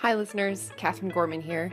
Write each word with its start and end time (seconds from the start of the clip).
Hi, 0.00 0.14
listeners. 0.14 0.70
Katherine 0.76 1.10
Gorman 1.10 1.40
here. 1.40 1.72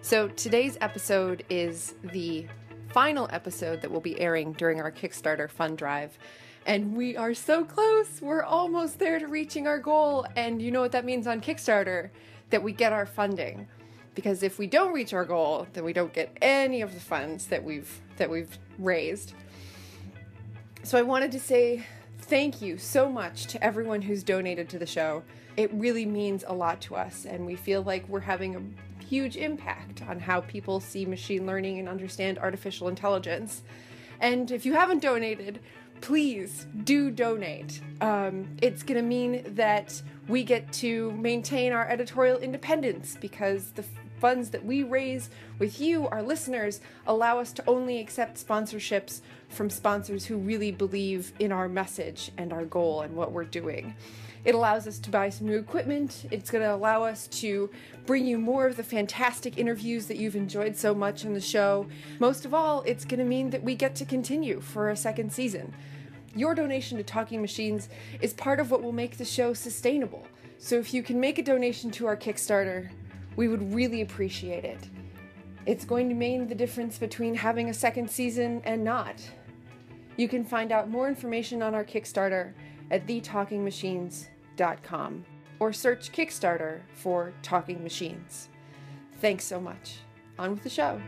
So, 0.00 0.28
today's 0.28 0.78
episode 0.80 1.44
is 1.50 1.94
the 2.04 2.46
final 2.88 3.28
episode 3.30 3.82
that 3.82 3.90
will 3.90 4.00
be 4.00 4.18
airing 4.18 4.52
during 4.52 4.80
our 4.80 4.90
Kickstarter 4.90 5.50
fund 5.50 5.76
drive. 5.76 6.16
And 6.64 6.96
we 6.96 7.18
are 7.18 7.34
so 7.34 7.66
close. 7.66 8.22
We're 8.22 8.42
almost 8.42 8.98
there 8.98 9.18
to 9.18 9.26
reaching 9.26 9.66
our 9.66 9.78
goal. 9.78 10.24
And 10.36 10.62
you 10.62 10.70
know 10.70 10.80
what 10.80 10.92
that 10.92 11.04
means 11.04 11.26
on 11.26 11.42
Kickstarter? 11.42 12.08
That 12.48 12.62
we 12.62 12.72
get 12.72 12.94
our 12.94 13.04
funding. 13.04 13.68
Because 14.14 14.42
if 14.42 14.58
we 14.58 14.66
don't 14.66 14.94
reach 14.94 15.12
our 15.12 15.26
goal, 15.26 15.66
then 15.74 15.84
we 15.84 15.92
don't 15.92 16.14
get 16.14 16.34
any 16.40 16.80
of 16.80 16.94
the 16.94 17.00
funds 17.00 17.48
that 17.48 17.62
we've 17.62 18.00
that 18.16 18.30
we've 18.30 18.58
raised. 18.78 19.34
So 20.82 20.96
I 20.96 21.02
wanted 21.02 21.30
to 21.32 21.40
say 21.40 21.84
thank 22.28 22.60
you 22.60 22.76
so 22.76 23.08
much 23.08 23.46
to 23.46 23.62
everyone 23.62 24.02
who's 24.02 24.24
donated 24.24 24.68
to 24.68 24.78
the 24.78 24.86
show. 24.86 25.22
It 25.56 25.72
really 25.72 26.04
means 26.04 26.44
a 26.46 26.52
lot 26.52 26.80
to 26.82 26.96
us, 26.96 27.24
and 27.24 27.46
we 27.46 27.54
feel 27.54 27.82
like 27.82 28.08
we're 28.08 28.20
having 28.20 28.56
a 28.56 29.04
huge 29.04 29.36
impact 29.36 30.02
on 30.02 30.18
how 30.18 30.40
people 30.40 30.80
see 30.80 31.06
machine 31.06 31.46
learning 31.46 31.78
and 31.78 31.88
understand 31.88 32.38
artificial 32.38 32.88
intelligence. 32.88 33.62
And 34.20 34.50
if 34.50 34.66
you 34.66 34.74
haven't 34.74 35.02
donated, 35.02 35.60
please 36.00 36.66
do 36.82 37.12
donate. 37.12 37.80
Um, 38.00 38.56
it's 38.60 38.82
going 38.82 39.00
to 39.00 39.06
mean 39.06 39.44
that 39.54 40.02
we 40.26 40.42
get 40.42 40.72
to 40.74 41.12
maintain 41.12 41.72
our 41.72 41.88
editorial 41.88 42.38
independence 42.38 43.16
because 43.20 43.70
the 43.70 43.84
funds 44.20 44.50
that 44.50 44.64
we 44.64 44.82
raise 44.82 45.30
with 45.58 45.80
you, 45.80 46.08
our 46.08 46.22
listeners, 46.22 46.80
allow 47.06 47.38
us 47.38 47.52
to 47.52 47.64
only 47.66 48.00
accept 48.00 48.44
sponsorships 48.44 49.20
from 49.48 49.70
sponsors 49.70 50.26
who 50.26 50.36
really 50.36 50.72
believe 50.72 51.32
in 51.38 51.52
our 51.52 51.68
message 51.68 52.30
and 52.36 52.52
our 52.52 52.64
goal 52.64 53.02
and 53.02 53.14
what 53.14 53.32
we're 53.32 53.44
doing. 53.44 53.94
It 54.44 54.54
allows 54.54 54.86
us 54.86 55.00
to 55.00 55.10
buy 55.10 55.28
some 55.30 55.48
new 55.48 55.58
equipment. 55.58 56.26
It's 56.30 56.52
going 56.52 56.62
to 56.62 56.72
allow 56.72 57.02
us 57.02 57.26
to 57.28 57.68
bring 58.06 58.26
you 58.26 58.38
more 58.38 58.66
of 58.66 58.76
the 58.76 58.84
fantastic 58.84 59.58
interviews 59.58 60.06
that 60.06 60.18
you've 60.18 60.36
enjoyed 60.36 60.76
so 60.76 60.94
much 60.94 61.26
on 61.26 61.34
the 61.34 61.40
show. 61.40 61.86
Most 62.20 62.44
of 62.44 62.54
all, 62.54 62.82
it's 62.86 63.04
going 63.04 63.18
to 63.18 63.24
mean 63.24 63.50
that 63.50 63.64
we 63.64 63.74
get 63.74 63.96
to 63.96 64.04
continue 64.04 64.60
for 64.60 64.90
a 64.90 64.96
second 64.96 65.32
season. 65.32 65.74
Your 66.36 66.54
donation 66.54 66.96
to 66.98 67.02
Talking 67.02 67.40
Machines 67.40 67.88
is 68.20 68.34
part 68.34 68.60
of 68.60 68.70
what 68.70 68.82
will 68.82 68.92
make 68.92 69.16
the 69.16 69.24
show 69.24 69.52
sustainable. 69.52 70.26
So 70.58 70.76
if 70.76 70.94
you 70.94 71.02
can 71.02 71.18
make 71.18 71.38
a 71.38 71.42
donation 71.42 71.90
to 71.92 72.06
our 72.06 72.16
Kickstarter, 72.16 72.90
we 73.34 73.48
would 73.48 73.74
really 73.74 74.02
appreciate 74.02 74.64
it. 74.64 74.78
It's 75.66 75.84
going 75.84 76.08
to 76.08 76.14
mean 76.14 76.46
the 76.46 76.54
difference 76.54 76.96
between 76.96 77.34
having 77.34 77.68
a 77.68 77.74
second 77.74 78.08
season 78.08 78.62
and 78.64 78.84
not. 78.84 79.20
You 80.16 80.28
can 80.28 80.44
find 80.44 80.70
out 80.70 80.88
more 80.88 81.08
information 81.08 81.60
on 81.60 81.74
our 81.74 81.84
Kickstarter 81.84 82.52
at 82.90 83.06
thetalkingmachines.com 83.06 85.24
or 85.58 85.72
search 85.72 86.12
Kickstarter 86.12 86.80
for 86.94 87.32
Talking 87.42 87.82
Machines. 87.82 88.48
Thanks 89.20 89.44
so 89.44 89.60
much. 89.60 89.96
On 90.38 90.52
with 90.52 90.62
the 90.62 90.70
show. 90.70 91.00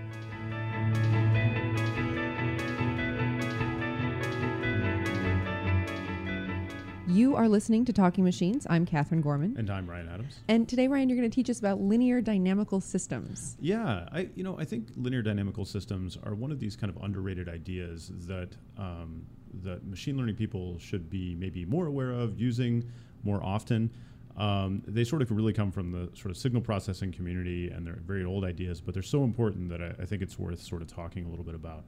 You 7.18 7.34
are 7.34 7.48
listening 7.48 7.84
to 7.86 7.92
Talking 7.92 8.22
Machines. 8.22 8.64
I'm 8.70 8.86
Katherine 8.86 9.22
Gorman. 9.22 9.56
And 9.58 9.68
I'm 9.70 9.90
Ryan 9.90 10.08
Adams. 10.08 10.38
And 10.46 10.68
today, 10.68 10.86
Ryan, 10.86 11.08
you're 11.08 11.18
going 11.18 11.28
to 11.28 11.34
teach 11.34 11.50
us 11.50 11.58
about 11.58 11.80
linear 11.80 12.20
dynamical 12.20 12.80
systems. 12.80 13.56
Yeah, 13.58 14.08
I 14.12 14.28
you 14.36 14.44
know 14.44 14.56
I 14.56 14.64
think 14.64 14.90
linear 14.96 15.20
dynamical 15.20 15.64
systems 15.64 16.16
are 16.22 16.36
one 16.36 16.52
of 16.52 16.60
these 16.60 16.76
kind 16.76 16.94
of 16.94 17.02
underrated 17.02 17.48
ideas 17.48 18.12
that 18.28 18.50
um, 18.76 19.26
that 19.64 19.84
machine 19.84 20.16
learning 20.16 20.36
people 20.36 20.78
should 20.78 21.10
be 21.10 21.34
maybe 21.34 21.64
more 21.64 21.86
aware 21.86 22.12
of 22.12 22.38
using 22.40 22.88
more 23.24 23.42
often. 23.42 23.90
Um, 24.36 24.84
they 24.86 25.02
sort 25.02 25.20
of 25.20 25.32
really 25.32 25.52
come 25.52 25.72
from 25.72 25.90
the 25.90 26.16
sort 26.16 26.30
of 26.30 26.36
signal 26.36 26.62
processing 26.62 27.10
community, 27.10 27.68
and 27.68 27.84
they're 27.84 27.98
very 28.06 28.24
old 28.24 28.44
ideas, 28.44 28.80
but 28.80 28.94
they're 28.94 29.02
so 29.02 29.24
important 29.24 29.70
that 29.70 29.82
I, 29.82 30.02
I 30.02 30.06
think 30.06 30.22
it's 30.22 30.38
worth 30.38 30.62
sort 30.62 30.82
of 30.82 30.86
talking 30.86 31.26
a 31.26 31.28
little 31.28 31.44
bit 31.44 31.56
about. 31.56 31.82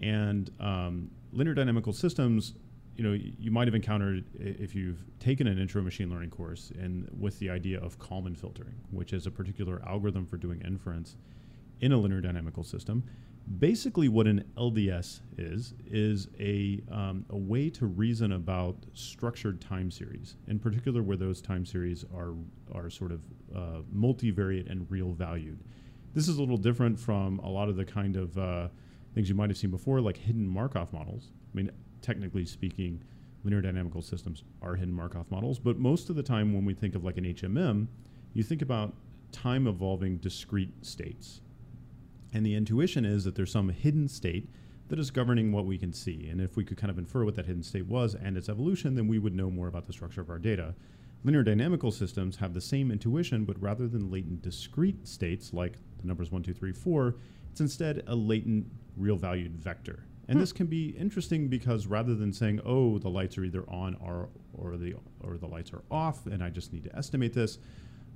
And 0.00 0.52
um, 0.60 1.10
linear 1.32 1.54
dynamical 1.54 1.92
systems 1.92 2.54
you 2.96 3.04
know, 3.04 3.12
you 3.12 3.50
might 3.50 3.66
have 3.66 3.74
encountered 3.74 4.24
if 4.38 4.74
you've 4.74 5.02
taken 5.18 5.46
an 5.46 5.58
intro 5.58 5.82
machine 5.82 6.10
learning 6.10 6.30
course 6.30 6.72
and 6.78 7.08
with 7.18 7.38
the 7.38 7.48
idea 7.48 7.80
of 7.80 7.98
Kalman 7.98 8.34
filtering, 8.34 8.74
which 8.90 9.12
is 9.12 9.26
a 9.26 9.30
particular 9.30 9.82
algorithm 9.86 10.26
for 10.26 10.36
doing 10.36 10.60
inference 10.62 11.16
in 11.80 11.92
a 11.92 11.96
linear 11.96 12.20
dynamical 12.20 12.62
system. 12.62 13.02
Basically, 13.58 14.08
what 14.08 14.28
an 14.28 14.44
LDS 14.56 15.20
is 15.36 15.74
is 15.86 16.28
a 16.38 16.80
um, 16.92 17.24
a 17.30 17.36
way 17.36 17.70
to 17.70 17.86
reason 17.86 18.32
about 18.32 18.76
structured 18.94 19.60
time 19.60 19.90
series, 19.90 20.36
in 20.46 20.60
particular 20.60 21.02
where 21.02 21.16
those 21.16 21.40
time 21.40 21.66
series 21.66 22.04
are 22.14 22.34
are 22.72 22.88
sort 22.88 23.10
of 23.10 23.20
uh, 23.54 23.80
multivariate 23.92 24.70
and 24.70 24.88
real 24.90 25.12
valued. 25.12 25.58
This 26.14 26.28
is 26.28 26.36
a 26.36 26.40
little 26.40 26.56
different 26.56 27.00
from 27.00 27.40
a 27.40 27.48
lot 27.48 27.68
of 27.68 27.76
the 27.76 27.84
kind 27.84 28.16
of 28.16 28.38
uh, 28.38 28.68
things 29.14 29.28
you 29.28 29.34
might 29.34 29.50
have 29.50 29.56
seen 29.56 29.70
before, 29.70 30.00
like 30.00 30.18
hidden 30.18 30.46
Markov 30.46 30.92
models. 30.92 31.32
I 31.52 31.56
mean, 31.56 31.70
technically 32.02 32.44
speaking, 32.44 33.02
linear 33.44 33.60
dynamical 33.60 34.02
systems 34.02 34.42
are 34.60 34.74
hidden 34.74 34.94
Markov 34.94 35.30
models. 35.30 35.58
But 35.58 35.78
most 35.78 36.10
of 36.10 36.16
the 36.16 36.22
time, 36.22 36.52
when 36.52 36.64
we 36.64 36.74
think 36.74 36.94
of 36.94 37.04
like 37.04 37.16
an 37.16 37.24
HMM, 37.24 37.86
you 38.34 38.42
think 38.42 38.62
about 38.62 38.94
time 39.30 39.66
evolving 39.66 40.18
discrete 40.18 40.84
states. 40.84 41.40
And 42.32 42.44
the 42.44 42.54
intuition 42.54 43.04
is 43.04 43.24
that 43.24 43.34
there's 43.34 43.52
some 43.52 43.68
hidden 43.68 44.08
state 44.08 44.48
that 44.88 44.98
is 44.98 45.10
governing 45.10 45.52
what 45.52 45.66
we 45.66 45.78
can 45.78 45.92
see. 45.92 46.28
And 46.28 46.40
if 46.40 46.56
we 46.56 46.64
could 46.64 46.76
kind 46.76 46.90
of 46.90 46.98
infer 46.98 47.24
what 47.24 47.34
that 47.36 47.46
hidden 47.46 47.62
state 47.62 47.86
was 47.86 48.14
and 48.14 48.36
its 48.36 48.48
evolution, 48.48 48.94
then 48.94 49.08
we 49.08 49.18
would 49.18 49.34
know 49.34 49.50
more 49.50 49.68
about 49.68 49.86
the 49.86 49.92
structure 49.92 50.20
of 50.20 50.30
our 50.30 50.38
data. 50.38 50.74
Linear 51.24 51.42
dynamical 51.42 51.90
systems 51.90 52.36
have 52.36 52.52
the 52.52 52.60
same 52.60 52.90
intuition, 52.90 53.44
but 53.44 53.60
rather 53.60 53.86
than 53.86 54.10
latent 54.10 54.42
discrete 54.42 55.06
states 55.06 55.52
like 55.52 55.78
the 56.00 56.06
numbers 56.06 56.32
1, 56.32 56.42
2, 56.42 56.52
3, 56.52 56.72
4, 56.72 57.14
it's 57.50 57.60
instead 57.60 58.02
a 58.06 58.14
latent 58.14 58.66
real 58.96 59.16
valued 59.16 59.56
vector. 59.56 60.04
And 60.28 60.36
hmm. 60.36 60.40
this 60.40 60.52
can 60.52 60.66
be 60.66 60.90
interesting 60.90 61.48
because 61.48 61.86
rather 61.86 62.14
than 62.14 62.32
saying, 62.32 62.60
"Oh, 62.64 62.98
the 62.98 63.10
lights 63.10 63.36
are 63.38 63.44
either 63.44 63.68
on 63.68 63.96
or 63.96 64.28
or 64.54 64.76
the 64.76 64.94
or 65.20 65.36
the 65.36 65.48
lights 65.48 65.72
are 65.72 65.82
off," 65.90 66.26
and 66.26 66.42
I 66.42 66.50
just 66.50 66.72
need 66.72 66.84
to 66.84 66.96
estimate 66.96 67.32
this, 67.32 67.58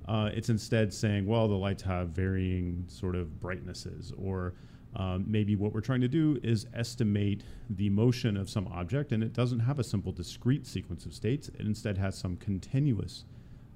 uh, 0.07 0.29
it's 0.33 0.49
instead 0.49 0.93
saying, 0.93 1.25
"Well, 1.25 1.47
the 1.47 1.55
lights 1.55 1.83
have 1.83 2.09
varying 2.09 2.85
sort 2.87 3.15
of 3.15 3.39
brightnesses," 3.39 4.13
or 4.17 4.53
um, 4.95 5.25
maybe 5.27 5.55
what 5.55 5.73
we're 5.73 5.81
trying 5.81 6.01
to 6.01 6.07
do 6.07 6.39
is 6.43 6.65
estimate 6.73 7.43
the 7.69 7.89
motion 7.89 8.37
of 8.37 8.49
some 8.49 8.67
object, 8.67 9.11
and 9.11 9.21
it 9.21 9.33
doesn't 9.33 9.59
have 9.59 9.79
a 9.79 9.83
simple 9.83 10.11
discrete 10.11 10.65
sequence 10.65 11.05
of 11.05 11.13
states. 11.13 11.49
It 11.49 11.65
instead 11.65 11.97
has 11.97 12.17
some 12.17 12.37
continuous 12.37 13.25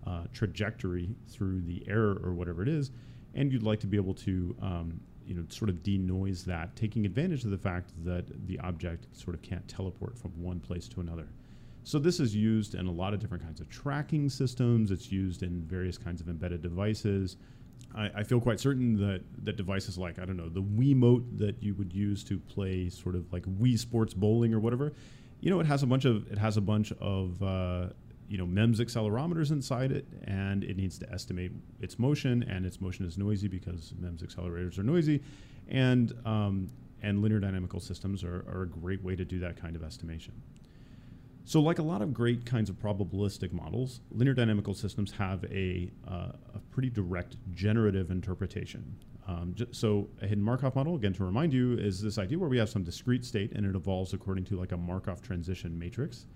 uh, 0.08 0.24
trajectory 0.34 1.16
through 1.28 1.62
the 1.62 1.84
error 1.88 2.20
or 2.24 2.34
whatever 2.34 2.64
it 2.64 2.70
is, 2.70 2.91
and 3.36 3.52
you'd 3.52 3.64
like 3.64 3.80
to 3.81 3.88
be 3.88 3.97
able 3.97 4.16
to 4.16 4.56
um, 4.62 5.02
you 5.31 5.38
know 5.38 5.46
sort 5.47 5.69
of 5.69 5.81
denoise 5.81 6.44
that, 6.44 6.75
taking 6.75 7.06
advantage 7.06 7.46
of 7.46 7.52
the 7.52 7.58
fact 7.58 7.92
that 8.03 8.25
the 8.47 8.59
object 8.59 9.08
sort 9.16 9.34
of 9.34 9.42
can't 9.42 9.66
teleport 9.66 10.18
from 10.18 10.31
one 10.31 10.59
place 10.59 10.90
to 10.90 11.00
another. 11.00 11.30
So 11.86 12.00
this 12.00 12.19
is 12.19 12.36
used 12.36 12.75
in 12.75 12.86
a 12.86 12.92
lot 12.92 13.14
of 13.14 13.22
different 13.22 13.41
kinds 13.41 13.62
of 13.62 13.70
tracking 13.70 14.30
systems. 14.30 14.91
It's 14.91 15.09
used 15.09 15.41
in 15.41 15.64
various 15.64 15.97
kinds 15.97 16.20
of 16.20 16.28
embedded 16.28 16.62
devices. 16.62 17.38
I, 17.96 18.12
I, 18.18 18.24
feel 18.24 18.41
quite 18.41 18.59
certain 18.59 18.97
that 18.97 19.22
that 19.46 19.56
devices 19.56 19.97
like 19.97 20.20
I 20.20 20.25
don't 20.25 20.36
know 20.36 20.50
the 20.50 20.62
Wiimote 20.62 21.38
that 21.38 21.64
you 21.64 21.75
would 21.75 21.94
use 21.94 22.25
to 22.25 22.38
play 22.38 22.90
sort 22.90 23.16
of 23.16 23.31
like 23.31 23.44
Wii 23.44 23.80
Sports 23.80 24.14
bowling 24.14 24.53
or 24.53 24.59
whatever, 24.59 24.91
you 25.40 25.50
know, 25.50 25.62
it 25.62 25.66
has 25.66 25.81
a 25.81 25.88
bunch 25.88 26.03
of 26.03 26.30
it 26.30 26.38
has 26.38 26.58
a 26.58 26.62
bunch 26.62 26.91
of 27.00 27.41
uh, 27.41 27.88
you 28.31 28.38
know 28.38 28.46
MEMS 28.46 28.80
accelerometers 28.80 29.52
inside 29.52 29.92
it, 29.92 30.08
and 30.24 30.64
it 30.64 30.78
needs 30.78 30.97
to 31.00 31.12
estimate 31.12 31.52
its 31.81 32.00
motion, 32.00 32.44
and 32.44 32.66
its 32.66 32.80
motion 32.80 33.06
is 33.06 33.18
noisy 33.18 33.50
because 33.50 33.94
MEMS 34.00 34.24
accelerators 34.24 34.80
are 34.80 34.84
noisy, 34.84 35.22
and 35.68 36.14
um, 36.25 36.70
and 37.03 37.22
linear 37.22 37.41
dynamical 37.41 37.81
systems 37.81 38.24
are, 38.24 38.46
are 38.47 38.62
a 38.62 38.68
great 38.68 39.03
way 39.03 39.18
to 39.18 39.25
do 39.25 39.40
that 39.40 39.59
kind 39.62 39.75
of 39.75 39.84
estimation. 39.84 40.34
So, 41.44 41.59
like 41.59 41.80
a 41.80 41.84
lot 41.84 42.02
of 42.02 42.14
great 42.14 42.46
kinds 42.46 42.70
of 42.70 42.78
probabilistic 42.78 43.52
models, 43.52 44.00
linear 44.12 44.34
dynamical 44.34 44.75
systems 44.75 45.12
have 45.14 45.44
a, 45.46 45.91
uh, 46.08 46.32
a 46.56 46.59
pretty 46.70 46.90
direct 46.90 47.35
generative 47.52 48.11
interpretation. 48.11 48.96
Um, 49.28 49.56
so, 49.72 50.08
a 50.22 50.28
hidden 50.28 50.44
Markov 50.44 50.76
model, 50.76 50.96
again, 50.96 51.14
to 51.16 51.26
remind 51.26 51.52
you, 51.52 51.73
is 51.73 52.02
this 52.02 52.17
idea 52.17 52.40
where 52.40 52.47
we 52.47 52.59
have 52.59 52.70
some 52.70 52.84
discrete 52.84 53.26
state 53.26 53.52
and 53.52 53.66
it 53.66 53.76
evolves 53.76 54.14
according 54.14 54.46
to 54.46 54.56
like 54.58 54.72
a 54.72 54.78
Markov 54.78 55.22
transition 55.22 55.78
matrix 55.78 56.28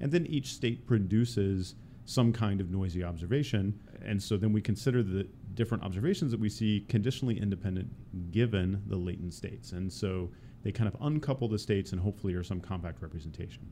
and 0.00 0.10
then 0.10 0.26
each 0.26 0.54
state 0.54 0.86
produces 0.86 1.74
some 2.04 2.32
kind 2.32 2.60
of 2.60 2.70
noisy 2.70 3.04
observation. 3.04 3.78
And 4.04 4.20
so 4.20 4.36
then 4.36 4.52
we 4.52 4.60
consider 4.60 5.02
the 5.02 5.28
different 5.54 5.84
observations 5.84 6.30
that 6.32 6.40
we 6.40 6.48
see 6.48 6.84
conditionally 6.88 7.38
independent 7.38 7.90
given 8.30 8.82
the 8.86 8.96
latent 8.96 9.34
states. 9.34 9.72
And 9.72 9.92
so 9.92 10.30
they 10.62 10.72
kind 10.72 10.88
of 10.88 10.96
uncouple 11.00 11.48
the 11.48 11.58
states 11.58 11.92
and 11.92 12.00
hopefully 12.00 12.34
are 12.34 12.42
some 12.42 12.60
compact 12.60 13.02
representation. 13.02 13.66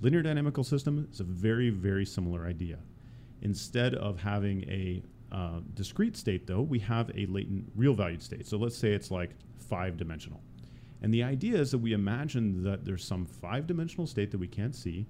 Linear 0.00 0.22
dynamical 0.22 0.64
system 0.64 1.08
is 1.12 1.20
a 1.20 1.24
very, 1.24 1.70
very 1.70 2.04
similar 2.04 2.46
idea. 2.46 2.78
Instead 3.42 3.94
of 3.94 4.20
having 4.20 4.62
a 4.64 5.02
uh, 5.30 5.60
discrete 5.74 6.16
state, 6.16 6.46
though, 6.46 6.62
we 6.62 6.78
have 6.78 7.10
a 7.14 7.26
latent 7.26 7.70
real 7.76 7.94
valued 7.94 8.22
state. 8.22 8.46
So 8.46 8.56
let's 8.56 8.76
say 8.76 8.92
it's 8.92 9.10
like 9.10 9.30
five 9.58 9.96
dimensional. 9.96 10.40
And 11.02 11.12
the 11.12 11.22
idea 11.22 11.58
is 11.58 11.70
that 11.70 11.78
we 11.78 11.92
imagine 11.92 12.62
that 12.64 12.84
there's 12.84 13.04
some 13.04 13.24
five 13.24 13.66
dimensional 13.66 14.06
state 14.06 14.30
that 14.30 14.38
we 14.38 14.48
can't 14.48 14.74
see, 14.74 15.06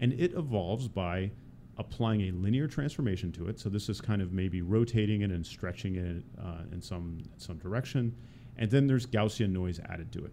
and 0.00 0.12
it 0.14 0.32
evolves 0.34 0.88
by 0.88 1.30
applying 1.76 2.22
a 2.22 2.30
linear 2.32 2.66
transformation 2.66 3.32
to 3.32 3.48
it. 3.48 3.58
So 3.58 3.68
this 3.68 3.88
is 3.88 4.00
kind 4.00 4.20
of 4.20 4.32
maybe 4.32 4.60
rotating 4.60 5.22
it 5.22 5.30
and 5.30 5.46
stretching 5.46 5.96
it 5.96 6.24
uh, 6.42 6.64
in 6.72 6.82
some 6.82 7.18
some 7.36 7.58
direction, 7.58 8.14
and 8.56 8.70
then 8.70 8.86
there's 8.86 9.06
Gaussian 9.06 9.50
noise 9.50 9.80
added 9.88 10.12
to 10.12 10.24
it. 10.24 10.32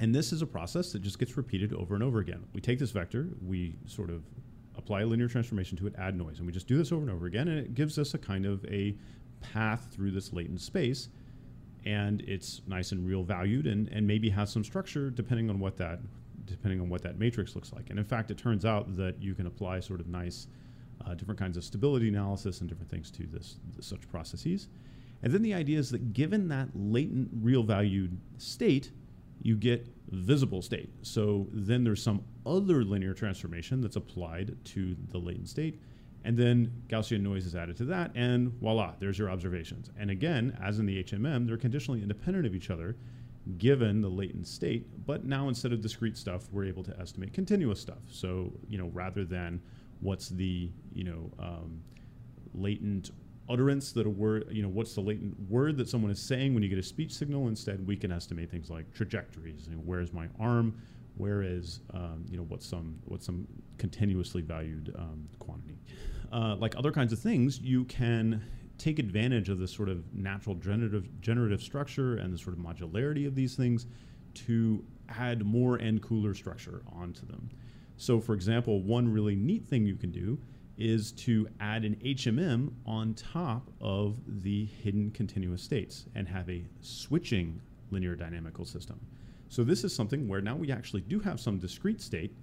And 0.00 0.12
this 0.12 0.32
is 0.32 0.42
a 0.42 0.46
process 0.46 0.90
that 0.92 1.02
just 1.02 1.18
gets 1.18 1.36
repeated 1.36 1.72
over 1.72 1.94
and 1.94 2.02
over 2.02 2.18
again. 2.18 2.44
We 2.54 2.60
take 2.60 2.80
this 2.80 2.90
vector, 2.90 3.28
we 3.46 3.76
sort 3.86 4.10
of 4.10 4.24
apply 4.76 5.02
a 5.02 5.06
linear 5.06 5.28
transformation 5.28 5.78
to 5.78 5.86
it, 5.86 5.94
add 5.96 6.16
noise, 6.16 6.38
and 6.38 6.46
we 6.46 6.52
just 6.52 6.66
do 6.66 6.76
this 6.76 6.90
over 6.90 7.02
and 7.02 7.10
over 7.10 7.26
again, 7.26 7.46
and 7.46 7.58
it 7.58 7.74
gives 7.74 7.98
us 7.98 8.14
a 8.14 8.18
kind 8.18 8.44
of 8.46 8.64
a 8.64 8.96
path 9.40 9.88
through 9.92 10.10
this 10.10 10.32
latent 10.32 10.60
space. 10.60 11.08
And 11.84 12.20
it's 12.22 12.62
nice 12.66 12.92
and 12.92 13.06
real 13.06 13.22
valued, 13.22 13.66
and, 13.66 13.88
and 13.88 14.06
maybe 14.06 14.30
has 14.30 14.50
some 14.50 14.64
structure 14.64 15.10
depending 15.10 15.50
on 15.50 15.58
what 15.58 15.76
that 15.76 16.00
depending 16.46 16.80
on 16.80 16.88
what 16.88 17.02
that 17.02 17.18
matrix 17.18 17.54
looks 17.54 17.72
like. 17.72 17.90
And 17.90 17.98
in 17.98 18.04
fact, 18.04 18.30
it 18.30 18.38
turns 18.38 18.64
out 18.64 18.96
that 18.96 19.22
you 19.22 19.34
can 19.34 19.46
apply 19.46 19.80
sort 19.80 20.00
of 20.00 20.08
nice 20.08 20.46
uh, 21.06 21.14
different 21.14 21.38
kinds 21.38 21.56
of 21.56 21.64
stability 21.64 22.08
analysis 22.08 22.60
and 22.60 22.68
different 22.68 22.90
things 22.90 23.10
to 23.12 23.26
this, 23.26 23.56
such 23.80 24.08
processes. 24.08 24.68
And 25.22 25.32
then 25.32 25.42
the 25.42 25.54
idea 25.54 25.78
is 25.78 25.90
that 25.90 26.12
given 26.12 26.48
that 26.48 26.68
latent 26.74 27.30
real 27.40 27.62
valued 27.62 28.18
state, 28.38 28.92
you 29.40 29.56
get 29.56 29.86
visible 30.10 30.62
state. 30.62 30.90
So 31.02 31.48
then 31.52 31.84
there's 31.84 32.02
some 32.02 32.24
other 32.46 32.84
linear 32.84 33.14
transformation 33.14 33.80
that's 33.80 33.96
applied 33.96 34.56
to 34.66 34.96
the 35.10 35.18
latent 35.18 35.48
state. 35.48 35.80
And 36.24 36.36
then 36.36 36.82
Gaussian 36.88 37.20
noise 37.22 37.46
is 37.46 37.56
added 37.56 37.76
to 37.78 37.84
that, 37.86 38.12
and 38.14 38.52
voila, 38.60 38.92
there's 39.00 39.18
your 39.18 39.28
observations. 39.28 39.90
And 39.98 40.08
again, 40.08 40.56
as 40.62 40.78
in 40.78 40.86
the 40.86 41.02
HMM, 41.02 41.46
they're 41.46 41.56
conditionally 41.56 42.00
independent 42.00 42.46
of 42.46 42.54
each 42.54 42.70
other 42.70 42.96
given 43.58 44.00
the 44.00 44.08
latent 44.08 44.46
state. 44.46 44.86
But 45.06 45.24
now 45.24 45.48
instead 45.48 45.72
of 45.72 45.80
discrete 45.80 46.16
stuff, 46.16 46.44
we're 46.52 46.64
able 46.64 46.84
to 46.84 46.98
estimate 47.00 47.32
continuous 47.32 47.80
stuff. 47.80 48.02
So, 48.10 48.52
you 48.68 48.78
know, 48.78 48.90
rather 48.92 49.24
than 49.24 49.60
what's 50.00 50.28
the, 50.28 50.70
you 50.92 51.04
know, 51.04 51.30
um, 51.38 51.82
latent 52.54 53.10
utterance 53.48 53.92
that 53.92 54.06
a 54.06 54.10
word, 54.10 54.46
you 54.50 54.62
know, 54.62 54.68
what's 54.68 54.94
the 54.94 55.00
latent 55.00 55.38
word 55.48 55.76
that 55.76 55.88
someone 55.88 56.10
is 56.10 56.20
saying 56.20 56.54
when 56.54 56.62
you 56.62 56.68
get 56.68 56.78
a 56.78 56.82
speech 56.82 57.12
signal. 57.12 57.48
Instead, 57.48 57.86
we 57.86 57.96
can 57.96 58.12
estimate 58.12 58.50
things 58.50 58.70
like 58.70 58.92
trajectories. 58.94 59.66
You 59.68 59.76
know, 59.76 59.82
where 59.82 60.00
is 60.00 60.12
my 60.12 60.28
arm? 60.38 60.80
Where 61.16 61.42
is, 61.42 61.80
um, 61.92 62.24
you 62.30 62.36
know, 62.36 62.44
what's 62.44 62.66
some 62.66 62.98
what's 63.04 63.26
some 63.26 63.46
continuously 63.78 64.40
valued 64.40 64.94
um, 64.98 65.28
quantity? 65.38 65.76
Uh, 66.32 66.56
like 66.56 66.74
other 66.76 66.90
kinds 66.90 67.12
of 67.12 67.18
things, 67.18 67.60
you 67.60 67.84
can 67.84 68.42
take 68.82 68.98
advantage 68.98 69.48
of 69.48 69.58
this 69.58 69.72
sort 69.72 69.88
of 69.88 70.12
natural 70.12 70.56
generative 70.56 71.08
generative 71.20 71.62
structure 71.62 72.16
and 72.16 72.34
the 72.34 72.38
sort 72.38 72.56
of 72.56 72.62
modularity 72.62 73.26
of 73.26 73.34
these 73.36 73.54
things 73.54 73.86
to 74.34 74.84
add 75.08 75.44
more 75.44 75.76
and 75.76 76.02
cooler 76.02 76.34
structure 76.34 76.82
onto 76.92 77.24
them. 77.26 77.48
So, 77.96 78.18
for 78.18 78.34
example, 78.34 78.82
one 78.82 79.12
really 79.12 79.36
neat 79.36 79.64
thing 79.66 79.86
you 79.86 79.94
can 79.94 80.10
do 80.10 80.38
is 80.76 81.12
to 81.12 81.46
add 81.60 81.84
an 81.84 81.94
HMM 81.96 82.72
on 82.84 83.14
top 83.14 83.70
of 83.80 84.16
the 84.42 84.64
hidden 84.64 85.10
continuous 85.12 85.62
states 85.62 86.06
and 86.16 86.26
have 86.26 86.48
a 86.50 86.64
switching 86.80 87.60
linear 87.92 88.16
dynamical 88.16 88.64
system. 88.64 88.98
So 89.48 89.62
this 89.62 89.84
is 89.84 89.94
something 89.94 90.26
where 90.26 90.40
now 90.40 90.56
we 90.56 90.72
actually 90.72 91.02
do 91.02 91.20
have 91.20 91.38
some 91.38 91.58
discrete 91.58 92.00
state. 92.00 92.34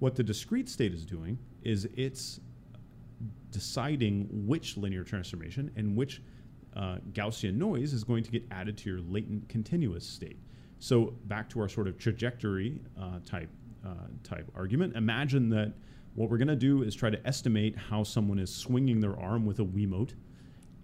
What 0.00 0.16
the 0.16 0.24
discrete 0.24 0.68
state 0.68 0.92
is 0.94 1.04
doing 1.04 1.38
is 1.62 1.86
it's 1.94 2.40
deciding 3.50 4.28
which 4.46 4.76
linear 4.76 5.04
transformation 5.04 5.70
and 5.76 5.96
which 5.96 6.22
uh, 6.76 6.96
Gaussian 7.12 7.54
noise 7.54 7.92
is 7.92 8.04
going 8.04 8.24
to 8.24 8.30
get 8.30 8.44
added 8.50 8.76
to 8.78 8.90
your 8.90 9.00
latent 9.00 9.48
continuous 9.48 10.06
state. 10.06 10.38
So 10.80 11.14
back 11.26 11.48
to 11.50 11.60
our 11.60 11.68
sort 11.68 11.86
of 11.86 11.98
trajectory 11.98 12.80
uh, 13.00 13.20
type 13.24 13.50
uh, 13.86 14.08
type 14.22 14.50
argument. 14.54 14.96
Imagine 14.96 15.50
that 15.50 15.72
what 16.14 16.30
we're 16.30 16.38
going 16.38 16.48
to 16.48 16.56
do 16.56 16.82
is 16.82 16.94
try 16.94 17.10
to 17.10 17.26
estimate 17.26 17.76
how 17.76 18.02
someone 18.02 18.38
is 18.38 18.54
swinging 18.54 19.00
their 19.00 19.18
arm 19.18 19.44
with 19.44 19.58
a 19.60 19.64
Wiimote. 19.64 20.14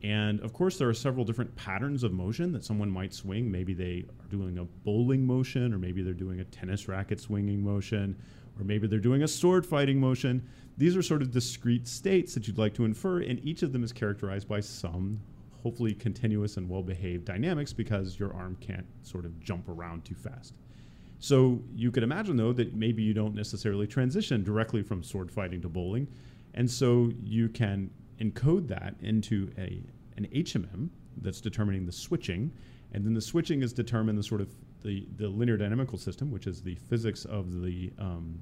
And 0.02 0.40
of 0.40 0.52
course, 0.52 0.78
there 0.78 0.88
are 0.88 0.94
several 0.94 1.25
different 1.25 1.54
patterns 1.56 2.02
of 2.02 2.12
motion 2.12 2.52
that 2.52 2.64
someone 2.64 2.90
might 2.90 3.12
swing. 3.12 3.50
Maybe 3.50 3.75
they 3.75 4.04
are 4.20 4.28
doing 4.28 4.58
a 4.58 4.64
bowling 4.64 5.26
motion, 5.26 5.75
or 5.75 5.78
maybe 5.78 6.02
they're 6.02 6.14
doing 6.14 6.40
a 6.40 6.44
tennis 6.44 6.88
racket 6.88 7.20
swinging 7.20 7.62
motion, 7.62 8.16
or 8.58 8.64
maybe 8.64 8.87
they're 8.87 8.98
doing 8.98 9.22
a 9.22 9.28
sword 9.28 9.66
fighting 9.66 10.00
motion. 10.00 10.46
These 10.81 10.97
are 10.97 11.03
sort 11.03 11.21
of 11.21 11.31
discrete 11.31 11.87
states 11.87 12.32
that 12.32 12.49
you'd 12.49 12.56
like 12.56 12.73
to 12.77 12.87
infer, 12.87 13.21
and 13.21 13.38
each 13.44 13.62
of 13.62 13.71
them 13.71 13.85
is 13.85 13.93
characterized 13.93 14.49
by 14.49 14.61
some 14.61 15.21
hopefully 15.62 15.93
continuous 15.93 16.56
and 16.56 16.71
well 16.71 16.82
behaved 16.82 17.27
dynamics 17.27 17.71
because 17.71 18.19
your 18.19 18.32
arm 18.32 18.56
can't 18.62 18.87
sort 19.03 19.27
of 19.27 19.38
jump 19.41 19.69
around 19.69 20.06
too 20.06 20.15
fast. 20.15 20.55
So 21.19 21.61
you 21.75 21.91
could 21.91 22.03
imagine, 22.03 22.38
though, 22.38 22.55
that 22.55 22.75
maybe 22.75 23.03
you 23.03 23.12
don't 23.12 23.35
necessarily 23.35 23.87
transition 23.87 24.43
directly 24.43 24.82
from 24.82 25.03
sword 25.03 25.31
fighting 25.31 25.61
to 25.61 25.69
bowling. 25.69 26.09
And 26.55 26.71
so 26.71 27.12
you 27.23 27.50
can 27.50 27.91
encode 28.19 28.67
that 28.69 28.94
into 29.03 29.50
a, 29.59 29.83
an 30.17 30.29
HMM 30.33 30.88
that's 31.19 31.43
determining 31.43 31.85
the 31.85 31.93
switching. 31.93 32.50
And 32.93 33.05
then 33.05 33.12
the 33.12 33.21
switching 33.21 33.62
is 33.62 33.75
determined 33.75 34.19
the 34.19 34.23
sort 34.23 34.41
of 34.41 34.49
the, 34.83 35.06
the 35.17 35.29
linear 35.29 35.59
dynamical 35.59 35.99
system, 35.99 36.31
which 36.31 36.47
is 36.47 36.62
the 36.62 36.76
physics 36.76 37.26
of 37.26 37.61
the 37.61 37.93
um, 37.99 38.41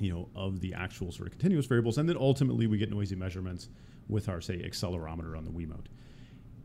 you 0.00 0.12
know 0.12 0.28
of 0.34 0.60
the 0.60 0.74
actual 0.74 1.12
sort 1.12 1.28
of 1.28 1.32
continuous 1.32 1.66
variables, 1.66 1.98
and 1.98 2.08
then 2.08 2.16
ultimately 2.16 2.66
we 2.66 2.78
get 2.78 2.90
noisy 2.90 3.16
measurements 3.16 3.68
with 4.08 4.28
our 4.28 4.40
say 4.40 4.58
accelerometer 4.58 5.36
on 5.36 5.44
the 5.44 5.50
Wiimote. 5.50 5.86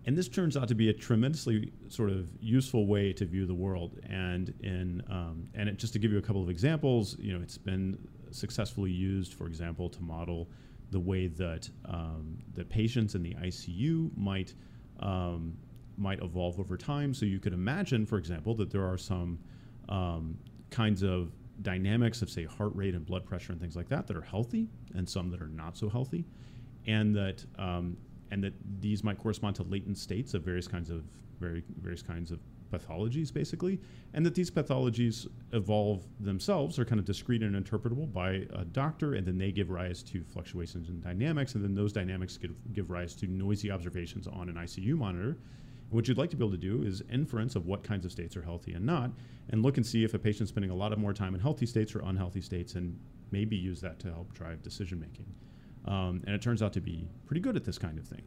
And 0.08 0.16
this 0.16 0.28
turns 0.28 0.56
out 0.56 0.68
to 0.68 0.76
be 0.76 0.90
a 0.90 0.94
tremendously 0.94 1.74
sort 1.90 2.12
of 2.12 2.30
useful 2.40 2.86
way 2.86 3.12
to 3.14 3.26
view 3.26 3.48
the 3.48 3.56
world. 3.56 4.00
And 4.08 4.54
in 4.62 5.02
um, 5.10 5.48
and 5.56 5.68
it, 5.68 5.78
just 5.78 5.94
to 5.94 6.00
give 6.00 6.12
you 6.12 6.20
a 6.20 6.22
couple 6.22 6.44
of 6.44 6.50
examples, 6.50 7.18
you 7.20 7.34
know, 7.34 7.42
it's 7.42 7.58
been 7.58 7.98
successfully 8.32 8.92
used, 8.92 9.34
for 9.34 9.48
example, 9.48 9.90
to 9.90 10.02
model 10.02 10.48
the 10.92 11.00
way 11.00 11.28
that 11.28 11.68
um, 11.86 12.38
the 12.54 12.64
patients 12.64 13.16
in 13.16 13.24
the 13.24 13.34
ICU 13.36 14.16
might 14.16 14.54
um, 15.00 15.58
might 15.98 16.22
evolve 16.22 16.60
over 16.60 16.78
time. 16.78 17.14
So 17.14 17.26
you 17.26 17.40
could 17.40 17.54
imagine, 17.54 18.06
for 18.06 18.18
example, 18.18 18.54
that 18.56 18.70
there 18.70 18.86
are 18.86 18.98
some 18.98 19.40
um, 19.90 20.38
kinds 20.70 21.04
of 21.04 21.32
dynamics 21.62 22.22
of 22.22 22.30
say 22.30 22.46
heart 22.46 22.76
rate 22.76 22.96
and 22.96 23.06
blood 23.06 23.26
pressure 23.26 23.52
and 23.52 23.62
things 23.62 23.76
like 23.76 23.90
that 23.90 24.08
that 24.08 24.18
are 24.18 24.22
healthy, 24.22 24.68
and 24.94 25.08
some 25.08 25.30
that 25.30 25.42
are 25.42 25.48
not 25.48 25.78
so 25.78 25.90
healthy, 25.90 26.26
and 26.88 27.16
that 27.16 27.46
um, 27.58 27.98
and 28.32 28.44
that 28.44 28.54
these 28.80 29.04
might 29.04 29.18
correspond 29.18 29.56
to 29.56 29.64
latent 29.64 29.98
states 29.98 30.34
of 30.34 30.44
various 30.44 30.68
kinds 30.68 30.90
of 30.90 31.04
very 31.40 31.64
various 31.82 32.02
kinds 32.02 32.32
of 32.32 32.40
pathologies 32.72 33.32
basically 33.32 33.80
and 34.14 34.26
that 34.26 34.34
these 34.34 34.50
pathologies 34.50 35.28
evolve 35.54 36.04
themselves 36.20 36.80
are 36.80 36.86
kind 36.86 37.00
of 37.00 37.06
discrete 37.06 37.44
and 37.44 37.56
interpretable 37.56 38.12
by 38.12 38.46
a 38.54 38.66
doctor 38.66 39.14
and 39.14 39.26
then 39.26 39.38
they 39.38 39.52
give 39.52 39.70
rise 39.70 40.02
to 40.02 40.24
fluctuations 40.24 40.90
in 40.90 41.00
dynamics 41.00 41.56
and 41.56 41.64
then 41.64 41.76
those 41.76 41.94
dynamics 41.94 42.38
give, 42.38 42.52
give 42.74 42.90
rise 42.90 43.14
to 43.14 43.28
noisy 43.28 43.70
observations 43.70 44.28
on 44.28 44.50
an 44.50 44.56
icu 44.56 44.96
monitor 44.96 45.38
what 45.90 46.08
you'd 46.08 46.18
like 46.18 46.30
to 46.32 46.36
be 46.36 46.44
able 46.44 46.52
to 46.52 46.58
do 46.58 46.84
is 46.84 47.04
inference 47.12 47.56
of 47.56 47.66
what 47.66 47.84
kinds 47.84 48.06
of 48.06 48.12
states 48.12 48.36
are 48.36 48.42
healthy 48.42 48.74
and 48.74 48.86
not 48.86 49.12
and 49.50 49.62
look 49.62 49.78
and 49.78 49.86
see 49.86 50.04
if 50.04 50.14
a 50.14 50.20
patient's 50.20 50.50
spending 50.50 50.72
a 50.72 50.76
lot 50.76 50.92
of 50.92 50.98
more 51.00 51.14
time 51.14 51.36
in 51.36 51.40
healthy 51.40 51.66
states 51.66 51.96
or 51.96 52.00
unhealthy 52.00 52.42
states 52.42 52.74
and 52.76 52.98
maybe 53.32 53.56
use 53.56 53.82
that 53.82 54.00
to 54.00 54.12
help 54.12 54.34
drive 54.34 54.62
decision 54.62 55.00
making 55.00 55.26
um, 55.86 56.24
and 56.26 56.36
it 56.36 56.42
turns 56.42 56.62
out 56.62 56.74
to 56.74 56.82
be 56.82 57.08
pretty 57.26 57.42
good 57.42 57.56
at 57.56 57.64
this 57.64 57.78
kind 57.78 57.98
of 57.98 58.06
thing. 58.06 58.24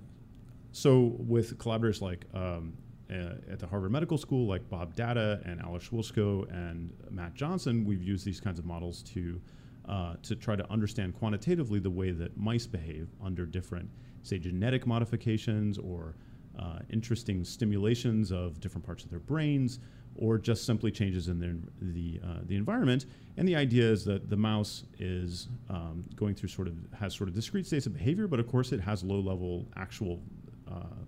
So, 0.73 1.17
with 1.19 1.59
collaborators 1.59 2.01
like 2.01 2.25
um, 2.35 2.75
uh, 3.11 3.35
at 3.51 3.59
the 3.59 3.67
Harvard 3.67 3.91
Medical 3.91 4.19
School, 4.19 4.47
like 4.47 4.69
Bob 4.69 4.95
Datta 4.95 5.41
and 5.45 5.61
Alex 5.61 5.89
Wiltschko 5.89 6.49
and 6.53 6.93
Matt 7.11 7.35
Johnson, 7.35 7.85
we've 7.85 8.03
used 8.03 8.25
these 8.25 8.41
kinds 8.41 8.59
of 8.59 8.65
models 8.65 9.03
to 9.15 9.41
uh, 9.89 10.15
to 10.23 10.37
try 10.37 10.55
to 10.55 10.71
understand 10.71 11.15
quantitatively 11.19 11.81
the 11.81 11.91
way 11.91 12.11
that 12.11 12.37
mice 12.37 12.67
behave 12.67 13.09
under 13.25 13.47
different, 13.47 13.89
say, 14.23 14.39
genetic 14.39 14.87
modifications 14.87 15.79
or 15.79 16.15
uh, 16.59 16.81
interesting 16.91 17.45
stimulations 17.45 18.33
of 18.33 18.61
different 18.61 18.85
parts 18.85 19.05
of 19.05 19.11
their 19.11 19.21
brains, 19.21 19.79
or 20.17 20.39
just 20.39 20.65
simply 20.65 20.91
changes 20.91 21.29
in 21.29 21.39
the 21.39 21.57
the, 21.93 22.21
uh, 22.25 22.41
the 22.47 22.57
environment. 22.57 23.07
And 23.37 23.47
the 23.47 23.57
idea 23.57 23.85
is 23.85 24.05
that 24.05 24.29
the 24.29 24.37
mouse 24.37 24.85
is 24.99 25.49
um, 25.71 26.05
going 26.17 26.35
through 26.35 26.49
sort 26.49 26.69
of 26.69 26.75
has 26.99 27.15
sort 27.15 27.29
of 27.29 27.35
discrete 27.35 27.67
states 27.67 27.87
of 27.87 27.95
behavior, 27.95 28.27
but 28.27 28.41
of 28.41 28.49
course 28.49 28.73
it 28.73 28.81
has 28.81 29.05
low 29.05 29.21
level 29.21 29.67
actual 29.77 30.21
uh, 30.69 31.05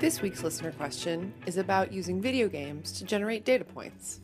This 0.08 0.22
week's 0.22 0.42
listener 0.42 0.72
question 0.72 1.34
is 1.46 1.58
about 1.58 1.92
using 1.92 2.22
video 2.22 2.48
games 2.48 2.94
to 2.94 3.04
generate 3.04 3.44
data 3.44 3.66
points. 3.66 4.22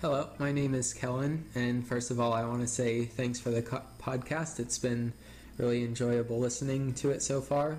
Hello, 0.00 0.30
my 0.38 0.52
name 0.52 0.72
is 0.72 0.94
Kellen, 0.94 1.44
and 1.54 1.86
first 1.86 2.10
of 2.10 2.18
all, 2.18 2.32
I 2.32 2.46
want 2.46 2.62
to 2.62 2.66
say 2.66 3.04
thanks 3.04 3.38
for 3.38 3.50
the 3.50 3.60
co- 3.60 3.82
podcast. 4.00 4.58
It's 4.58 4.78
been 4.78 5.12
really 5.58 5.84
enjoyable 5.84 6.38
listening 6.38 6.94
to 6.94 7.10
it 7.10 7.22
so 7.22 7.42
far. 7.42 7.78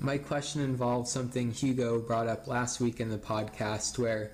My 0.00 0.18
question 0.18 0.60
involves 0.60 1.08
something 1.08 1.52
Hugo 1.52 2.00
brought 2.00 2.26
up 2.26 2.48
last 2.48 2.80
week 2.80 2.98
in 2.98 3.10
the 3.10 3.18
podcast, 3.18 3.96
where 3.96 4.32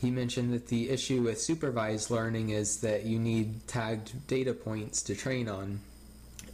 he 0.00 0.10
mentioned 0.10 0.52
that 0.52 0.66
the 0.66 0.90
issue 0.90 1.22
with 1.22 1.40
supervised 1.40 2.10
learning 2.10 2.50
is 2.50 2.80
that 2.80 3.04
you 3.04 3.20
need 3.20 3.68
tagged 3.68 4.26
data 4.26 4.54
points 4.54 5.02
to 5.02 5.14
train 5.14 5.48
on, 5.48 5.78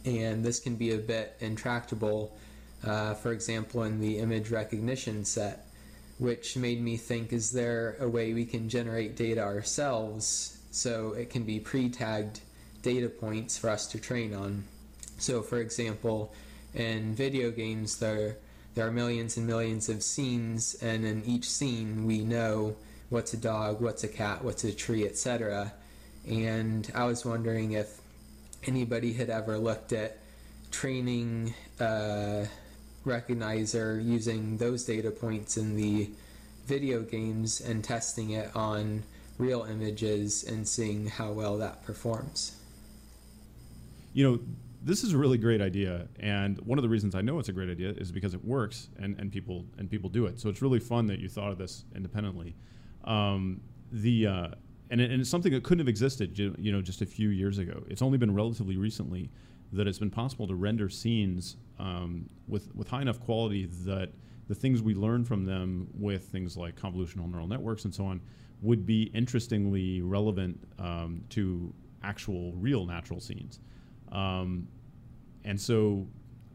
and 0.05 0.45
this 0.45 0.59
can 0.59 0.75
be 0.75 0.91
a 0.91 0.99
bit 0.99 1.35
intractable, 1.39 2.37
uh, 2.85 3.13
for 3.15 3.31
example, 3.31 3.83
in 3.83 3.99
the 3.99 4.19
image 4.19 4.51
recognition 4.51 5.25
set 5.25 5.65
which 6.19 6.57
made 6.57 6.81
me 6.81 6.97
think 6.97 7.31
is 7.31 7.51
there 7.51 7.95
a 7.99 8.07
way 8.07 8.33
we 8.33 8.45
can 8.45 8.69
generate 8.69 9.15
data 9.15 9.41
ourselves 9.41 10.57
so 10.69 11.13
it 11.13 11.29
can 11.29 11.43
be 11.43 11.59
pre 11.59 11.89
tagged 11.89 12.41
data 12.81 13.09
points 13.09 13.57
for 13.57 13.69
us 13.69 13.87
to 13.87 13.99
train 13.99 14.33
on? 14.33 14.65
So, 15.17 15.41
for 15.41 15.59
example, 15.59 16.33
in 16.75 17.15
video 17.15 17.51
games, 17.51 17.97
there, 17.99 18.37
there 18.75 18.85
are 18.85 18.91
millions 18.91 19.37
and 19.37 19.47
millions 19.47 19.89
of 19.89 20.03
scenes, 20.03 20.75
and 20.81 21.05
in 21.05 21.23
each 21.25 21.49
scene, 21.49 22.05
we 22.05 22.19
know 22.19 22.75
what's 23.09 23.33
a 23.33 23.37
dog, 23.37 23.81
what's 23.81 24.03
a 24.03 24.07
cat, 24.07 24.43
what's 24.43 24.63
a 24.63 24.71
tree, 24.71 25.05
etc. 25.05 25.73
And 26.29 26.89
I 26.93 27.05
was 27.05 27.25
wondering 27.25 27.71
if 27.71 27.99
anybody 28.65 29.13
had 29.13 29.29
ever 29.29 29.57
looked 29.57 29.93
at 29.93 30.17
training. 30.69 31.53
Uh, 31.79 32.45
recognizer 33.05 34.03
using 34.03 34.57
those 34.57 34.83
data 34.83 35.11
points 35.11 35.57
in 35.57 35.75
the 35.75 36.09
video 36.65 37.01
games 37.01 37.61
and 37.61 37.83
testing 37.83 38.31
it 38.31 38.55
on 38.55 39.03
real 39.37 39.63
images 39.63 40.43
and 40.43 40.67
seeing 40.67 41.07
how 41.07 41.31
well 41.31 41.57
that 41.57 41.83
performs. 41.83 42.55
You 44.13 44.29
know, 44.29 44.39
this 44.83 45.03
is 45.03 45.13
a 45.13 45.17
really 45.17 45.37
great 45.37 45.61
idea, 45.61 46.07
and 46.19 46.59
one 46.61 46.77
of 46.77 46.83
the 46.83 46.89
reasons 46.89 47.15
I 47.15 47.21
know 47.21 47.39
it's 47.39 47.49
a 47.49 47.53
great 47.53 47.69
idea 47.69 47.89
is 47.91 48.11
because 48.11 48.33
it 48.33 48.43
works 48.45 48.89
and, 48.97 49.19
and 49.19 49.31
people 49.31 49.65
and 49.77 49.89
people 49.89 50.09
do 50.09 50.25
it. 50.25 50.39
So 50.39 50.49
it's 50.49 50.61
really 50.61 50.79
fun 50.79 51.07
that 51.07 51.19
you 51.19 51.27
thought 51.27 51.51
of 51.51 51.57
this 51.57 51.85
independently. 51.95 52.55
Um, 53.03 53.61
the 53.91 54.27
uh, 54.27 54.47
and, 54.89 55.01
it, 55.01 55.11
and 55.11 55.21
it's 55.21 55.29
something 55.29 55.51
that 55.51 55.63
couldn't 55.63 55.79
have 55.79 55.87
existed, 55.87 56.37
you 56.37 56.71
know, 56.71 56.81
just 56.81 57.01
a 57.01 57.05
few 57.05 57.29
years 57.29 57.57
ago. 57.57 57.83
It's 57.89 58.01
only 58.01 58.17
been 58.17 58.33
relatively 58.33 58.77
recently 58.77 59.29
that 59.71 59.87
it's 59.87 59.99
been 59.99 60.09
possible 60.09 60.47
to 60.47 60.55
render 60.55 60.89
scenes 60.89 61.57
um, 61.77 62.27
with 62.47 62.73
with 62.75 62.87
high 62.87 63.01
enough 63.01 63.19
quality 63.19 63.65
that 63.85 64.11
the 64.47 64.55
things 64.55 64.81
we 64.81 64.95
learn 64.95 65.23
from 65.23 65.45
them 65.45 65.87
with 65.93 66.23
things 66.23 66.57
like 66.57 66.75
convolutional 66.75 67.29
neural 67.29 67.47
networks 67.47 67.85
and 67.85 67.93
so 67.93 68.05
on 68.05 68.19
would 68.61 68.85
be 68.85 69.03
interestingly 69.13 70.01
relevant 70.01 70.59
um, 70.79 71.23
to 71.29 71.73
actual 72.03 72.53
real 72.53 72.85
natural 72.85 73.19
scenes. 73.19 73.59
Um, 74.11 74.67
and 75.45 75.59
so 75.59 76.07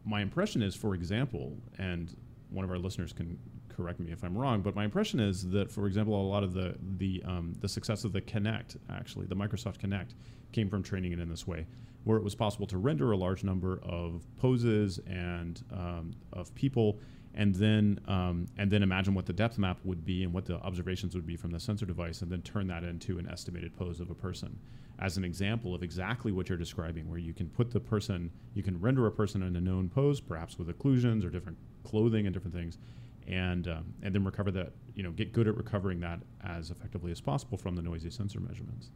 my 0.04 0.20
impression 0.20 0.60
is, 0.60 0.74
for 0.74 0.94
example, 0.94 1.56
and 1.78 2.14
one 2.50 2.64
of 2.64 2.70
our 2.70 2.78
listeners 2.78 3.12
can 3.12 3.38
correct 3.74 4.00
me 4.00 4.12
if 4.12 4.22
I'm 4.22 4.36
wrong, 4.36 4.62
but 4.62 4.74
my 4.74 4.84
impression 4.84 5.20
is 5.20 5.48
that, 5.50 5.70
for 5.70 5.86
example, 5.86 6.14
a 6.20 6.22
lot 6.26 6.42
of 6.42 6.52
the 6.52 6.76
the 6.98 7.22
um, 7.24 7.54
the 7.60 7.68
success 7.68 8.04
of 8.04 8.12
the 8.12 8.20
Kinect, 8.20 8.76
actually, 8.90 9.26
the 9.26 9.36
Microsoft 9.36 9.78
Kinect, 9.78 10.14
came 10.52 10.68
from 10.68 10.82
training 10.82 11.12
it 11.12 11.20
in 11.20 11.28
this 11.28 11.46
way 11.46 11.66
where 12.04 12.18
it 12.18 12.22
was 12.22 12.34
possible 12.34 12.66
to 12.66 12.78
render 12.78 13.12
a 13.12 13.16
large 13.16 13.42
number 13.42 13.80
of 13.82 14.24
poses 14.36 15.00
and 15.06 15.62
um, 15.72 16.14
of 16.32 16.54
people, 16.54 16.98
and 17.34 17.54
then 17.54 17.98
um, 18.06 18.46
and 18.58 18.70
then 18.70 18.82
imagine 18.82 19.14
what 19.14 19.26
the 19.26 19.32
depth 19.32 19.58
map 19.58 19.78
would 19.84 20.04
be 20.04 20.22
and 20.22 20.32
what 20.32 20.44
the 20.44 20.56
observations 20.56 21.14
would 21.14 21.26
be 21.26 21.36
from 21.36 21.50
the 21.50 21.58
sensor 21.58 21.86
device, 21.86 22.22
and 22.22 22.30
then 22.30 22.42
turn 22.42 22.66
that 22.68 22.84
into 22.84 23.18
an 23.18 23.28
estimated 23.28 23.74
pose 23.76 24.00
of 24.00 24.10
a 24.10 24.14
person. 24.14 24.58
As 25.00 25.16
an 25.16 25.24
example 25.24 25.74
of 25.74 25.82
exactly 25.82 26.30
what 26.30 26.48
you're 26.48 26.58
describing, 26.58 27.08
where 27.10 27.18
you 27.18 27.32
can 27.32 27.48
put 27.48 27.72
the 27.72 27.80
person, 27.80 28.30
you 28.52 28.62
can 28.62 28.80
render 28.80 29.06
a 29.06 29.10
person 29.10 29.42
in 29.42 29.56
a 29.56 29.60
known 29.60 29.88
pose, 29.88 30.20
perhaps 30.20 30.56
with 30.56 30.68
occlusions 30.68 31.24
or 31.24 31.30
different 31.30 31.58
clothing 31.82 32.26
and 32.26 32.34
different 32.34 32.54
things, 32.54 32.78
and 33.26 33.68
um, 33.68 33.94
and 34.02 34.14
then 34.14 34.24
recover 34.24 34.50
that, 34.52 34.72
you 34.94 35.02
know, 35.02 35.10
get 35.10 35.32
good 35.32 35.48
at 35.48 35.56
recovering 35.56 36.00
that 36.00 36.20
as 36.44 36.70
effectively 36.70 37.10
as 37.10 37.20
possible 37.20 37.56
from 37.56 37.74
the 37.74 37.82
noisy 37.82 38.10
sensor 38.10 38.40
measurements. 38.40 38.90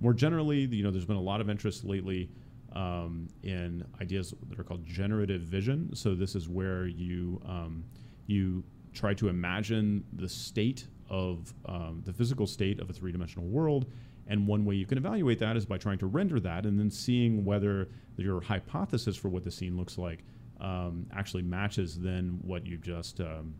More 0.00 0.12
generally, 0.12 0.60
you 0.60 0.82
know, 0.82 0.90
there's 0.90 1.04
been 1.04 1.16
a 1.16 1.20
lot 1.20 1.40
of 1.40 1.50
interest 1.50 1.84
lately 1.84 2.30
um, 2.74 3.28
in 3.42 3.84
ideas 4.00 4.34
that 4.48 4.58
are 4.58 4.64
called 4.64 4.84
generative 4.84 5.42
vision. 5.42 5.94
So 5.94 6.14
this 6.14 6.34
is 6.34 6.48
where 6.48 6.86
you 6.86 7.40
um, 7.46 7.84
you 8.26 8.64
try 8.92 9.14
to 9.14 9.28
imagine 9.28 10.04
the 10.12 10.28
state 10.28 10.86
of 11.08 11.54
um, 11.66 12.02
the 12.04 12.12
physical 12.12 12.46
state 12.46 12.80
of 12.80 12.90
a 12.90 12.92
three-dimensional 12.92 13.46
world. 13.46 13.86
And 14.26 14.46
one 14.46 14.64
way 14.66 14.74
you 14.74 14.84
can 14.84 14.98
evaluate 14.98 15.38
that 15.38 15.56
is 15.56 15.64
by 15.64 15.78
trying 15.78 15.98
to 15.98 16.06
render 16.06 16.38
that 16.40 16.66
and 16.66 16.78
then 16.78 16.90
seeing 16.90 17.44
whether 17.44 17.88
your 18.16 18.42
hypothesis 18.42 19.16
for 19.16 19.28
what 19.30 19.42
the 19.42 19.50
scene 19.50 19.76
looks 19.76 19.96
like 19.96 20.24
um, 20.60 21.06
actually 21.14 21.42
matches 21.42 21.98
then 21.98 22.38
what 22.42 22.66
you 22.66 22.76
just 22.76 23.20
um, 23.20 23.54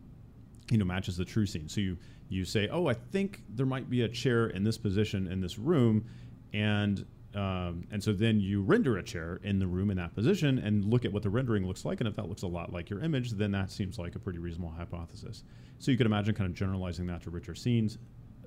you 0.71 0.79
know 0.79 0.85
matches 0.85 1.17
the 1.17 1.25
true 1.25 1.47
scene. 1.47 1.69
So 1.69 1.81
you 1.81 1.97
you 2.29 2.45
say, 2.45 2.69
oh, 2.69 2.87
I 2.87 2.95
think 2.95 3.43
there 3.49 3.67
might 3.67 3.89
be 3.89 4.03
a 4.03 4.09
chair 4.09 4.49
in 4.49 4.63
this 4.65 4.77
position 4.77 5.27
in 5.27 5.41
this 5.41 5.59
room, 5.59 6.05
and 6.53 7.05
um, 7.35 7.87
and 7.91 8.03
so 8.03 8.13
then 8.13 8.41
you 8.41 8.63
render 8.63 8.97
a 8.97 9.03
chair 9.03 9.39
in 9.43 9.59
the 9.59 9.67
room 9.67 9.91
in 9.91 9.97
that 9.99 10.15
position 10.15 10.59
and 10.59 10.85
look 10.85 11.05
at 11.05 11.13
what 11.13 11.23
the 11.23 11.31
rendering 11.31 11.67
looks 11.67 11.85
like. 11.85 12.01
And 12.01 12.09
if 12.09 12.17
that 12.17 12.29
looks 12.29 12.43
a 12.43 12.47
lot 12.47 12.73
like 12.73 12.89
your 12.89 13.01
image, 13.01 13.33
then 13.33 13.53
that 13.53 13.71
seems 13.71 13.99
like 13.99 14.15
a 14.15 14.19
pretty 14.19 14.39
reasonable 14.39 14.71
hypothesis. 14.77 15.45
So 15.79 15.91
you 15.91 15.97
could 15.97 16.07
imagine 16.07 16.35
kind 16.35 16.51
of 16.51 16.57
generalizing 16.57 17.07
that 17.07 17.23
to 17.23 17.31
richer 17.31 17.55
scenes. 17.55 17.99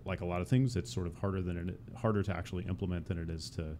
Like 0.03 0.21
a 0.21 0.25
lot 0.25 0.41
of 0.41 0.47
things, 0.47 0.75
it's 0.75 0.91
sort 0.91 1.05
of 1.05 1.15
harder 1.15 1.41
than 1.41 1.69
it, 1.69 1.79
harder 1.95 2.23
to 2.23 2.35
actually 2.35 2.65
implement 2.65 3.07
than 3.07 3.19
it 3.19 3.29
is 3.29 3.51
to 3.51 3.77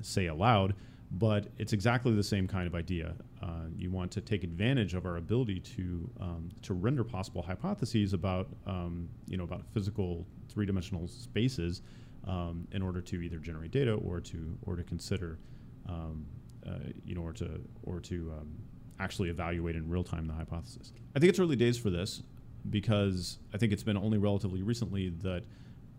say 0.00 0.26
aloud. 0.26 0.74
But 1.10 1.48
it's 1.56 1.72
exactly 1.72 2.14
the 2.14 2.22
same 2.22 2.46
kind 2.46 2.66
of 2.66 2.74
idea. 2.74 3.14
Uh, 3.42 3.68
you 3.74 3.90
want 3.90 4.10
to 4.12 4.20
take 4.20 4.44
advantage 4.44 4.92
of 4.92 5.06
our 5.06 5.16
ability 5.16 5.60
to 5.60 6.10
um, 6.20 6.50
to 6.62 6.74
render 6.74 7.02
possible 7.02 7.40
hypotheses 7.40 8.12
about 8.12 8.48
um, 8.66 9.08
you 9.26 9.38
know 9.38 9.44
about 9.44 9.62
physical 9.72 10.26
three 10.48 10.66
dimensional 10.66 11.08
spaces 11.08 11.82
um, 12.26 12.68
in 12.72 12.82
order 12.82 13.00
to 13.00 13.22
either 13.22 13.38
generate 13.38 13.70
data 13.70 13.94
or 13.94 14.20
to 14.20 14.58
or 14.66 14.76
to 14.76 14.82
consider, 14.82 15.38
um, 15.88 16.26
uh, 16.66 16.72
you 17.06 17.14
know, 17.14 17.22
or 17.22 17.32
to 17.32 17.60
or 17.84 18.00
to 18.00 18.32
um, 18.38 18.58
actually 19.00 19.30
evaluate 19.30 19.76
in 19.76 19.88
real 19.88 20.04
time 20.04 20.26
the 20.26 20.34
hypothesis. 20.34 20.92
I 21.16 21.20
think 21.20 21.30
it's 21.30 21.38
early 21.38 21.56
days 21.56 21.78
for 21.78 21.90
this 21.90 22.22
because 22.68 23.38
I 23.54 23.58
think 23.58 23.72
it's 23.72 23.82
been 23.82 23.96
only 23.96 24.18
relatively 24.18 24.62
recently 24.62 25.10
that 25.22 25.44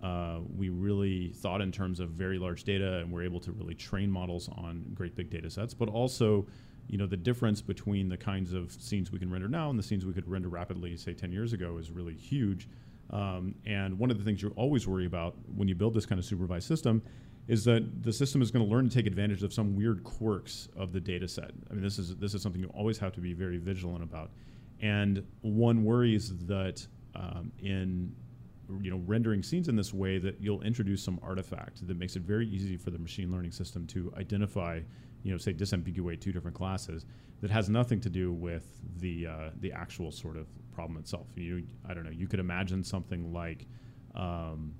uh, 0.03 0.39
we 0.55 0.69
really 0.69 1.29
thought 1.29 1.61
in 1.61 1.71
terms 1.71 1.99
of 1.99 2.09
very 2.09 2.39
large 2.39 2.63
data 2.63 2.97
and 2.97 3.11
we're 3.11 3.23
able 3.23 3.39
to 3.41 3.51
really 3.51 3.75
train 3.75 4.09
models 4.09 4.49
on 4.55 4.85
great 4.93 5.15
big 5.15 5.29
data 5.29 5.49
sets, 5.49 5.73
but 5.73 5.89
also 5.89 6.47
you 6.87 6.97
know 6.97 7.05
the 7.05 7.17
difference 7.17 7.61
between 7.61 8.09
the 8.09 8.17
kinds 8.17 8.53
of 8.53 8.71
scenes 8.71 9.11
we 9.11 9.19
can 9.19 9.31
render 9.31 9.47
now 9.47 9.69
and 9.69 9.77
the 9.77 9.83
scenes 9.83 10.05
we 10.05 10.13
could 10.13 10.27
render 10.27 10.49
rapidly 10.49 10.97
say 10.97 11.13
10 11.13 11.31
years 11.31 11.53
ago 11.53 11.77
is 11.77 11.91
really 11.91 12.15
huge 12.15 12.67
um, 13.11 13.53
and 13.65 13.97
one 13.97 14.11
of 14.11 14.17
the 14.17 14.23
things 14.23 14.41
you 14.41 14.51
always 14.55 14.87
worry 14.87 15.05
about 15.05 15.35
when 15.55 15.67
you 15.67 15.75
build 15.75 15.93
this 15.93 16.05
kind 16.05 16.17
of 16.17 16.25
supervised 16.25 16.67
system 16.67 17.01
is 17.47 17.63
that 17.65 18.03
the 18.03 18.13
system 18.13 18.41
is 18.41 18.51
going 18.51 18.63
to 18.63 18.71
learn 18.71 18.87
to 18.87 18.95
take 18.95 19.07
advantage 19.07 19.41
of 19.41 19.51
some 19.51 19.75
weird 19.75 20.03
quirks 20.03 20.69
of 20.77 20.93
the 20.93 20.99
data 20.99 21.27
set. 21.27 21.49
I 21.69 21.73
mean, 21.73 21.81
this 21.81 21.97
is 21.97 22.15
this 22.17 22.35
is 22.35 22.43
something 22.43 22.61
you 22.61 22.71
always 22.75 22.99
have 22.99 23.11
to 23.13 23.21
be 23.21 23.33
very 23.33 23.57
vigilant 23.57 24.03
about. 24.03 24.29
And 24.81 25.25
one 25.41 25.83
worries 25.83 26.37
that 26.45 26.85
um, 27.15 27.51
in 27.59 28.15
you 28.81 28.91
know 28.91 29.01
rendering 29.05 29.43
scenes 29.43 29.67
in 29.67 29.75
this 29.75 29.93
way 29.93 30.17
that 30.17 30.39
you'll 30.39 30.61
introduce 30.61 31.03
some 31.03 31.19
artifact 31.23 31.85
that 31.87 31.97
makes 31.97 32.15
it 32.15 32.21
very 32.21 32.47
easy 32.47 32.77
for 32.77 32.91
the 32.91 32.99
machine 32.99 33.31
learning 33.31 33.51
system 33.51 33.87
to 33.87 34.13
identify 34.17 34.79
you 35.23 35.31
know 35.31 35.37
say 35.37 35.53
disambiguate 35.53 36.19
two 36.19 36.31
different 36.31 36.55
classes 36.55 37.05
that 37.41 37.49
has 37.49 37.69
nothing 37.69 37.99
to 38.01 38.09
do 38.09 38.31
with 38.33 38.65
the 38.97 39.27
uh, 39.27 39.49
the 39.61 39.71
actual 39.71 40.11
sort 40.11 40.37
of 40.37 40.47
problem 40.73 40.97
itself. 40.97 41.27
You, 41.35 41.63
I 41.87 41.93
don't 41.93 42.03
know. 42.03 42.11
You 42.11 42.27
could 42.27 42.39
imagine 42.39 42.83
something 42.83 43.33
like 43.33 43.65
um, 44.15 44.73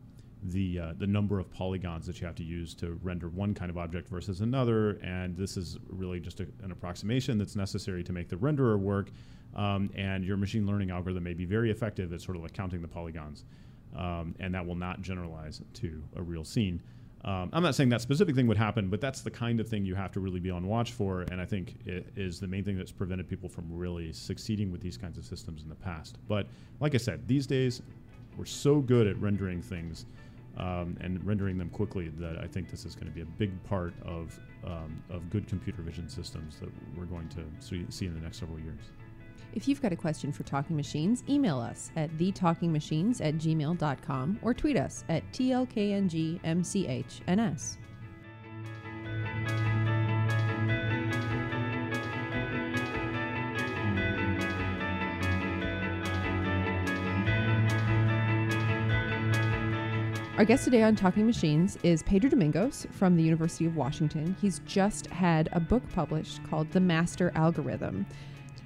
the 0.44 0.80
uh, 0.80 0.94
the 0.98 1.08
number 1.08 1.40
of 1.40 1.52
polygons 1.52 2.06
that 2.08 2.20
you 2.20 2.28
have 2.28 2.36
to 2.36 2.44
use 2.44 2.74
to 2.76 3.00
render 3.02 3.30
one 3.30 3.54
kind 3.54 3.70
of 3.70 3.78
object 3.78 4.08
versus 4.10 4.42
another, 4.42 4.92
and 5.04 5.36
this 5.36 5.58
is 5.58 5.78
really 5.90 6.20
just 6.20 6.40
a, 6.40 6.48
an 6.64 6.72
approximation 6.72 7.38
that's 7.38 7.56
necessary 7.56 8.04
to 8.04 8.14
make 8.14 8.30
the 8.30 8.38
renderer 8.38 8.80
work. 8.80 9.12
Um, 9.56 9.90
and 9.96 10.24
your 10.24 10.38
machine 10.38 10.68
learning 10.68 10.92
algorithm 10.92 11.24
may 11.24 11.34
be 11.34 11.46
very 11.46 11.72
effective 11.72 12.14
at 12.14 12.22
sort 12.22 12.38
of 12.38 12.44
like 12.44 12.54
counting 12.54 12.84
the 12.84 12.88
polygons, 12.88 13.46
um, 13.96 14.36
and 14.40 14.54
that 14.54 14.66
will 14.66 14.76
not 14.76 15.02
generalize 15.02 15.62
to 15.76 16.02
a 16.16 16.22
real 16.22 16.44
scene. 16.44 16.82
Um, 17.26 17.50
I'm 17.52 17.64
not 17.64 17.76
saying 17.76 17.90
that 17.90 18.02
specific 18.02 18.36
thing 18.36 18.48
would 18.48 18.58
happen, 18.58 18.90
but 18.90 19.02
that's 19.02 19.22
the 19.22 19.32
kind 19.32 19.60
of 19.60 19.68
thing 19.68 19.86
you 19.86 19.96
have 19.96 20.12
to 20.14 20.22
really 20.22 20.40
be 20.40 20.50
on 20.50 20.66
watch 20.66 20.94
for, 20.94 21.24
and 21.24 21.42
I 21.42 21.46
think 21.46 21.76
it 21.86 22.14
is 22.16 22.40
the 22.40 22.48
main 22.48 22.64
thing 22.64 22.78
that's 22.78 22.94
prevented 22.94 23.28
people 23.28 23.50
from 23.50 23.66
really 23.70 24.14
succeeding 24.14 24.72
with 24.72 24.80
these 24.80 24.98
kinds 24.98 25.18
of 25.18 25.26
systems 25.26 25.64
in 25.64 25.70
the 25.70 25.76
past. 25.76 26.18
But 26.28 26.48
like 26.80 26.96
I 26.96 26.98
said, 26.98 27.28
these 27.28 27.46
days 27.46 27.82
we're 28.38 28.46
so 28.46 28.80
good 28.80 29.06
at 29.06 29.20
rendering 29.20 29.62
things 29.62 30.06
um, 30.58 30.98
and 31.02 31.24
rendering 31.26 31.58
them 31.58 31.70
quickly 31.70 32.10
that 32.20 32.38
I 32.40 32.48
think 32.48 32.70
this 32.70 32.86
is 32.86 32.96
going 32.96 33.08
to 33.08 33.14
be 33.14 33.22
a 33.22 33.26
big 33.26 33.52
part 33.64 33.94
of 34.06 34.40
um, 34.66 35.02
of 35.10 35.30
good 35.30 35.48
computer 35.48 35.82
vision 35.82 36.10
systems 36.10 36.58
that 36.60 36.70
we're 36.98 37.06
going 37.06 37.30
to 37.30 37.92
see 37.92 38.06
in 38.06 38.14
the 38.14 38.20
next 38.20 38.40
several 38.40 38.60
years. 38.60 38.92
If 39.54 39.68
you've 39.68 39.82
got 39.82 39.92
a 39.92 39.96
question 39.96 40.32
for 40.32 40.44
Talking 40.44 40.76
Machines, 40.76 41.24
email 41.28 41.60
us 41.60 41.92
at 41.96 42.16
thetalkingmachines 42.18 43.20
at 43.22 43.36
gmail.com 43.36 44.40
or 44.42 44.54
tweet 44.54 44.78
us 44.78 45.04
at 45.10 45.24
TLKNGMCHNS. 45.32 47.78
Our 60.38 60.46
guest 60.46 60.64
today 60.64 60.84
on 60.84 60.96
Talking 60.96 61.26
Machines 61.26 61.78
is 61.84 62.02
Pedro 62.04 62.30
Domingos 62.30 62.88
from 62.92 63.18
the 63.18 63.24
University 63.24 63.66
of 63.66 63.76
Washington. 63.76 64.38
He's 64.40 64.60
just 64.60 65.08
had 65.08 65.50
a 65.52 65.60
book 65.60 65.84
published 65.90 66.42
called 66.50 66.72
The 66.72 66.80
Master 66.80 67.34
Algorithm. 67.36 68.06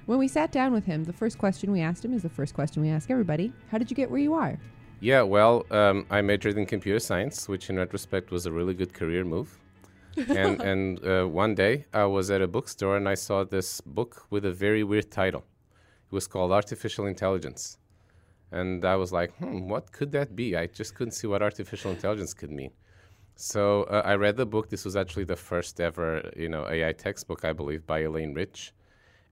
When 0.06 0.18
we 0.18 0.28
sat 0.28 0.52
down 0.52 0.74
with 0.74 0.84
him, 0.84 1.04
the 1.04 1.14
first 1.14 1.38
question 1.38 1.72
we 1.72 1.80
asked 1.80 2.04
him 2.04 2.12
is 2.12 2.22
the 2.22 2.28
first 2.28 2.52
question 2.52 2.82
we 2.82 2.90
ask 2.90 3.10
everybody 3.10 3.52
How 3.70 3.78
did 3.78 3.90
you 3.90 3.96
get 3.96 4.10
where 4.10 4.20
you 4.20 4.34
are? 4.34 4.58
Yeah, 5.00 5.22
well, 5.22 5.64
um, 5.70 6.06
I 6.10 6.20
majored 6.20 6.58
in 6.58 6.66
computer 6.66 6.98
science, 6.98 7.48
which 7.48 7.70
in 7.70 7.76
retrospect 7.76 8.30
was 8.30 8.44
a 8.44 8.52
really 8.52 8.74
good 8.74 8.92
career 8.92 9.24
move. 9.24 9.58
and 10.28 10.60
and 10.60 11.04
uh, 11.06 11.24
one 11.24 11.54
day 11.54 11.86
I 11.92 12.04
was 12.04 12.30
at 12.30 12.42
a 12.42 12.46
bookstore 12.46 12.96
and 12.98 13.08
I 13.08 13.14
saw 13.14 13.44
this 13.44 13.80
book 13.80 14.26
with 14.30 14.44
a 14.44 14.52
very 14.52 14.84
weird 14.84 15.10
title. 15.10 15.44
It 16.06 16.14
was 16.14 16.26
called 16.26 16.52
Artificial 16.52 17.06
Intelligence. 17.06 17.78
And 18.52 18.84
I 18.84 18.96
was 18.96 19.10
like, 19.10 19.34
hmm, 19.38 19.68
what 19.68 19.90
could 19.90 20.12
that 20.12 20.36
be? 20.36 20.54
I 20.54 20.66
just 20.66 20.94
couldn't 20.94 21.12
see 21.12 21.26
what 21.26 21.42
artificial 21.42 21.90
intelligence 21.90 22.34
could 22.34 22.52
mean. 22.52 22.70
So 23.36 23.84
uh, 23.84 24.02
I 24.04 24.14
read 24.14 24.36
the 24.36 24.46
book. 24.46 24.68
This 24.68 24.84
was 24.84 24.94
actually 24.96 25.24
the 25.24 25.34
first 25.34 25.80
ever, 25.80 26.30
you 26.36 26.48
know, 26.48 26.68
AI 26.68 26.92
textbook, 26.92 27.44
I 27.44 27.52
believe, 27.52 27.84
by 27.84 28.00
Elaine 28.00 28.32
Rich, 28.34 28.72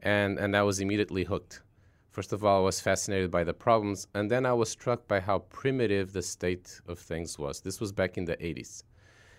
and 0.03 0.39
and 0.39 0.57
I 0.57 0.63
was 0.63 0.81
immediately 0.81 1.25
hooked. 1.25 1.63
First 2.11 2.33
of 2.33 2.45
all, 2.45 2.61
I 2.61 2.65
was 2.65 2.81
fascinated 2.81 3.31
by 3.31 3.45
the 3.45 3.55
problems, 3.55 4.07
and 4.15 4.31
then 4.31 4.45
I 4.45 4.53
was 4.53 4.69
struck 4.69 5.09
by 5.09 5.21
how 5.21 5.39
primitive 5.39 6.13
the 6.13 6.23
state 6.23 6.81
of 6.87 6.99
things 6.99 7.39
was. 7.39 7.61
This 7.61 7.81
was 7.81 7.91
back 7.91 8.19
in 8.19 8.27
the 8.27 8.37
80s. 8.37 8.83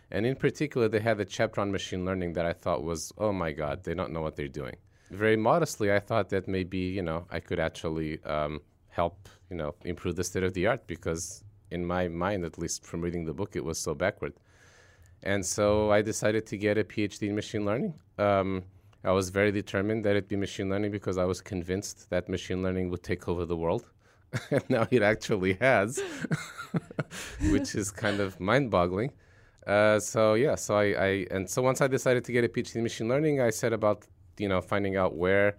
And 0.09 0.25
in 0.25 0.35
particular, 0.35 0.87
they 0.87 0.99
had 0.99 1.19
a 1.19 1.25
chapter 1.25 1.61
on 1.61 1.71
machine 1.71 2.03
learning 2.03 2.33
that 2.33 2.47
I 2.47 2.53
thought 2.53 2.83
was, 2.83 3.13
oh 3.19 3.31
my 3.31 3.51
God, 3.51 3.83
they 3.83 3.93
don't 3.93 4.11
know 4.11 4.21
what 4.21 4.35
they're 4.35 4.47
doing. 4.47 4.75
Very 5.11 5.37
modestly, 5.37 5.93
I 5.93 5.99
thought 5.99 6.29
that 6.29 6.47
maybe, 6.47 6.79
you 6.79 7.03
know, 7.03 7.27
I 7.29 7.39
could 7.39 7.59
actually 7.59 8.23
um, 8.23 8.59
help 8.93 9.27
you 9.49 9.57
know 9.57 9.73
improve 9.83 10.15
the 10.15 10.23
state 10.23 10.43
of 10.43 10.53
the 10.53 10.67
art 10.67 10.85
because 10.87 11.43
in 11.71 11.85
my 11.85 12.07
mind 12.07 12.45
at 12.45 12.57
least 12.57 12.85
from 12.85 13.01
reading 13.01 13.25
the 13.25 13.33
book 13.33 13.55
it 13.55 13.65
was 13.65 13.77
so 13.77 13.93
backward 13.93 14.33
and 15.23 15.45
so 15.45 15.91
i 15.91 16.01
decided 16.01 16.45
to 16.45 16.57
get 16.57 16.77
a 16.77 16.83
phd 16.83 17.21
in 17.21 17.35
machine 17.35 17.65
learning 17.65 17.93
um, 18.19 18.63
i 19.03 19.11
was 19.11 19.29
very 19.29 19.51
determined 19.51 20.03
that 20.05 20.11
it'd 20.11 20.27
be 20.27 20.35
machine 20.35 20.69
learning 20.69 20.91
because 20.91 21.17
i 21.17 21.25
was 21.25 21.41
convinced 21.41 22.09
that 22.09 22.29
machine 22.29 22.61
learning 22.63 22.89
would 22.89 23.03
take 23.03 23.27
over 23.27 23.45
the 23.45 23.55
world 23.55 23.85
and 24.51 24.63
now 24.69 24.87
it 24.91 25.01
actually 25.01 25.53
has 25.53 26.01
which 27.51 27.75
is 27.75 27.91
kind 27.91 28.19
of 28.19 28.39
mind-boggling 28.39 29.11
uh, 29.67 29.99
so 29.99 30.33
yeah 30.33 30.55
so 30.55 30.75
I, 30.75 30.83
I 30.83 31.27
and 31.31 31.49
so 31.49 31.61
once 31.61 31.79
i 31.81 31.87
decided 31.87 32.23
to 32.25 32.31
get 32.31 32.43
a 32.43 32.49
phd 32.49 32.75
in 32.75 32.83
machine 32.83 33.07
learning 33.07 33.39
i 33.39 33.49
set 33.49 33.73
about 33.73 34.05
you 34.37 34.49
know 34.49 34.59
finding 34.59 34.97
out 34.97 35.15
where 35.15 35.55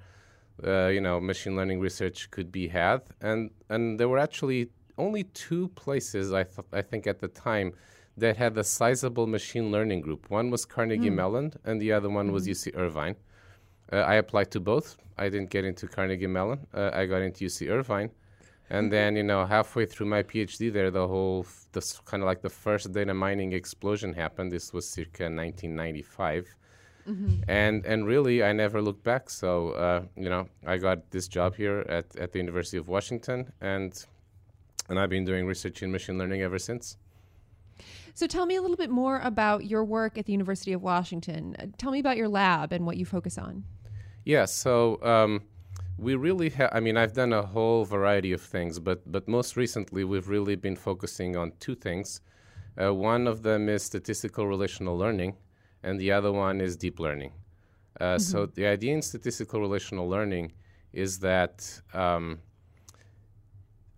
uh, 0.63 0.87
you 0.87 1.01
know, 1.01 1.21
machine 1.21 1.57
learning 1.57 1.81
research 1.81 2.31
could 2.31 2.53
be 2.53 2.69
had, 2.69 3.03
and 3.21 3.51
and 3.69 3.99
there 3.99 4.09
were 4.09 4.19
actually 4.19 4.71
only 4.99 5.25
two 5.25 5.69
places 5.69 6.33
I 6.33 6.45
th- 6.45 6.67
I 6.73 6.83
think 6.83 7.07
at 7.07 7.19
the 7.19 7.29
time 7.29 7.73
that 8.17 8.37
had 8.37 8.57
a 8.57 8.63
sizable 8.63 9.27
machine 9.27 9.73
learning 9.73 10.01
group. 10.01 10.31
One 10.31 10.51
was 10.51 10.65
Carnegie 10.65 11.11
mm. 11.11 11.15
Mellon, 11.15 11.55
and 11.65 11.81
the 11.81 11.91
other 11.93 12.09
one 12.09 12.29
mm. 12.29 12.33
was 12.33 12.47
UC 12.47 12.77
Irvine. 12.77 13.17
Uh, 13.95 13.99
I 14.13 14.15
applied 14.15 14.51
to 14.51 14.61
both. 14.61 14.97
I 15.17 15.29
didn't 15.29 15.51
get 15.51 15.65
into 15.65 15.87
Carnegie 15.87 16.27
Mellon. 16.27 16.61
Uh, 16.75 16.91
I 16.93 17.07
got 17.07 17.23
into 17.23 17.45
UC 17.45 17.71
Irvine, 17.71 18.11
and 18.71 18.93
then 18.93 19.17
you 19.17 19.23
know 19.23 19.47
halfway 19.47 19.87
through 19.87 20.09
my 20.17 20.23
PhD 20.23 20.73
there, 20.73 20.91
the 20.91 21.07
whole 21.07 21.47
this 21.73 22.01
kind 22.05 22.23
of 22.23 22.27
like 22.27 22.43
the 22.43 22.55
first 22.65 22.93
data 22.93 23.15
mining 23.15 23.53
explosion 23.53 24.13
happened. 24.13 24.51
This 24.51 24.73
was 24.73 24.85
circa 24.89 25.25
1995 25.25 26.57
Mm-hmm. 27.09 27.43
And 27.49 27.85
and 27.85 28.07
really, 28.07 28.43
I 28.43 28.52
never 28.52 28.80
looked 28.80 29.04
back. 29.04 29.28
So 29.28 29.71
uh, 29.71 30.02
you 30.17 30.30
know, 30.30 30.49
I 30.67 30.78
got 30.78 31.11
this 31.11 31.28
job 31.28 31.54
here 31.54 31.85
at, 31.89 32.17
at 32.17 32.33
the 32.33 32.39
University 32.39 32.78
of 32.78 32.89
Washington, 32.89 33.52
and 33.61 33.93
and 34.89 34.99
I've 34.99 35.11
been 35.11 35.25
doing 35.25 35.47
research 35.47 35.83
in 35.83 35.93
machine 35.93 36.19
learning 36.19 36.43
ever 36.43 36.59
since. 36.59 36.97
So 38.15 38.26
tell 38.26 38.47
me 38.47 38.54
a 38.57 38.63
little 38.63 38.76
bit 38.76 38.91
more 38.91 39.19
about 39.21 39.65
your 39.67 39.85
work 39.85 40.17
at 40.17 40.26
the 40.26 40.33
University 40.33 40.73
of 40.73 40.83
Washington. 40.83 41.57
Uh, 41.59 41.67
tell 41.76 41.91
me 41.91 41.99
about 41.99 42.17
your 42.17 42.28
lab 42.28 42.73
and 42.73 42.87
what 42.87 42.97
you 42.97 43.04
focus 43.04 43.37
on. 43.37 43.65
Yeah. 44.25 44.45
So. 44.47 45.02
Um, 45.02 45.43
we 45.97 46.17
really 46.17 46.50
have 46.50 46.71
i 46.73 46.80
mean 46.80 46.97
i've 46.97 47.13
done 47.13 47.32
a 47.32 47.41
whole 47.41 47.84
variety 47.84 48.32
of 48.32 48.41
things 48.41 48.80
but 48.80 49.00
but 49.13 49.28
most 49.28 49.56
recently 49.56 50.02
we've 50.02 50.28
really 50.28 50.56
been 50.56 50.75
focusing 50.75 51.37
on 51.37 51.52
two 51.60 51.76
things 51.76 52.21
uh, 52.80 52.93
one 52.93 53.26
of 53.26 53.43
them 53.43 53.69
is 53.69 53.82
statistical 53.82 54.47
relational 54.47 54.97
learning 54.99 55.37
and 55.82 56.00
the 56.00 56.10
other 56.10 56.32
one 56.32 56.60
is 56.60 56.76
deep 56.76 56.99
learning. 56.99 57.32
Uh, 58.00 58.04
mm-hmm. 58.04 58.19
So 58.19 58.47
the 58.47 58.67
idea 58.67 58.95
in 58.95 59.02
statistical 59.02 59.60
relational 59.60 60.08
learning 60.08 60.52
is 60.93 61.19
that 61.21 61.80
um, 61.93 62.41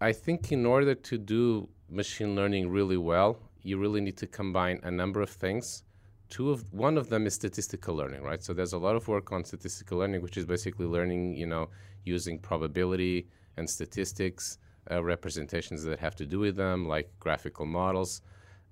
I 0.00 0.12
think 0.12 0.52
in 0.52 0.66
order 0.66 0.94
to 0.94 1.18
do 1.18 1.68
machine 1.88 2.34
learning 2.34 2.68
really 2.68 2.96
well, 2.96 3.38
you 3.62 3.78
really 3.78 4.00
need 4.00 4.16
to 4.18 4.26
combine 4.26 4.80
a 4.82 4.90
number 4.90 5.22
of 5.22 5.30
things. 5.30 5.84
Two 6.28 6.50
of 6.50 6.72
one 6.72 6.98
of 6.98 7.08
them 7.08 7.26
is 7.26 7.34
statistical 7.34 7.94
learning, 7.94 8.22
right? 8.22 8.42
So 8.42 8.52
there's 8.52 8.72
a 8.72 8.78
lot 8.78 8.96
of 8.96 9.06
work 9.06 9.32
on 9.32 9.44
statistical 9.44 9.98
learning, 9.98 10.22
which 10.22 10.36
is 10.36 10.44
basically 10.44 10.86
learning, 10.86 11.36
you 11.36 11.46
know, 11.46 11.68
using 12.04 12.38
probability 12.38 13.28
and 13.56 13.68
statistics, 13.68 14.58
uh, 14.90 15.02
representations 15.02 15.82
that 15.84 15.98
have 15.98 16.16
to 16.16 16.26
do 16.26 16.38
with 16.40 16.56
them, 16.56 16.86
like 16.86 17.10
graphical 17.20 17.66
models, 17.66 18.22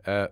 uh, 0.07 0.29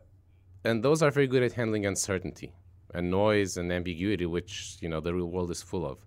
and 0.65 0.83
those 0.83 1.03
are 1.03 1.11
very 1.11 1.27
good 1.27 1.43
at 1.43 1.53
handling 1.53 1.87
uncertainty 1.87 2.53
and 2.95 3.11
noise 3.11 3.57
and 3.57 3.73
ambiguity, 3.73 4.27
which 4.27 4.77
you 4.81 4.89
know 4.89 5.01
the 5.01 5.13
real 5.13 5.31
world 5.31 5.51
is 5.51 5.63
full 5.63 5.87
of. 5.87 6.05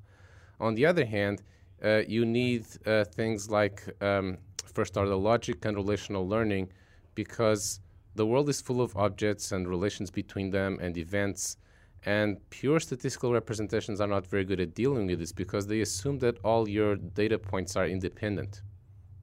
On 0.60 0.75
the 0.75 0.86
other 0.86 1.06
hand, 1.06 1.43
uh, 1.84 2.04
you 2.08 2.25
need 2.25 2.65
uh, 2.86 3.04
things 3.04 3.49
like 3.49 3.84
um, 4.01 4.38
first 4.73 4.95
order 4.97 5.15
logic 5.15 5.65
and 5.65 5.75
relational 5.75 6.28
learning 6.28 6.69
because 7.15 7.80
the 8.15 8.25
world 8.25 8.49
is 8.49 8.62
full 8.62 8.82
of 8.82 8.95
objects 8.95 9.51
and 9.51 9.67
relations 9.67 10.10
between 10.10 10.49
them 10.49 10.80
and 10.82 10.97
events. 10.97 11.58
And 12.06 12.38
pure 12.49 12.80
statistical 12.80 13.34
representations 13.34 13.99
are 13.99 14.08
not 14.08 14.28
very 14.28 14.45
good 14.45 14.60
at 14.60 14.75
dealing 14.75 15.08
with 15.08 15.19
this 15.19 15.32
because 15.32 15.67
they 15.67 15.82
assume 15.82 16.19
that 16.19 16.38
all 16.43 16.69
your 16.69 16.95
data 16.95 17.39
points 17.39 17.75
are 17.75 17.88
independent, 17.88 18.62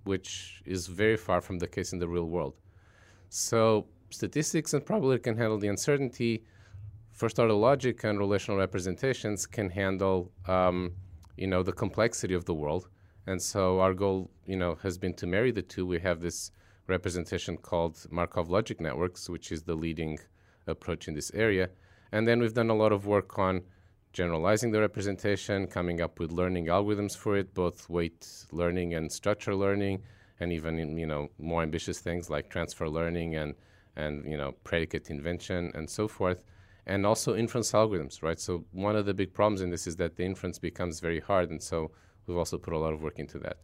which 0.04 0.62
is 0.66 0.88
very 0.88 1.16
far 1.16 1.40
from 1.40 1.58
the 1.58 1.68
case 1.68 1.92
in 1.92 1.98
the 1.98 2.08
real 2.08 2.28
world. 2.28 2.54
So, 3.28 3.86
statistics 4.10 4.74
and 4.74 4.84
probability 4.84 5.22
can 5.22 5.36
handle 5.36 5.58
the 5.58 5.68
uncertainty, 5.68 6.44
first 7.12 7.38
order 7.38 7.54
logic 7.54 8.04
and 8.04 8.18
relational 8.18 8.58
representations 8.58 9.46
can 9.46 9.70
handle 9.70 10.32
um, 10.46 10.92
you 11.36 11.46
know 11.46 11.62
the 11.62 11.72
complexity 11.72 12.34
of 12.34 12.44
the 12.44 12.54
world 12.54 12.88
and 13.26 13.40
so 13.40 13.80
our 13.80 13.94
goal 13.94 14.30
you 14.46 14.56
know 14.56 14.76
has 14.82 14.98
been 14.98 15.14
to 15.14 15.26
marry 15.26 15.50
the 15.50 15.62
two 15.62 15.86
we 15.86 15.98
have 15.98 16.20
this 16.20 16.50
representation 16.96 17.56
called 17.56 17.96
markov 18.10 18.48
logic 18.56 18.80
networks 18.80 19.28
which 19.34 19.50
is 19.54 19.60
the 19.64 19.74
leading 19.84 20.18
approach 20.66 21.08
in 21.08 21.14
this 21.14 21.30
area 21.46 21.66
and 22.12 22.28
then 22.28 22.38
we've 22.40 22.58
done 22.60 22.70
a 22.70 22.80
lot 22.84 22.92
of 22.92 23.06
work 23.06 23.38
on 23.38 23.62
generalizing 24.12 24.70
the 24.72 24.80
representation 24.88 25.66
coming 25.66 26.00
up 26.00 26.14
with 26.20 26.30
learning 26.30 26.66
algorithms 26.66 27.16
for 27.16 27.36
it 27.36 27.52
both 27.54 27.88
weight 27.88 28.20
learning 28.52 28.94
and 28.94 29.10
structure 29.10 29.54
learning 29.64 30.00
and 30.40 30.52
even 30.52 30.78
in, 30.78 30.96
you 31.02 31.06
know 31.06 31.28
more 31.38 31.62
ambitious 31.62 31.98
things 32.00 32.30
like 32.34 32.48
transfer 32.48 32.88
learning 32.88 33.34
and 33.36 33.54
and 33.96 34.14
you 34.32 34.38
know 34.40 34.52
predicate 34.64 35.10
invention 35.10 35.72
and 35.74 35.88
so 35.98 36.06
forth 36.06 36.40
and 36.86 37.06
also 37.06 37.36
inference 37.36 37.72
algorithms, 37.72 38.22
right? 38.22 38.40
So 38.40 38.64
one 38.72 38.96
of 38.96 39.06
the 39.06 39.14
big 39.14 39.32
problems 39.32 39.60
in 39.60 39.70
this 39.70 39.86
is 39.86 39.96
that 39.96 40.16
the 40.16 40.24
inference 40.24 40.58
becomes 40.58 41.00
very 41.00 41.20
hard, 41.20 41.50
and 41.50 41.62
so 41.62 41.90
we've 42.26 42.36
also 42.36 42.58
put 42.58 42.74
a 42.74 42.78
lot 42.78 42.92
of 42.92 43.02
work 43.02 43.18
into 43.18 43.38
that. 43.40 43.58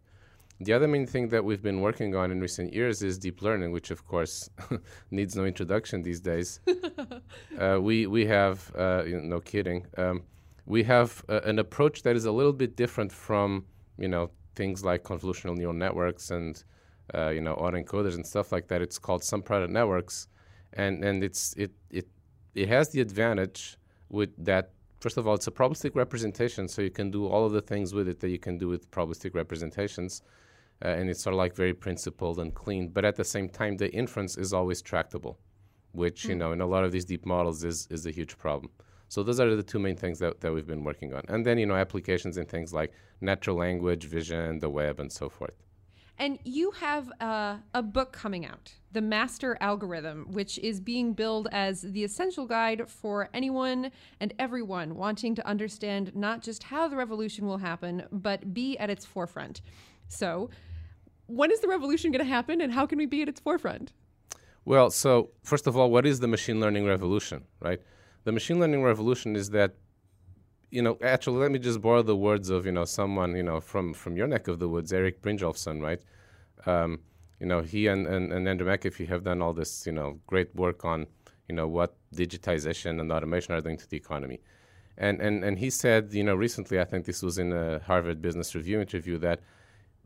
The 0.60 0.72
other 0.72 0.88
main 0.88 1.06
thing 1.06 1.28
that 1.28 1.44
we've 1.44 1.62
been 1.62 1.80
working 1.80 2.16
on 2.16 2.32
in 2.32 2.40
recent 2.40 2.72
years 2.72 3.02
is 3.02 3.16
deep 3.16 3.42
learning, 3.42 3.70
which 3.70 3.92
of 3.92 4.04
course 4.06 4.50
needs 5.12 5.36
no 5.36 5.44
introduction 5.44 6.02
these 6.02 6.20
days. 6.20 6.60
uh, 7.60 7.78
we 7.80 8.06
we 8.08 8.26
have 8.26 8.72
uh, 8.76 9.04
you 9.06 9.16
know, 9.16 9.36
no 9.36 9.40
kidding. 9.40 9.86
Um, 9.96 10.22
we 10.66 10.82
have 10.82 11.24
uh, 11.28 11.40
an 11.44 11.60
approach 11.60 12.02
that 12.02 12.16
is 12.16 12.24
a 12.24 12.32
little 12.32 12.52
bit 12.52 12.74
different 12.76 13.12
from 13.12 13.66
you 13.98 14.08
know 14.08 14.30
things 14.56 14.84
like 14.84 15.04
convolutional 15.04 15.56
neural 15.56 15.74
networks 15.74 16.32
and 16.32 16.64
uh, 17.14 17.28
you 17.28 17.40
know 17.40 17.54
autoencoders 17.54 18.16
and 18.16 18.26
stuff 18.26 18.50
like 18.50 18.66
that. 18.66 18.82
It's 18.82 18.98
called 18.98 19.22
sum 19.22 19.42
product 19.42 19.72
networks, 19.72 20.26
and 20.72 21.04
and 21.04 21.22
it's 21.22 21.54
it 21.56 21.70
it 21.90 22.08
it 22.56 22.68
has 22.68 22.90
the 22.90 23.00
advantage 23.00 23.78
with 24.08 24.30
that 24.44 24.72
first 24.98 25.16
of 25.16 25.28
all 25.28 25.34
it's 25.34 25.46
a 25.46 25.50
probabilistic 25.50 25.94
representation 25.94 26.66
so 26.66 26.82
you 26.82 26.90
can 26.90 27.10
do 27.10 27.26
all 27.26 27.44
of 27.46 27.52
the 27.52 27.60
things 27.60 27.94
with 27.94 28.08
it 28.08 28.18
that 28.20 28.30
you 28.30 28.38
can 28.38 28.58
do 28.58 28.68
with 28.68 28.90
probabilistic 28.90 29.34
representations 29.34 30.22
uh, 30.84 30.88
and 30.88 31.10
it's 31.10 31.22
sort 31.22 31.34
of 31.34 31.38
like 31.38 31.54
very 31.54 31.74
principled 31.74 32.38
and 32.38 32.54
clean 32.54 32.88
but 32.88 33.04
at 33.04 33.16
the 33.16 33.24
same 33.24 33.48
time 33.48 33.76
the 33.76 33.90
inference 33.92 34.36
is 34.36 34.52
always 34.52 34.80
tractable 34.82 35.38
which 35.92 36.22
mm. 36.22 36.28
you 36.28 36.34
hmm. 36.34 36.40
know 36.40 36.52
in 36.52 36.60
a 36.60 36.66
lot 36.66 36.84
of 36.84 36.92
these 36.92 37.04
deep 37.04 37.24
models 37.26 37.64
is 37.64 37.86
is 37.90 38.06
a 38.06 38.10
huge 38.10 38.36
problem 38.38 38.70
So 39.08 39.22
those 39.22 39.40
are 39.40 39.56
the 39.56 39.62
two 39.62 39.78
main 39.78 39.96
things 39.96 40.18
that, 40.18 40.40
that 40.40 40.52
we've 40.52 40.66
been 40.66 40.84
working 40.84 41.14
on. 41.14 41.22
And 41.28 41.44
then, 41.44 41.58
you 41.58 41.66
know, 41.66 41.74
applications 41.74 42.36
in 42.36 42.44
things 42.44 42.72
like 42.72 42.92
natural 43.20 43.56
language, 43.56 44.04
vision, 44.04 44.58
the 44.58 44.68
web, 44.68 45.00
and 45.00 45.10
so 45.10 45.28
forth. 45.28 45.54
And 46.20 46.38
you 46.44 46.72
have 46.72 47.10
uh, 47.20 47.58
a 47.74 47.82
book 47.82 48.12
coming 48.12 48.44
out, 48.44 48.72
The 48.90 49.00
Master 49.00 49.56
Algorithm, 49.60 50.26
which 50.32 50.58
is 50.58 50.80
being 50.80 51.12
billed 51.12 51.46
as 51.52 51.82
the 51.82 52.02
essential 52.02 52.44
guide 52.44 52.90
for 52.90 53.30
anyone 53.32 53.92
and 54.18 54.34
everyone 54.38 54.96
wanting 54.96 55.36
to 55.36 55.46
understand 55.46 56.14
not 56.16 56.42
just 56.42 56.64
how 56.64 56.88
the 56.88 56.96
revolution 56.96 57.46
will 57.46 57.58
happen, 57.58 58.02
but 58.10 58.52
be 58.52 58.76
at 58.78 58.90
its 58.90 59.06
forefront. 59.06 59.62
So, 60.08 60.50
when 61.28 61.52
is 61.52 61.60
the 61.60 61.68
revolution 61.68 62.10
going 62.10 62.24
to 62.24 62.30
happen 62.30 62.60
and 62.60 62.72
how 62.72 62.86
can 62.86 62.98
we 62.98 63.06
be 63.06 63.22
at 63.22 63.28
its 63.28 63.40
forefront? 63.40 63.92
Well, 64.64 64.90
so 64.90 65.30
first 65.42 65.66
of 65.66 65.76
all, 65.76 65.90
what 65.90 66.04
is 66.04 66.20
the 66.20 66.28
machine 66.28 66.58
learning 66.60 66.84
revolution, 66.84 67.44
right? 67.60 67.80
The 68.24 68.32
machine 68.32 68.58
learning 68.58 68.82
revolution 68.82 69.36
is 69.36 69.50
that 69.50 69.74
you 70.70 70.82
know, 70.82 70.98
actually, 71.02 71.38
let 71.38 71.50
me 71.50 71.58
just 71.58 71.80
borrow 71.80 72.02
the 72.02 72.16
words 72.16 72.50
of 72.50 72.66
you 72.66 72.72
know 72.72 72.84
someone 72.84 73.34
you 73.34 73.42
know 73.42 73.60
from 73.60 73.94
from 73.94 74.16
your 74.16 74.26
neck 74.26 74.48
of 74.48 74.58
the 74.58 74.68
woods, 74.68 74.92
Eric 74.92 75.22
Brynjolfsson, 75.22 75.80
right? 75.80 76.02
Um, 76.66 77.00
you 77.40 77.46
know, 77.46 77.62
he 77.62 77.86
and, 77.86 78.06
and, 78.06 78.32
and 78.32 78.46
Andrew 78.46 78.66
McAfee 78.66 79.08
have 79.08 79.24
done 79.24 79.40
all 79.40 79.54
this 79.54 79.86
you 79.86 79.92
know 79.92 80.20
great 80.26 80.54
work 80.54 80.84
on 80.84 81.06
you 81.48 81.54
know 81.54 81.66
what 81.66 81.96
digitization 82.14 83.00
and 83.00 83.10
automation 83.10 83.54
are 83.54 83.62
doing 83.62 83.78
to 83.78 83.88
the 83.88 83.96
economy, 83.96 84.40
and 84.98 85.22
and 85.22 85.42
and 85.42 85.58
he 85.58 85.70
said 85.70 86.12
you 86.12 86.24
know 86.24 86.34
recently, 86.34 86.78
I 86.78 86.84
think 86.84 87.06
this 87.06 87.22
was 87.22 87.38
in 87.38 87.52
a 87.52 87.78
Harvard 87.86 88.20
Business 88.20 88.54
Review 88.54 88.78
interview 88.78 89.16
that 89.18 89.40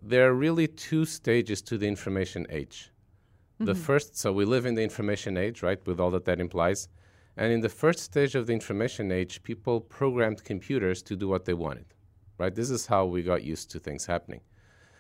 there 0.03 0.29
are 0.29 0.35
really 0.35 0.67
two 0.67 1.05
stages 1.05 1.63
to 1.63 1.79
the 1.79 1.87
information 1.87 2.47
age. 2.51 2.91
Mm-hmm. 3.55 3.67
The 3.67 3.75
first, 3.75 4.17
so 4.17 4.33
we 4.33 4.45
live 4.45 4.67
in 4.67 4.75
the 4.75 4.83
information 4.83 5.37
age, 5.37 5.63
right, 5.63 5.85
with 5.87 6.01
all 6.01 6.11
that 6.11 6.25
that 6.25 6.41
implies. 6.41 6.89
And 7.37 7.53
in 7.53 7.61
the 7.61 7.69
first 7.69 8.01
stage 8.01 8.35
of 8.35 8.47
the 8.47 8.53
information 8.53 9.13
age, 9.13 9.43
people 9.43 9.81
programmed 9.81 10.45
computers 10.45 11.03
to 11.03 11.17
do 11.17 11.29
what 11.29 11.45
they 11.45 11.55
wanted, 11.55 11.87
right? 12.39 12.55
This 12.55 12.71
is 12.71 12.87
how 12.87 13.07
we 13.07 13.23
got 13.23 13.43
used 13.45 13.71
to 13.71 13.79
things 13.79 14.05
happening. 14.05 14.41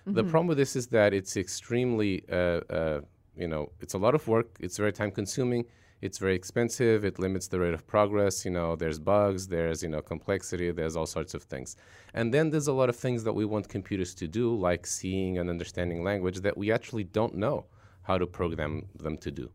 Mm-hmm. 0.06 0.14
The 0.14 0.24
problem 0.24 0.46
with 0.46 0.58
this 0.58 0.76
is 0.76 0.86
that 0.88 1.12
it's 1.12 1.36
extremely, 1.36 2.24
uh, 2.30 2.60
uh, 2.70 3.00
you 3.36 3.48
know, 3.48 3.72
it's 3.80 3.94
a 3.94 3.98
lot 3.98 4.14
of 4.14 4.26
work. 4.28 4.56
It's 4.60 4.78
very 4.78 4.92
time 4.92 5.10
consuming. 5.10 5.64
It's 6.02 6.18
very 6.18 6.34
expensive. 6.34 7.04
It 7.04 7.20
limits 7.20 7.46
the 7.46 7.60
rate 7.60 7.74
of 7.74 7.86
progress. 7.86 8.44
You 8.44 8.50
know, 8.50 8.74
there's 8.74 8.98
bugs. 8.98 9.46
There's 9.46 9.82
you 9.84 9.88
know 9.88 10.02
complexity. 10.02 10.72
There's 10.72 10.96
all 10.96 11.06
sorts 11.06 11.32
of 11.32 11.44
things. 11.44 11.76
And 12.12 12.34
then 12.34 12.50
there's 12.50 12.66
a 12.66 12.72
lot 12.72 12.88
of 12.88 12.96
things 12.96 13.22
that 13.22 13.32
we 13.32 13.44
want 13.44 13.68
computers 13.68 14.12
to 14.16 14.26
do, 14.26 14.54
like 14.54 14.84
seeing 14.84 15.38
and 15.38 15.48
understanding 15.48 16.02
language, 16.02 16.40
that 16.40 16.58
we 16.58 16.72
actually 16.72 17.04
don't 17.04 17.36
know 17.36 17.66
how 18.02 18.18
to 18.18 18.26
program 18.26 18.88
them 18.96 19.16
to 19.18 19.30
do. 19.30 19.48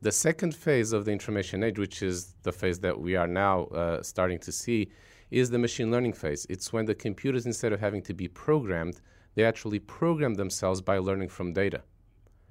The 0.00 0.12
second 0.12 0.54
phase 0.54 0.92
of 0.92 1.04
the 1.04 1.10
information 1.10 1.62
age, 1.64 1.78
which 1.78 2.02
is 2.02 2.34
the 2.44 2.52
phase 2.52 2.78
that 2.80 2.98
we 2.98 3.16
are 3.16 3.26
now 3.26 3.64
uh, 3.64 4.02
starting 4.02 4.38
to 4.38 4.52
see, 4.52 4.90
is 5.32 5.50
the 5.50 5.58
machine 5.58 5.90
learning 5.90 6.12
phase. 6.14 6.46
It's 6.48 6.72
when 6.72 6.86
the 6.86 6.94
computers, 6.94 7.46
instead 7.46 7.72
of 7.72 7.80
having 7.80 8.02
to 8.02 8.14
be 8.14 8.28
programmed, 8.28 9.00
they 9.34 9.44
actually 9.44 9.80
program 9.80 10.34
themselves 10.34 10.80
by 10.80 10.98
learning 10.98 11.28
from 11.28 11.52
data. 11.52 11.82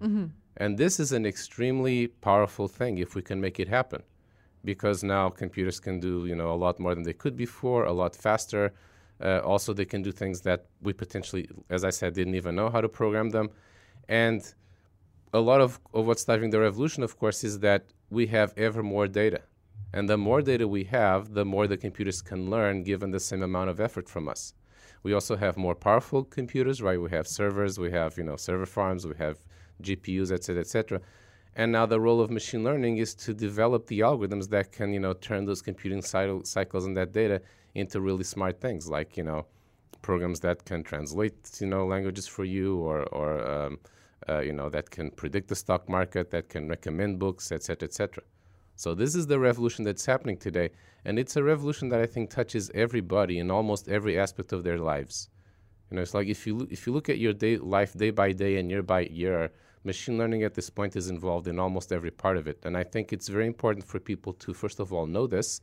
Mm-hmm. 0.02 0.26
And 0.58 0.78
this 0.78 1.00
is 1.00 1.12
an 1.12 1.26
extremely 1.26 2.08
powerful 2.08 2.68
thing 2.68 2.98
if 2.98 3.16
we 3.16 3.22
can 3.22 3.40
make 3.40 3.60
it 3.60 3.68
happen, 3.68 4.04
because 4.64 5.04
now 5.04 5.30
computers 5.30 5.80
can 5.80 6.00
do 6.00 6.26
you 6.26 6.36
know 6.36 6.52
a 6.52 6.60
lot 6.66 6.80
more 6.80 6.94
than 6.96 7.04
they 7.04 7.14
could 7.14 7.36
before, 7.36 7.86
a 7.86 7.94
lot 7.94 8.16
faster. 8.16 8.74
Uh, 9.22 9.40
also, 9.40 9.74
they 9.74 9.86
can 9.86 10.02
do 10.02 10.12
things 10.12 10.42
that 10.42 10.66
we 10.82 10.94
potentially, 10.94 11.50
as 11.70 11.84
I 11.84 11.90
said, 11.90 12.14
didn't 12.14 12.36
even 12.36 12.56
know 12.56 12.70
how 12.70 12.82
to 12.82 12.90
program 12.90 13.30
them, 13.30 13.50
and 14.08 14.42
a 15.34 15.40
lot 15.40 15.62
of, 15.62 15.80
of 15.94 16.08
what's 16.08 16.26
driving 16.26 16.50
the 16.50 16.60
revolution, 16.60 17.04
of 17.04 17.20
course, 17.20 17.44
is 17.44 17.60
that 17.60 17.84
we 18.10 18.28
have 18.28 18.54
ever 18.58 18.82
more 18.82 19.08
data. 19.08 19.42
And 19.94 20.10
the 20.10 20.18
more 20.18 20.42
data 20.42 20.68
we 20.68 20.84
have, 20.86 21.34
the 21.34 21.46
more 21.46 21.68
the 21.68 21.78
computers 21.78 22.22
can 22.22 22.50
learn 22.50 22.84
given 22.84 23.12
the 23.12 23.20
same 23.20 23.44
amount 23.44 23.70
of 23.70 23.80
effort 23.80 24.08
from 24.10 24.28
us. 24.28 24.54
We 25.04 25.14
also 25.14 25.36
have 25.36 25.58
more 25.58 25.76
powerful 25.76 26.24
computers, 26.24 26.82
right? 26.82 27.00
We 27.00 27.10
have 27.12 27.28
servers, 27.28 27.80
we 27.80 27.92
have, 27.92 28.18
you 28.18 28.24
know, 28.24 28.36
server 28.36 28.66
farms, 28.66 29.06
we 29.08 29.16
have 29.18 29.38
GPUs, 29.82 30.32
et 30.32 30.44
cetera, 30.44 30.62
et 30.62 30.68
cetera. 30.68 31.02
And 31.56 31.72
now 31.72 31.86
the 31.86 32.00
role 32.00 32.22
of 32.22 32.30
machine 32.30 32.63
learning 32.63 32.98
is 32.98 33.13
to 33.15 33.34
develop 33.34 33.88
the 33.88 34.00
algorithms 34.02 34.50
that 34.50 34.72
can, 34.72 34.94
you 34.94 35.00
know, 35.00 35.13
turn 35.13 35.46
those 35.46 35.62
computing 35.62 36.02
cycles 36.02 36.86
and 36.86 36.96
that 36.96 37.12
data 37.12 37.42
into 37.76 38.00
really 38.00 38.24
smart 38.24 38.62
things, 38.62 38.88
like, 38.88 39.18
you 39.18 39.24
know, 39.24 39.46
programs 40.02 40.39
that 40.42 40.65
can 40.65 40.84
translate, 40.84 41.58
you 41.60 41.68
know, 41.68 41.86
languages 41.86 42.28
for 42.28 42.46
you 42.46 42.78
or, 42.78 43.04
or 43.10 43.46
um, 43.48 43.80
uh, 44.28 44.39
you 44.39 44.54
know, 44.54 44.70
that 44.70 44.89
can 44.89 45.10
predict 45.12 45.48
the 45.48 45.56
stock 45.56 45.89
market, 45.89 46.30
that 46.32 46.50
can 46.50 46.68
recommend 46.68 47.20
books, 47.20 47.52
etc., 47.52 47.88
etc. 47.88 48.24
So 48.76 48.94
this 48.94 49.15
is 49.15 49.28
the 49.28 49.39
revolution 49.39 49.84
that's 49.84 50.06
happening 50.06 50.38
today, 50.38 50.70
and 51.04 51.20
it's 51.20 51.36
a 51.36 51.44
revolution 51.44 51.89
that 51.89 52.00
I 52.00 52.06
think 52.06 52.30
touches 52.30 52.72
everybody 52.74 53.39
in 53.39 53.52
almost 53.52 53.89
every 53.89 54.18
aspect 54.18 54.54
of 54.54 54.63
their 54.63 54.78
lives. 54.78 55.30
You 55.89 55.96
know, 55.96 56.02
it's 56.02 56.13
like 56.13 56.28
if 56.28 56.46
you 56.46 56.58
lo- 56.60 56.68
if 56.70 56.86
you 56.86 56.94
look 56.94 57.10
at 57.10 57.18
your 57.18 57.34
day 57.34 57.58
life 57.58 57.94
day 57.94 58.12
by 58.12 58.32
day 58.32 58.58
and 58.58 58.70
year 58.70 58.84
by 58.84 59.02
year, 59.02 59.52
machine 59.84 60.18
learning 60.18 60.44
at 60.44 60.54
this 60.54 60.70
point 60.70 60.96
is 60.96 61.10
involved 61.10 61.48
in 61.48 61.60
almost 61.60 61.92
every 61.92 62.12
part 62.12 62.38
of 62.38 62.48
it. 62.48 62.60
And 62.63 62.76
I 62.76 62.84
think 62.84 63.13
it's 63.13 63.28
very 63.28 63.48
important 63.48 63.86
for 63.86 64.00
people 64.00 64.34
to 64.34 64.54
first 64.54 64.80
of 64.80 64.92
all 64.94 65.06
know 65.06 65.28
this, 65.28 65.62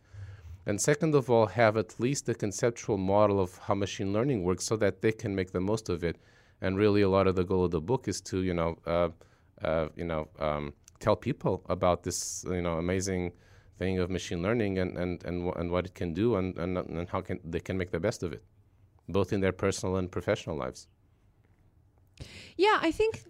and 0.66 0.80
second 0.80 1.14
of 1.14 1.30
all 1.30 1.46
have 1.46 1.76
at 1.76 2.00
least 2.00 2.28
a 2.28 2.34
conceptual 2.34 2.96
model 2.96 3.40
of 3.40 3.58
how 3.58 3.74
machine 3.74 4.12
learning 4.12 4.42
works, 4.42 4.64
so 4.64 4.76
that 4.76 5.02
they 5.02 5.12
can 5.12 5.34
make 5.34 5.52
the 5.52 5.60
most 5.60 5.88
of 5.88 6.02
it 6.02 6.16
and 6.60 6.78
really 6.78 7.02
a 7.02 7.08
lot 7.08 7.26
of 7.26 7.36
the 7.36 7.44
goal 7.44 7.64
of 7.64 7.70
the 7.70 7.80
book 7.80 8.08
is 8.08 8.20
to 8.20 8.42
you 8.42 8.54
know 8.54 8.76
uh, 8.86 9.08
uh, 9.62 9.88
you 9.96 10.04
know 10.04 10.28
um, 10.38 10.72
tell 11.00 11.16
people 11.16 11.62
about 11.68 12.02
this 12.02 12.44
you 12.48 12.62
know 12.62 12.74
amazing 12.78 13.32
thing 13.78 13.98
of 13.98 14.10
machine 14.10 14.42
learning 14.42 14.78
and 14.78 14.96
and 14.96 15.24
and, 15.24 15.54
and 15.56 15.70
what 15.70 15.86
it 15.86 15.94
can 15.94 16.14
do 16.14 16.36
and, 16.36 16.56
and 16.58 16.78
and 16.78 17.08
how 17.08 17.20
can 17.20 17.38
they 17.44 17.60
can 17.60 17.76
make 17.76 17.90
the 17.90 18.00
best 18.00 18.22
of 18.22 18.32
it 18.32 18.42
both 19.08 19.32
in 19.32 19.40
their 19.40 19.52
personal 19.52 19.96
and 19.96 20.10
professional 20.10 20.56
lives 20.56 20.88
yeah 22.56 22.78
i 22.80 22.90
think 22.90 23.22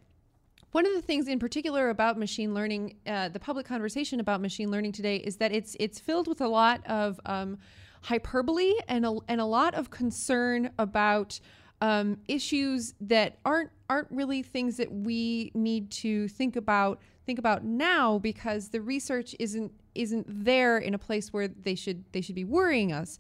one 0.77 0.85
of 0.85 0.93
the 0.93 1.01
things 1.01 1.27
in 1.27 1.39
particular 1.39 1.89
about 1.89 2.19
machine 2.19 2.53
learning, 2.53 2.97
uh, 3.07 3.31
the 3.31 3.41
public 3.41 3.65
conversation 3.65 4.21
about 4.21 4.43
machine 4.43 4.71
learning 4.71 4.93
today, 4.93 5.17
is 5.17 5.37
that 5.39 5.51
it's 5.51 5.75
it's 5.81 5.99
filled 5.99 6.29
with 6.29 6.43
a 6.43 6.47
lot 6.47 6.87
of 6.87 7.19
um, 7.25 7.57
hyperbole 8.03 8.75
and 8.87 9.07
a, 9.07 9.17
and 9.27 9.41
a 9.41 9.45
lot 9.47 9.73
of 9.73 9.89
concern 9.89 10.69
about 10.79 11.41
um, 11.81 12.19
issues 12.29 12.93
that 13.01 13.39
aren't 13.47 13.71
aren't 13.89 14.09
really 14.11 14.43
things 14.43 14.77
that 14.77 14.93
we 14.93 15.51
need 15.55 15.91
to 15.91 16.29
think 16.29 16.57
about 16.57 17.01
think 17.25 17.39
about 17.39 17.65
now 17.65 18.19
because 18.19 18.69
the 18.69 18.83
research 18.83 19.35
isn't 19.39 19.73
isn't 19.95 20.27
there 20.29 20.77
in 20.77 20.93
a 20.93 20.99
place 20.99 21.33
where 21.33 21.49
they 21.49 21.75
should 21.75 22.05
they 22.13 22.21
should 22.21 22.35
be 22.35 22.45
worrying 22.45 22.93
us. 22.93 23.19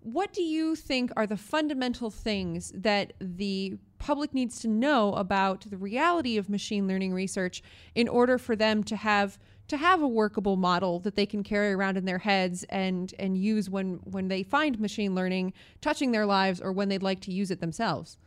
What 0.00 0.34
do 0.34 0.42
you 0.42 0.76
think 0.76 1.12
are 1.16 1.26
the 1.26 1.38
fundamental 1.38 2.10
things 2.10 2.72
that 2.74 3.14
the 3.22 3.78
public 4.00 4.34
needs 4.34 4.58
to 4.60 4.68
know 4.68 5.12
about 5.14 5.60
the 5.70 5.76
reality 5.76 6.36
of 6.36 6.48
machine 6.48 6.88
learning 6.88 7.12
research 7.12 7.62
in 7.94 8.08
order 8.08 8.38
for 8.38 8.56
them 8.56 8.82
to 8.82 8.96
have 8.96 9.38
to 9.68 9.76
have 9.76 10.02
a 10.02 10.08
workable 10.08 10.56
model 10.56 10.98
that 10.98 11.14
they 11.14 11.26
can 11.26 11.44
carry 11.44 11.72
around 11.72 11.96
in 11.96 12.04
their 12.04 12.18
heads 12.18 12.64
and 12.70 13.14
and 13.20 13.38
use 13.38 13.70
when 13.70 14.00
when 14.04 14.26
they 14.26 14.42
find 14.42 14.80
machine 14.80 15.14
learning 15.14 15.52
touching 15.80 16.10
their 16.10 16.26
lives 16.26 16.60
or 16.60 16.72
when 16.72 16.88
they'd 16.88 17.04
like 17.04 17.20
to 17.20 17.32
use 17.32 17.52
it 17.52 17.60
themselves. 17.60 18.18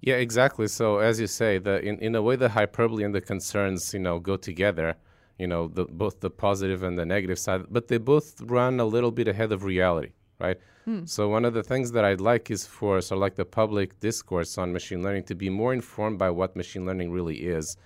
Yeah, 0.00 0.16
exactly. 0.16 0.66
So 0.66 0.98
as 0.98 1.20
you 1.20 1.28
say, 1.28 1.58
the 1.58 1.80
in, 1.80 1.98
in 2.00 2.16
a 2.16 2.22
way 2.22 2.34
the 2.34 2.48
hyperbole 2.48 3.04
and 3.04 3.14
the 3.14 3.20
concerns, 3.20 3.94
you 3.94 4.00
know, 4.00 4.18
go 4.18 4.36
together. 4.36 4.96
You 5.38 5.46
know, 5.48 5.66
the, 5.66 5.86
both 5.86 6.20
the 6.20 6.30
positive 6.30 6.82
and 6.82 6.96
the 6.96 7.06
negative 7.06 7.38
side, 7.38 7.62
but 7.70 7.88
they 7.88 7.98
both 7.98 8.40
run 8.42 8.78
a 8.78 8.84
little 8.84 9.10
bit 9.10 9.26
ahead 9.26 9.50
of 9.50 9.64
reality, 9.64 10.12
right? 10.38 10.58
Hmm. 10.84 11.04
So 11.04 11.28
one 11.28 11.44
of 11.44 11.54
the 11.54 11.62
things 11.62 11.92
that 11.92 12.04
I'd 12.04 12.20
like 12.20 12.50
is 12.50 12.66
for 12.66 13.00
sort 13.00 13.16
of 13.18 13.20
like 13.20 13.36
the 13.36 13.44
public 13.44 14.00
discourse 14.00 14.58
on 14.58 14.72
machine 14.72 15.02
learning 15.02 15.24
to 15.24 15.34
be 15.34 15.48
more 15.48 15.72
informed 15.72 16.18
by 16.18 16.30
what 16.30 16.56
machine 16.56 16.84
learning 16.84 17.12
really 17.12 17.36
is 17.36 17.76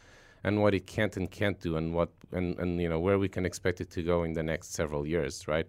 and 0.47 0.63
what 0.63 0.73
it 0.75 0.87
can't 0.87 1.17
and 1.17 1.31
can't 1.31 1.61
do 1.61 1.77
and 1.77 1.93
what 1.93 2.11
and, 2.33 2.59
and 2.59 2.81
you 2.81 2.89
know 2.89 3.01
where 3.01 3.19
we 3.19 3.29
can 3.29 3.45
expect 3.45 3.81
it 3.81 3.91
to 3.91 4.03
go 4.03 4.23
in 4.23 4.33
the 4.33 4.43
next 4.43 4.73
several 4.73 5.07
years 5.07 5.47
right 5.49 5.67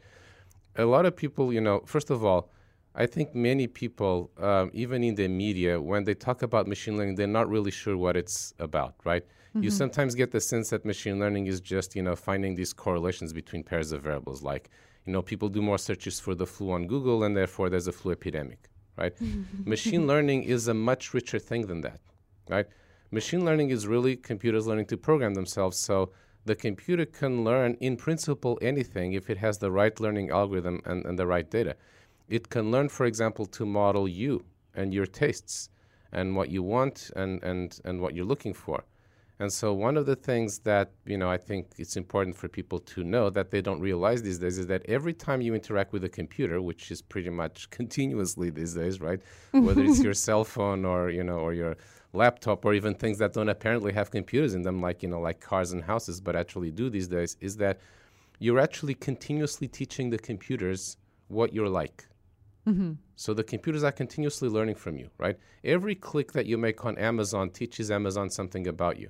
a 0.77 0.85
lot 0.85 1.05
of 1.05 1.15
people 1.15 1.51
you 1.51 1.59
know 1.59 1.81
first 1.85 2.09
of 2.09 2.23
all 2.23 2.49
i 2.95 3.05
think 3.05 3.33
many 3.33 3.65
people 3.67 4.31
um, 4.39 4.69
even 4.73 5.03
in 5.03 5.15
the 5.15 5.27
media 5.27 5.81
when 5.81 6.03
they 6.03 6.13
talk 6.13 6.43
about 6.43 6.67
machine 6.67 6.95
learning 6.95 7.15
they're 7.15 7.27
not 7.27 7.49
really 7.49 7.71
sure 7.71 7.97
what 7.97 8.15
it's 8.15 8.53
about 8.59 8.93
right 9.03 9.23
mm-hmm. 9.23 9.63
you 9.63 9.71
sometimes 9.71 10.13
get 10.15 10.31
the 10.31 10.39
sense 10.39 10.69
that 10.69 10.85
machine 10.85 11.19
learning 11.19 11.47
is 11.47 11.59
just 11.59 11.95
you 11.95 12.03
know 12.03 12.15
finding 12.15 12.55
these 12.55 12.71
correlations 12.71 13.33
between 13.33 13.63
pairs 13.63 13.91
of 13.91 14.03
variables 14.03 14.43
like 14.43 14.69
you 15.07 15.13
know 15.13 15.23
people 15.23 15.49
do 15.49 15.61
more 15.61 15.79
searches 15.79 16.19
for 16.19 16.35
the 16.35 16.45
flu 16.45 16.71
on 16.71 16.85
google 16.85 17.23
and 17.23 17.35
therefore 17.35 17.69
there's 17.69 17.87
a 17.87 17.91
flu 17.91 18.11
epidemic 18.11 18.69
right 18.97 19.15
machine 19.65 20.05
learning 20.05 20.43
is 20.43 20.67
a 20.67 20.73
much 20.73 21.13
richer 21.15 21.39
thing 21.39 21.65
than 21.65 21.81
that 21.81 21.99
right 22.49 22.67
Machine 23.09 23.45
learning 23.45 23.69
is 23.69 23.87
really 23.87 24.17
computers 24.17 24.67
learning 24.67 24.87
to 24.87 24.97
program 24.97 25.33
themselves. 25.33 25.77
So 25.77 26.11
the 26.43 26.55
computer 26.55 27.05
can 27.05 27.45
learn, 27.45 27.75
in 27.79 27.95
principle, 27.95 28.59
anything 28.61 29.13
if 29.13 29.29
it 29.29 29.37
has 29.37 29.59
the 29.59 29.71
right 29.71 29.97
learning 29.99 30.29
algorithm 30.29 30.81
and, 30.85 31.05
and 31.05 31.17
the 31.17 31.25
right 31.25 31.49
data. 31.49 31.77
It 32.27 32.49
can 32.49 32.69
learn, 32.69 32.89
for 32.89 33.05
example, 33.05 33.45
to 33.45 33.65
model 33.65 34.09
you 34.09 34.43
and 34.75 34.93
your 34.93 35.05
tastes 35.05 35.69
and 36.11 36.35
what 36.35 36.49
you 36.49 36.63
want 36.63 37.11
and, 37.15 37.41
and, 37.43 37.79
and 37.85 38.01
what 38.01 38.13
you're 38.13 38.25
looking 38.25 38.53
for. 38.53 38.83
And 39.39 39.53
so 39.53 39.71
one 39.71 39.97
of 39.97 40.07
the 40.07 40.15
things 40.15 40.59
that 40.59 40.91
you 41.05 41.17
know 41.17 41.29
I 41.29 41.37
think 41.37 41.67
it's 41.77 41.95
important 41.95 42.35
for 42.35 42.47
people 42.47 42.79
to 42.79 43.03
know 43.03 43.29
that 43.29 43.51
they 43.51 43.61
don't 43.61 43.79
realize 43.79 44.23
these 44.23 44.39
days 44.39 44.57
is 44.57 44.67
that 44.67 44.83
every 44.87 45.13
time 45.13 45.41
you 45.41 45.53
interact 45.53 45.93
with 45.93 46.03
a 46.03 46.09
computer, 46.09 46.61
which 46.61 46.89
is 46.89 47.01
pretty 47.01 47.29
much 47.29 47.69
continuously 47.79 48.49
these 48.49 48.73
days, 48.73 48.99
right? 48.99 49.21
Whether 49.51 49.83
it's 49.83 50.01
your 50.01 50.15
cell 50.15 50.43
phone 50.43 50.85
or 50.85 51.09
you 51.09 51.23
know 51.23 51.37
or 51.37 51.53
your 51.53 51.77
laptop 52.13 52.65
or 52.65 52.73
even 52.73 52.95
things 52.95 53.19
that 53.19 53.33
don't 53.33 53.49
apparently 53.49 53.93
have 53.93 54.09
computers 54.09 54.55
in 54.55 54.63
them, 54.63 54.81
like 54.81 55.03
you 55.03 55.09
know 55.09 55.21
like 55.21 55.39
cars 55.39 55.71
and 55.71 55.83
houses, 55.83 56.19
but 56.19 56.35
actually 56.35 56.71
do 56.71 56.89
these 56.89 57.07
days, 57.07 57.37
is 57.39 57.57
that 57.57 57.79
you're 58.39 58.59
actually 58.59 58.95
continuously 58.95 59.67
teaching 59.67 60.09
the 60.09 60.17
computers 60.17 60.97
what 61.27 61.53
you're 61.53 61.69
like. 61.69 62.07
Mm-hmm. 62.67 62.93
So 63.15 63.33
the 63.33 63.43
computers 63.43 63.83
are 63.83 63.91
continuously 63.91 64.49
learning 64.49 64.75
from 64.75 64.97
you, 64.97 65.09
right? 65.17 65.37
Every 65.63 65.95
click 65.95 66.33
that 66.33 66.45
you 66.45 66.57
make 66.57 66.85
on 66.85 66.97
Amazon 66.97 67.49
teaches 67.49 67.89
Amazon 67.89 68.29
something 68.29 68.67
about 68.67 68.99
you. 68.99 69.09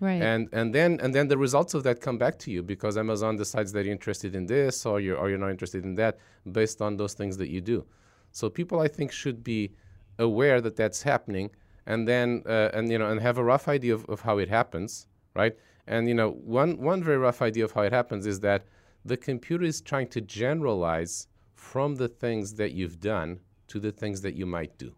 Right. 0.00 0.20
And 0.20 0.48
and 0.52 0.74
then 0.74 1.00
and 1.00 1.14
then 1.14 1.28
the 1.28 1.38
results 1.38 1.72
of 1.74 1.82
that 1.84 2.00
come 2.00 2.18
back 2.18 2.38
to 2.40 2.50
you 2.50 2.62
because 2.62 2.98
Amazon 2.98 3.36
decides 3.36 3.72
that 3.72 3.84
you're 3.84 3.92
interested 3.92 4.34
in 4.34 4.46
this 4.46 4.84
or 4.84 5.00
you're 5.00 5.16
or 5.16 5.30
you're 5.30 5.38
not 5.38 5.50
interested 5.50 5.84
in 5.84 5.94
that 5.94 6.18
based 6.52 6.82
on 6.82 6.96
those 6.96 7.14
things 7.14 7.36
that 7.38 7.48
you 7.48 7.60
do. 7.60 7.84
So 8.32 8.50
people 8.50 8.80
I 8.80 8.88
think 8.88 9.10
should 9.10 9.42
be 9.42 9.72
aware 10.18 10.60
that 10.60 10.76
that's 10.76 11.02
happening 11.02 11.50
and 11.86 12.06
then 12.06 12.42
uh, 12.46 12.70
and 12.74 12.90
you 12.90 12.98
know 12.98 13.10
and 13.10 13.20
have 13.20 13.38
a 13.38 13.44
rough 13.44 13.68
idea 13.68 13.94
of, 13.94 14.04
of 14.06 14.20
how 14.20 14.36
it 14.38 14.48
happens, 14.48 15.06
right? 15.34 15.56
And 15.86 16.08
you 16.08 16.14
know 16.14 16.32
one 16.32 16.76
one 16.76 17.02
very 17.02 17.18
rough 17.18 17.40
idea 17.40 17.64
of 17.64 17.72
how 17.72 17.82
it 17.82 17.92
happens 17.92 18.26
is 18.26 18.40
that 18.40 18.66
the 19.06 19.16
computer 19.16 19.64
is 19.64 19.80
trying 19.80 20.08
to 20.08 20.20
generalize 20.20 21.28
from 21.54 21.94
the 21.94 22.08
things 22.08 22.54
that 22.54 22.72
you've 22.72 23.00
done 23.00 23.40
to 23.68 23.80
the 23.80 23.92
things 23.92 24.20
that 24.20 24.34
you 24.34 24.46
might 24.46 24.76
do 24.78 24.92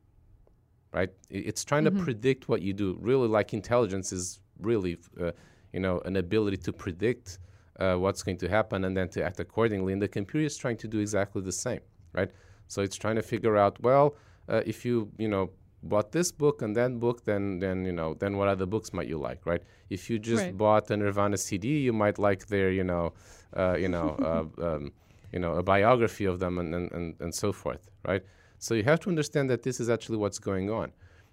right 0.93 1.11
it's 1.31 1.65
trying 1.65 1.85
mm-hmm. 1.85 1.99
to 1.99 2.05
predict 2.05 2.49
what 2.49 2.63
you 2.63 2.73
do 2.73 2.97
really 3.01 3.29
like 3.29 3.53
intelligence 3.53 4.13
is 4.13 4.41
really, 4.61 4.99
uh, 5.21 5.33
you 5.73 5.81
know, 5.81 6.01
an 6.01 6.16
ability 6.16 6.57
to 6.59 6.73
predict 6.73 7.38
uh, 7.79 7.94
what's 7.94 8.23
going 8.23 8.38
to 8.38 8.49
happen 8.49 8.85
and 8.85 8.97
then 8.97 9.09
to 9.11 9.23
act 9.25 9.40
accordingly. 9.40 9.92
And 9.92 10.03
the 10.03 10.09
computer 10.09 10.47
is 10.47 10.57
trying 10.57 10.77
to 10.79 10.88
do 10.88 10.99
exactly 10.99 11.42
the 11.42 11.53
same, 11.53 11.81
right? 12.12 12.31
So 12.66 12.83
it's 12.83 12.97
trying 12.97 13.16
to 13.16 13.23
figure 13.23 13.57
out, 13.57 13.81
well, 13.83 14.16
uh, 14.49 14.62
if 14.66 14.85
you, 14.85 15.11
you 15.18 15.29
know, 15.29 15.51
bought 15.83 16.12
this 16.12 16.33
book 16.33 16.62
and 16.62 16.77
that 16.77 16.99
book, 16.99 17.25
then, 17.25 17.61
then, 17.61 17.85
you 17.85 17.92
know, 17.92 18.14
then 18.14 18.37
what 18.37 18.49
other 18.49 18.66
books 18.66 18.92
might 18.92 19.09
you 19.09 19.18
like, 19.18 19.47
right? 19.47 19.62
If 19.90 20.11
you 20.11 20.18
just 20.18 20.42
right. 20.42 20.57
bought 20.57 20.90
a 20.90 20.97
Nirvana 20.97 21.37
CD, 21.37 21.79
you 21.79 21.92
might 21.92 22.18
like 22.18 22.47
their, 22.47 22.71
you 22.71 22.85
know, 22.85 23.12
uh, 23.57 23.77
you 23.79 23.88
know, 23.88 24.51
uh, 24.61 24.66
um, 24.66 24.92
you 25.33 25.38
know, 25.38 25.55
a 25.55 25.62
biography 25.62 26.25
of 26.25 26.40
them 26.40 26.59
and, 26.59 26.75
and, 26.75 26.92
and, 26.92 27.14
and 27.21 27.35
so 27.35 27.53
forth, 27.53 27.90
right? 28.07 28.23
So 28.59 28.75
you 28.75 28.83
have 28.85 29.01
to 29.01 29.09
understand 29.09 29.51
that 29.51 29.62
this 29.62 29.79
is 29.79 29.88
actually 29.88 30.16
what's 30.16 30.38
going 30.38 30.71
on. 30.71 30.92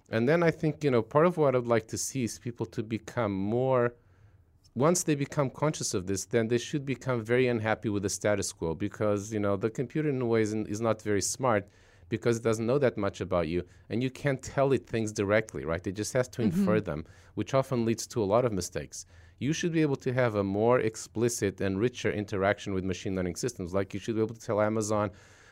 And 0.09 0.29
then 0.29 0.43
I 0.43 0.51
think, 0.51 0.83
you 0.83 0.91
know, 0.91 1.01
part 1.01 1.25
of 1.25 1.37
what 1.37 1.55
I'd 1.55 1.65
like 1.65 1.87
to 1.87 1.97
see 1.97 2.23
is 2.23 2.37
people 2.37 2.65
to 2.67 2.83
become 2.83 3.31
more, 3.31 3.95
once 4.75 5.03
they 5.03 5.15
become 5.15 5.49
conscious 5.49 5.93
of 5.93 6.05
this, 6.05 6.25
then 6.25 6.47
they 6.47 6.59
should 6.59 6.85
become 6.85 7.23
very 7.23 7.47
unhappy 7.47 7.89
with 7.89 8.03
the 8.03 8.09
status 8.09 8.51
quo 8.51 8.75
because, 8.75 9.33
you 9.33 9.39
know, 9.39 9.55
the 9.55 9.69
computer 9.69 10.09
in 10.09 10.21
a 10.21 10.25
way 10.25 10.41
is, 10.41 10.53
is 10.53 10.81
not 10.81 11.01
very 11.01 11.21
smart 11.21 11.67
because 12.07 12.37
it 12.37 12.43
doesn't 12.43 12.67
know 12.67 12.77
that 12.77 12.97
much 12.97 13.19
about 13.19 13.47
you 13.47 13.63
and 13.89 14.03
you 14.03 14.11
can't 14.11 14.43
tell 14.43 14.73
it 14.73 14.85
things 14.85 15.11
directly, 15.11 15.65
right? 15.65 15.85
It 15.87 15.93
just 15.93 16.13
has 16.13 16.27
to 16.29 16.43
mm-hmm. 16.43 16.59
infer 16.59 16.79
them, 16.81 17.05
which 17.33 17.55
often 17.55 17.83
leads 17.83 18.05
to 18.07 18.21
a 18.21 18.25
lot 18.25 18.45
of 18.45 18.53
mistakes. 18.53 19.07
You 19.39 19.53
should 19.53 19.73
be 19.73 19.81
able 19.81 19.97
to 19.97 20.13
have 20.13 20.35
a 20.35 20.43
more 20.43 20.79
explicit 20.79 21.61
and 21.61 21.79
richer 21.79 22.11
interaction 22.11 22.73
with 22.73 22.83
machine 22.83 23.15
learning 23.15 23.37
systems. 23.37 23.73
Like 23.73 23.93
you 23.93 23.99
should 23.99 24.15
be 24.15 24.21
able 24.21 24.35
to 24.35 24.45
tell 24.45 24.61
Amazon, 24.61 25.09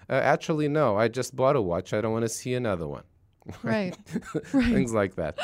uh, 0.09 0.13
actually, 0.13 0.67
no, 0.67 0.95
I 0.95 1.07
just 1.07 1.35
bought 1.35 1.55
a 1.55 1.61
watch. 1.61 1.93
I 1.93 2.01
don't 2.01 2.13
want 2.13 2.23
to 2.23 2.29
see 2.29 2.53
another 2.53 2.87
one 2.87 3.03
right, 3.63 3.95
right. 4.53 4.65
things 4.73 4.93
like 4.93 5.15
that. 5.15 5.37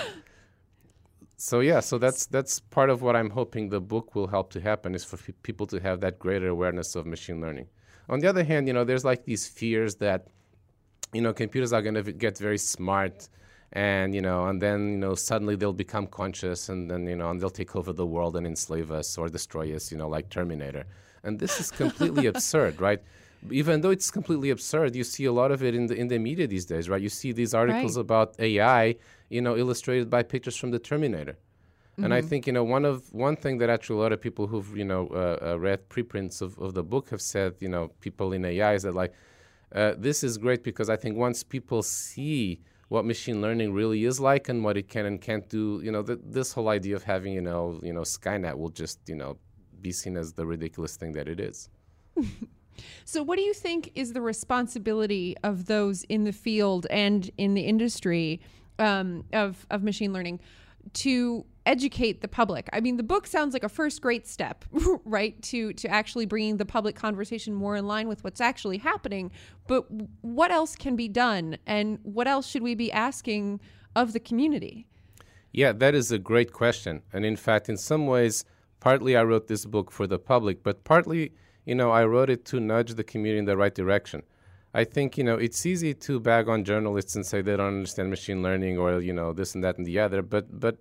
So 1.38 1.62
yeah 1.62 1.80
so 1.80 1.98
that's 1.98 2.26
that's 2.26 2.60
part 2.60 2.90
of 2.90 3.02
what 3.02 3.16
i'm 3.16 3.30
hoping 3.30 3.70
the 3.70 3.80
book 3.80 4.14
will 4.14 4.28
help 4.28 4.52
to 4.52 4.60
happen 4.60 4.94
is 4.94 5.06
for 5.06 5.16
f- 5.16 5.30
people 5.42 5.66
to 5.68 5.80
have 5.80 6.02
that 6.02 6.20
greater 6.20 6.50
awareness 6.50 6.96
of 6.98 7.06
machine 7.06 7.40
learning. 7.40 7.68
On 8.10 8.20
the 8.20 8.28
other 8.28 8.44
hand 8.44 8.68
you 8.68 8.74
know 8.74 8.84
there's 8.84 9.06
like 9.06 9.24
these 9.24 9.48
fears 9.48 9.96
that 9.96 10.28
you 11.14 11.22
know 11.22 11.32
computers 11.32 11.72
are 11.72 11.82
going 11.82 11.96
to 11.96 12.04
v- 12.04 12.12
get 12.12 12.38
very 12.38 12.58
smart 12.58 13.30
and 13.72 14.14
you 14.14 14.22
know 14.22 14.48
and 14.48 14.62
then 14.62 14.80
you 14.92 14.98
know 14.98 15.16
suddenly 15.16 15.56
they'll 15.56 15.72
become 15.72 16.08
conscious 16.08 16.68
and 16.68 16.92
then 16.92 17.08
you 17.08 17.16
know 17.16 17.30
and 17.30 17.40
they'll 17.40 17.50
take 17.50 17.74
over 17.74 17.94
the 17.94 18.06
world 18.06 18.36
and 18.36 18.46
enslave 18.46 18.92
us 18.92 19.18
or 19.18 19.30
destroy 19.30 19.74
us 19.74 19.92
you 19.94 19.98
know 19.98 20.10
like 20.10 20.30
terminator. 20.30 20.86
And 21.24 21.40
this 21.40 21.60
is 21.62 21.72
completely 21.72 22.26
absurd 22.34 22.82
right 22.82 23.02
even 23.52 23.82
though 23.82 23.90
it's 23.90 24.12
completely 24.12 24.50
absurd, 24.50 24.96
you 24.96 25.04
see 25.04 25.26
a 25.26 25.32
lot 25.32 25.52
of 25.52 25.64
it 25.64 25.74
in 25.74 25.88
the 25.88 25.96
in 25.96 26.08
the 26.08 26.20
media 26.20 26.48
these 26.48 26.66
days, 26.66 26.90
right? 26.90 27.02
You 27.02 27.10
see 27.10 27.32
these 27.32 27.54
articles 27.54 27.96
right. 27.96 28.02
about 28.02 28.40
AI, 28.40 28.96
you 29.30 29.42
know, 29.42 29.56
illustrated 29.56 30.10
by 30.10 30.24
pictures 30.24 30.56
from 30.56 30.72
the 30.72 30.80
Terminator. 30.80 31.34
Mm-hmm. 31.34 32.04
And 32.04 32.14
I 32.14 32.20
mm-hmm. 32.20 32.28
think 32.30 32.48
you 32.48 32.54
know 32.54 32.64
one 32.64 32.86
of 32.86 33.12
one 33.14 33.36
thing 33.36 33.58
that 33.60 33.70
actually 33.70 34.00
a 34.00 34.02
lot 34.02 34.14
of 34.14 34.22
people 34.22 34.48
who've 34.48 34.76
you 34.76 34.86
know 34.86 35.08
uh, 35.08 35.52
uh, 35.52 35.60
read 35.60 35.88
preprints 35.90 36.42
of, 36.42 36.58
of 36.60 36.74
the 36.74 36.84
book 36.84 37.10
have 37.10 37.22
said, 37.22 37.56
you 37.60 37.70
know, 37.70 37.92
people 38.02 38.34
in 38.34 38.44
AI 38.44 38.74
is 38.74 38.84
that 38.84 38.96
like 38.96 39.14
uh, 39.74 39.94
this 39.98 40.24
is 40.24 40.38
great 40.38 40.64
because 40.64 40.90
I 40.90 40.98
think 40.98 41.16
once 41.16 41.44
people 41.44 41.82
see 41.82 42.62
what 42.90 43.06
machine 43.06 43.42
learning 43.42 43.72
really 43.72 44.04
is 44.04 44.20
like 44.20 44.50
and 44.50 44.64
what 44.64 44.76
it 44.76 44.90
can 44.90 45.06
and 45.06 45.22
can't 45.22 45.48
do, 45.48 45.80
you 45.84 45.92
know, 45.92 46.02
th- 46.02 46.20
this 46.24 46.52
whole 46.54 46.70
idea 46.70 46.96
of 46.96 47.04
having 47.04 47.34
you 47.34 47.42
know 47.42 47.80
you 47.84 47.94
know 47.94 48.02
Skynet 48.02 48.58
will 48.58 48.70
just 48.70 49.00
you 49.08 49.16
know 49.16 49.38
be 49.82 49.92
seen 49.94 50.18
as 50.18 50.34
the 50.34 50.46
ridiculous 50.46 50.98
thing 50.98 51.14
that 51.14 51.28
it 51.30 51.40
is. 51.40 51.70
So, 53.06 53.24
what 53.24 53.38
do 53.38 53.42
you 53.42 53.54
think 53.54 53.92
is 53.96 54.14
the 54.14 54.22
responsibility 54.22 55.36
of 55.44 55.66
those 55.66 56.04
in 56.04 56.24
the 56.24 56.32
field 56.32 56.88
and 56.90 57.30
in 57.38 57.54
the 57.54 57.62
industry 57.62 58.40
um, 58.78 59.26
of 59.34 59.66
of 59.70 59.84
machine 59.84 60.14
learning 60.14 60.40
to 60.94 61.46
educate 61.66 62.22
the 62.22 62.28
public? 62.28 62.70
I 62.74 62.80
mean, 62.80 62.98
the 62.98 63.04
book 63.04 63.28
sounds 63.28 63.54
like 63.54 63.64
a 63.64 63.70
first 63.70 64.02
great 64.02 64.28
step, 64.28 64.66
right? 65.06 65.40
To 65.44 65.74
to 65.74 65.88
actually 65.88 66.26
bringing 66.26 66.58
the 66.58 66.66
public 66.66 66.96
conversation 66.96 67.54
more 67.54 67.76
in 67.76 67.88
line 67.88 68.08
with 68.08 68.24
what's 68.24 68.42
actually 68.42 68.78
happening. 68.78 69.32
But 69.68 69.86
what 70.22 70.52
else 70.52 70.76
can 70.76 70.96
be 70.96 71.08
done, 71.08 71.58
and 71.66 72.00
what 72.04 72.28
else 72.28 72.48
should 72.48 72.64
we 72.64 72.76
be 72.76 72.92
asking 72.92 73.60
of 73.96 74.14
the 74.14 74.20
community? 74.20 74.88
Yeah, 75.52 75.72
that 75.74 75.96
is 75.96 76.12
a 76.12 76.20
great 76.20 76.54
question, 76.54 77.02
and 77.12 77.26
in 77.26 77.36
fact, 77.36 77.70
in 77.70 77.78
some 77.78 78.06
ways, 78.06 78.46
partly 78.80 79.16
I 79.16 79.24
wrote 79.24 79.48
this 79.48 79.66
book 79.66 79.92
for 79.92 80.06
the 80.06 80.20
public, 80.20 80.64
but 80.64 80.84
partly 80.84 81.34
you 81.70 81.76
know, 81.76 81.92
I 81.92 82.04
wrote 82.04 82.32
it 82.32 82.46
to 82.46 82.60
nudge 82.60 82.96
the 82.96 83.04
community 83.04 83.38
in 83.38 83.46
the 83.46 83.56
right 83.56 83.76
direction. 83.76 84.24
I 84.74 84.84
think, 84.84 85.20
you 85.20 85.24
know, 85.24 85.36
it's 85.36 85.68
easy 85.68 85.94
to 86.06 86.20
bag 86.20 86.50
on 86.50 86.64
journalists 86.64 87.16
and 87.16 87.24
say 87.24 87.42
they 87.42 87.58
don't 87.58 87.76
understand 87.80 88.10
machine 88.10 88.42
learning 88.42 88.80
or, 88.80 89.00
you 89.00 89.14
know, 89.14 89.34
this 89.34 89.54
and 89.54 89.64
that 89.64 89.78
and 89.78 89.86
the 89.86 90.00
other, 90.00 90.24
but 90.24 90.46
but 90.66 90.78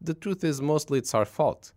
the 0.00 0.14
truth 0.14 0.42
is 0.42 0.60
mostly 0.60 0.98
it's 0.98 1.14
our 1.14 1.24
fault. 1.24 1.72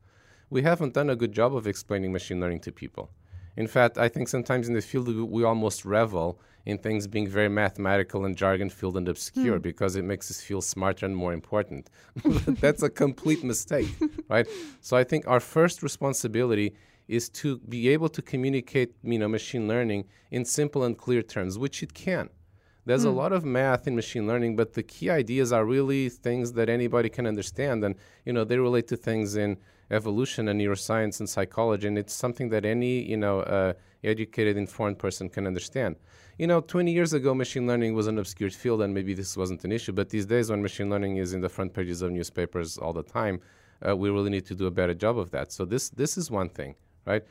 We 0.49 0.63
haven't 0.63 0.95
done 0.95 1.09
a 1.11 1.15
good 1.15 1.33
job 1.33 1.55
of 1.55 1.67
explaining 1.67 2.11
machine 2.11 2.39
learning 2.39 2.61
to 2.61 2.71
people. 2.71 3.11
In 3.55 3.67
fact, 3.67 3.97
I 3.99 4.09
think 4.09 4.27
sometimes 4.27 4.67
in 4.67 4.73
the 4.73 4.81
field 4.81 5.07
we, 5.07 5.21
we 5.21 5.43
almost 5.43 5.85
revel 5.85 6.39
in 6.65 6.79
things 6.79 7.05
being 7.05 7.27
very 7.27 7.49
mathematical 7.49 8.25
and 8.25 8.35
jargon 8.35 8.69
filled 8.71 8.97
and 8.97 9.07
obscure 9.07 9.59
mm. 9.59 9.61
because 9.69 9.95
it 9.95 10.03
makes 10.03 10.31
us 10.31 10.41
feel 10.41 10.61
smarter 10.61 11.05
and 11.05 11.15
more 11.15 11.33
important. 11.33 11.89
That's 12.63 12.83
a 12.83 12.89
complete 12.89 13.43
mistake, 13.43 13.89
right? 14.29 14.47
So 14.81 14.97
I 14.97 15.03
think 15.03 15.27
our 15.27 15.39
first 15.39 15.83
responsibility 15.83 16.75
is 17.07 17.29
to 17.29 17.57
be 17.69 17.89
able 17.89 18.09
to 18.09 18.21
communicate 18.21 18.93
you 19.03 19.19
know 19.19 19.27
machine 19.27 19.67
learning 19.67 20.05
in 20.31 20.43
simple 20.45 20.83
and 20.83 20.97
clear 20.97 21.21
terms 21.21 21.57
which 21.57 21.81
it 21.81 21.93
can 21.93 22.29
there's 22.85 23.03
mm. 23.03 23.07
a 23.07 23.11
hmm. 23.11 23.17
lot 23.17 23.33
of 23.33 23.43
math 23.43 23.87
in 23.87 23.95
machine 23.95 24.27
learning 24.27 24.55
but 24.55 24.73
the 24.73 24.83
key 24.83 25.09
ideas 25.09 25.51
are 25.51 25.65
really 25.65 26.09
things 26.09 26.53
that 26.53 26.69
anybody 26.69 27.09
can 27.09 27.27
understand 27.27 27.83
and 27.83 27.95
you 28.25 28.33
know 28.33 28.43
they 28.43 28.57
relate 28.57 28.87
to 28.87 28.97
things 28.97 29.35
in 29.35 29.57
evolution 29.91 30.47
and 30.49 30.59
neuroscience 30.59 31.19
and 31.19 31.29
psychology 31.29 31.87
and 31.87 31.97
it's 31.97 32.13
something 32.13 32.49
that 32.49 32.65
any 32.65 33.01
you 33.03 33.17
know 33.17 33.41
uh, 33.41 33.73
educated 34.03 34.57
informed 34.57 34.99
person 34.99 35.29
can 35.29 35.47
understand 35.47 35.95
you 36.37 36.47
know 36.47 36.59
20 36.61 36.91
years 36.91 37.13
ago 37.13 37.33
machine 37.33 37.65
learning 37.67 37.93
was 37.93 38.07
an 38.07 38.19
obscure 38.19 38.49
field 38.49 38.81
and 38.81 38.93
maybe 38.93 39.13
this 39.13 39.37
wasn't 39.37 39.63
an 39.63 39.71
issue 39.71 39.93
but 39.93 40.09
these 40.09 40.25
days 40.25 40.49
when 40.49 40.61
machine 40.61 40.89
learning 40.89 41.17
is 41.17 41.33
in 41.33 41.41
the 41.41 41.49
front 41.49 41.73
pages 41.73 42.01
of 42.01 42.11
newspapers 42.11 42.77
all 42.77 42.93
the 42.93 43.03
time 43.03 43.39
uh, 43.87 43.95
we 43.95 44.09
really 44.09 44.29
need 44.29 44.45
to 44.45 44.55
do 44.55 44.65
a 44.65 44.71
better 44.71 44.93
job 44.93 45.17
of 45.17 45.31
that 45.31 45.51
so 45.51 45.63
this 45.65 45.89
this 45.89 46.17
is 46.17 46.29
one 46.29 46.49
thing 46.49 46.75
right? 47.07 47.23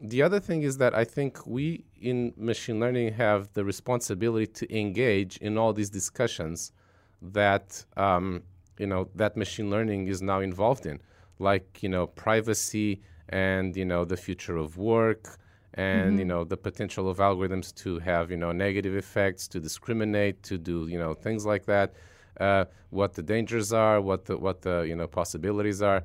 The 0.00 0.22
other 0.22 0.40
thing 0.40 0.62
is 0.62 0.78
that 0.78 0.94
I 0.94 1.04
think 1.04 1.46
we 1.46 1.84
in 2.00 2.32
machine 2.36 2.80
learning 2.80 3.12
have 3.14 3.52
the 3.52 3.64
responsibility 3.64 4.46
to 4.46 4.78
engage 4.78 5.36
in 5.38 5.56
all 5.58 5.72
these 5.72 5.90
discussions 5.90 6.72
that 7.20 7.84
um, 7.96 8.42
you 8.78 8.86
know 8.86 9.08
that 9.14 9.36
machine 9.36 9.68
learning 9.70 10.08
is 10.08 10.22
now 10.22 10.40
involved 10.40 10.86
in, 10.86 11.00
like 11.38 11.82
you 11.82 11.88
know 11.88 12.06
privacy 12.06 13.02
and 13.28 13.76
you 13.76 13.84
know 13.84 14.04
the 14.04 14.16
future 14.16 14.56
of 14.56 14.78
work 14.78 15.38
and 15.74 16.10
mm-hmm. 16.10 16.18
you 16.20 16.24
know 16.24 16.44
the 16.44 16.56
potential 16.56 17.08
of 17.08 17.18
algorithms 17.18 17.74
to 17.74 17.98
have 17.98 18.30
you 18.30 18.38
know 18.38 18.52
negative 18.52 18.96
effects, 18.96 19.46
to 19.48 19.60
discriminate, 19.60 20.42
to 20.42 20.56
do 20.56 20.88
you 20.88 20.98
know 20.98 21.12
things 21.12 21.44
like 21.44 21.66
that. 21.66 21.92
Uh, 22.40 22.64
what 22.88 23.12
the 23.12 23.22
dangers 23.22 23.70
are, 23.70 24.00
what 24.00 24.24
the 24.24 24.36
what 24.36 24.62
the 24.62 24.80
you 24.88 24.96
know 24.96 25.06
possibilities 25.06 25.82
are 25.82 26.02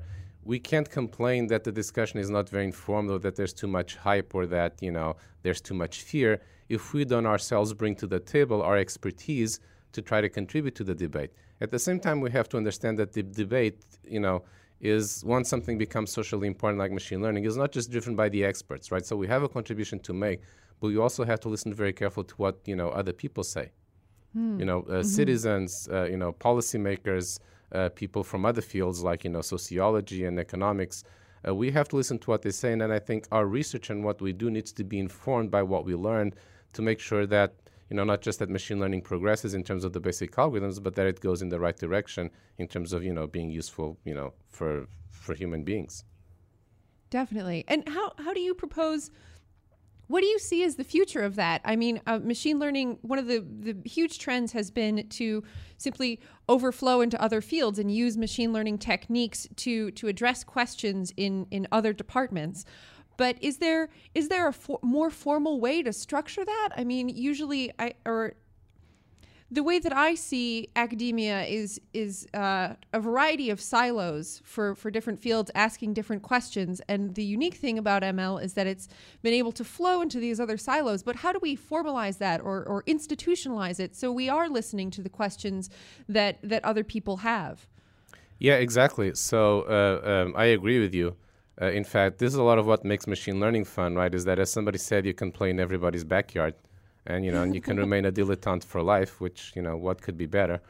we 0.52 0.58
can't 0.70 0.88
complain 1.00 1.40
that 1.48 1.62
the 1.64 1.72
discussion 1.72 2.18
is 2.24 2.30
not 2.30 2.48
very 2.48 2.64
informed 2.64 3.10
or 3.10 3.18
that 3.18 3.34
there's 3.38 3.52
too 3.62 3.66
much 3.78 3.90
hype 3.96 4.30
or 4.38 4.44
that 4.46 4.72
you 4.86 4.92
know 4.96 5.16
there's 5.42 5.60
too 5.68 5.74
much 5.74 5.94
fear 6.10 6.40
if 6.68 6.82
we 6.94 7.04
don't 7.12 7.26
ourselves 7.34 7.74
bring 7.74 7.94
to 8.02 8.06
the 8.14 8.20
table 8.34 8.62
our 8.62 8.76
expertise 8.86 9.52
to 9.94 10.00
try 10.02 10.20
to 10.20 10.28
contribute 10.28 10.74
to 10.80 10.84
the 10.84 10.94
debate 10.94 11.30
at 11.60 11.70
the 11.70 11.78
same 11.78 11.98
time 12.06 12.20
we 12.20 12.30
have 12.30 12.48
to 12.48 12.56
understand 12.56 12.94
that 12.98 13.12
the 13.12 13.22
debate 13.22 13.78
you 14.16 14.20
know 14.20 14.36
is 14.80 15.24
once 15.24 15.48
something 15.48 15.78
becomes 15.78 16.08
socially 16.12 16.46
important 16.46 16.78
like 16.78 16.92
machine 16.92 17.20
learning 17.22 17.44
is 17.44 17.56
not 17.56 17.72
just 17.72 17.90
driven 17.90 18.14
by 18.14 18.28
the 18.28 18.44
experts, 18.44 18.92
right? 18.92 19.06
So 19.06 19.16
we 19.16 19.26
have 19.26 19.42
a 19.42 19.48
contribution 19.48 19.98
to 20.00 20.12
make, 20.12 20.40
but 20.80 20.88
you 20.88 21.02
also 21.02 21.24
have 21.24 21.40
to 21.40 21.48
listen 21.48 21.72
very 21.72 21.94
careful 21.94 22.24
to 22.24 22.34
what 22.36 22.58
you 22.66 22.76
know 22.76 22.90
other 22.90 23.14
people 23.14 23.42
say. 23.42 23.70
Hmm. 24.34 24.58
You 24.60 24.66
know, 24.66 24.80
uh, 24.80 25.00
Mm-hmm. 25.00 25.02
citizens, 25.02 25.88
uh, 25.90 26.04
you 26.04 26.18
know, 26.18 26.32
policymakers, 26.32 27.38
uh, 27.76 27.90
people 27.90 28.24
from 28.24 28.46
other 28.46 28.62
fields 28.62 29.02
like 29.02 29.24
you 29.24 29.30
know 29.30 29.42
sociology 29.42 30.24
and 30.24 30.38
economics. 30.38 31.04
Uh, 31.46 31.54
we 31.54 31.70
have 31.70 31.88
to 31.88 31.96
listen 31.96 32.18
to 32.18 32.30
what 32.30 32.42
they 32.42 32.50
say, 32.50 32.72
and 32.72 32.82
I 32.82 32.98
think 32.98 33.26
our 33.30 33.46
research 33.46 33.90
and 33.90 34.02
what 34.02 34.20
we 34.20 34.32
do 34.32 34.50
needs 34.50 34.72
to 34.72 34.84
be 34.84 34.98
informed 34.98 35.50
by 35.50 35.62
what 35.62 35.84
we 35.84 35.94
learn 35.94 36.32
to 36.72 36.82
make 36.82 36.98
sure 36.98 37.26
that 37.26 37.54
you 37.90 37.96
know 37.96 38.04
not 38.04 38.22
just 38.22 38.38
that 38.38 38.50
machine 38.50 38.80
learning 38.80 39.02
progresses 39.02 39.54
in 39.54 39.62
terms 39.62 39.84
of 39.84 39.92
the 39.92 40.00
basic 40.00 40.32
algorithms, 40.36 40.82
but 40.82 40.94
that 40.94 41.06
it 41.06 41.20
goes 41.20 41.42
in 41.42 41.50
the 41.50 41.60
right 41.60 41.76
direction 41.76 42.30
in 42.58 42.66
terms 42.66 42.92
of 42.92 43.04
you 43.04 43.12
know 43.12 43.26
being 43.26 43.50
useful 43.50 43.98
you 44.04 44.14
know 44.14 44.32
for 44.48 44.86
for 45.10 45.34
human 45.34 45.62
beings. 45.62 46.04
Definitely. 47.10 47.64
And 47.68 47.88
how 47.88 48.12
how 48.18 48.32
do 48.32 48.40
you 48.40 48.54
propose? 48.54 49.10
What 50.08 50.20
do 50.20 50.26
you 50.26 50.38
see 50.38 50.62
as 50.62 50.76
the 50.76 50.84
future 50.84 51.20
of 51.20 51.34
that? 51.36 51.60
I 51.64 51.74
mean, 51.74 52.00
uh, 52.06 52.18
machine 52.18 52.58
learning. 52.58 52.98
One 53.02 53.18
of 53.18 53.26
the 53.26 53.40
the 53.40 53.76
huge 53.88 54.18
trends 54.18 54.52
has 54.52 54.70
been 54.70 55.08
to 55.08 55.42
simply 55.78 56.20
overflow 56.48 57.00
into 57.00 57.20
other 57.20 57.40
fields 57.40 57.78
and 57.78 57.92
use 57.92 58.16
machine 58.16 58.52
learning 58.52 58.78
techniques 58.78 59.48
to 59.56 59.90
to 59.92 60.08
address 60.08 60.44
questions 60.44 61.12
in 61.16 61.46
in 61.50 61.66
other 61.72 61.92
departments. 61.92 62.64
But 63.16 63.42
is 63.42 63.58
there 63.58 63.88
is 64.14 64.28
there 64.28 64.48
a 64.48 64.52
for, 64.52 64.78
more 64.82 65.10
formal 65.10 65.60
way 65.60 65.82
to 65.82 65.92
structure 65.92 66.44
that? 66.44 66.68
I 66.76 66.84
mean, 66.84 67.08
usually 67.08 67.72
I 67.78 67.94
or 68.04 68.34
the 69.50 69.62
way 69.62 69.78
that 69.78 69.96
I 69.96 70.14
see 70.16 70.68
academia 70.74 71.44
is 71.44 71.80
is 71.94 72.26
uh, 72.34 72.74
a 72.92 73.00
variety 73.00 73.50
of 73.50 73.60
silos 73.60 74.42
for 74.44 74.74
for 74.74 74.90
different 74.90 75.20
fields 75.20 75.50
asking 75.54 75.94
different 75.94 76.22
questions. 76.22 76.80
And 76.88 77.14
the 77.14 77.22
unique 77.22 77.54
thing 77.54 77.78
about 77.78 78.02
ML 78.02 78.42
is 78.42 78.54
that 78.54 78.66
it's 78.66 78.88
been 79.22 79.34
able 79.34 79.52
to 79.52 79.64
flow 79.64 80.02
into 80.02 80.18
these 80.18 80.40
other 80.40 80.56
silos. 80.56 81.02
But 81.02 81.16
how 81.16 81.32
do 81.32 81.38
we 81.40 81.56
formalize 81.56 82.18
that 82.18 82.40
or, 82.40 82.64
or 82.64 82.82
institutionalize 82.84 83.78
it 83.78 83.94
so 83.94 84.10
we 84.10 84.28
are 84.28 84.48
listening 84.48 84.90
to 84.92 85.02
the 85.02 85.08
questions 85.08 85.70
that 86.08 86.38
that 86.42 86.64
other 86.64 86.82
people 86.82 87.18
have? 87.18 87.66
Yeah, 88.38 88.54
exactly. 88.54 89.14
So 89.14 89.62
uh, 89.62 90.24
um, 90.24 90.34
I 90.36 90.46
agree 90.46 90.80
with 90.80 90.92
you. 90.92 91.16
Uh, 91.60 91.66
in 91.66 91.84
fact, 91.84 92.18
this 92.18 92.32
is 92.32 92.38
a 92.38 92.42
lot 92.42 92.58
of 92.58 92.66
what 92.66 92.84
makes 92.84 93.06
machine 93.06 93.40
learning 93.40 93.64
fun, 93.64 93.94
right? 93.94 94.14
Is 94.14 94.24
that 94.26 94.38
as 94.38 94.50
somebody 94.50 94.76
said, 94.76 95.06
you 95.06 95.14
can 95.14 95.32
play 95.32 95.50
in 95.50 95.58
everybody's 95.58 96.04
backyard, 96.04 96.54
and 97.06 97.24
you 97.24 97.32
know, 97.32 97.42
and 97.42 97.54
you 97.54 97.60
can 97.60 97.76
remain 97.84 98.04
a 98.04 98.12
dilettante 98.12 98.64
for 98.64 98.82
life. 98.82 99.20
Which 99.20 99.52
you 99.54 99.62
know, 99.62 99.76
what 99.76 100.02
could 100.02 100.16
be 100.16 100.26
better? 100.26 100.60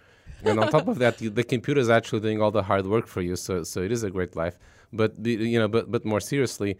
And 0.44 0.60
on 0.60 0.70
top 0.70 0.86
of 0.86 0.98
that, 0.98 1.20
you, 1.20 1.30
the 1.30 1.44
computer 1.44 1.80
is 1.80 1.88
actually 1.88 2.20
doing 2.20 2.40
all 2.42 2.50
the 2.50 2.62
hard 2.62 2.86
work 2.86 3.06
for 3.06 3.22
you. 3.22 3.36
So, 3.36 3.62
so 3.62 3.80
it 3.80 3.90
is 3.90 4.02
a 4.02 4.10
great 4.10 4.36
life. 4.36 4.58
But 4.92 5.22
the, 5.22 5.32
you 5.32 5.58
know, 5.58 5.68
but 5.68 5.90
but 5.90 6.04
more 6.04 6.20
seriously, 6.20 6.78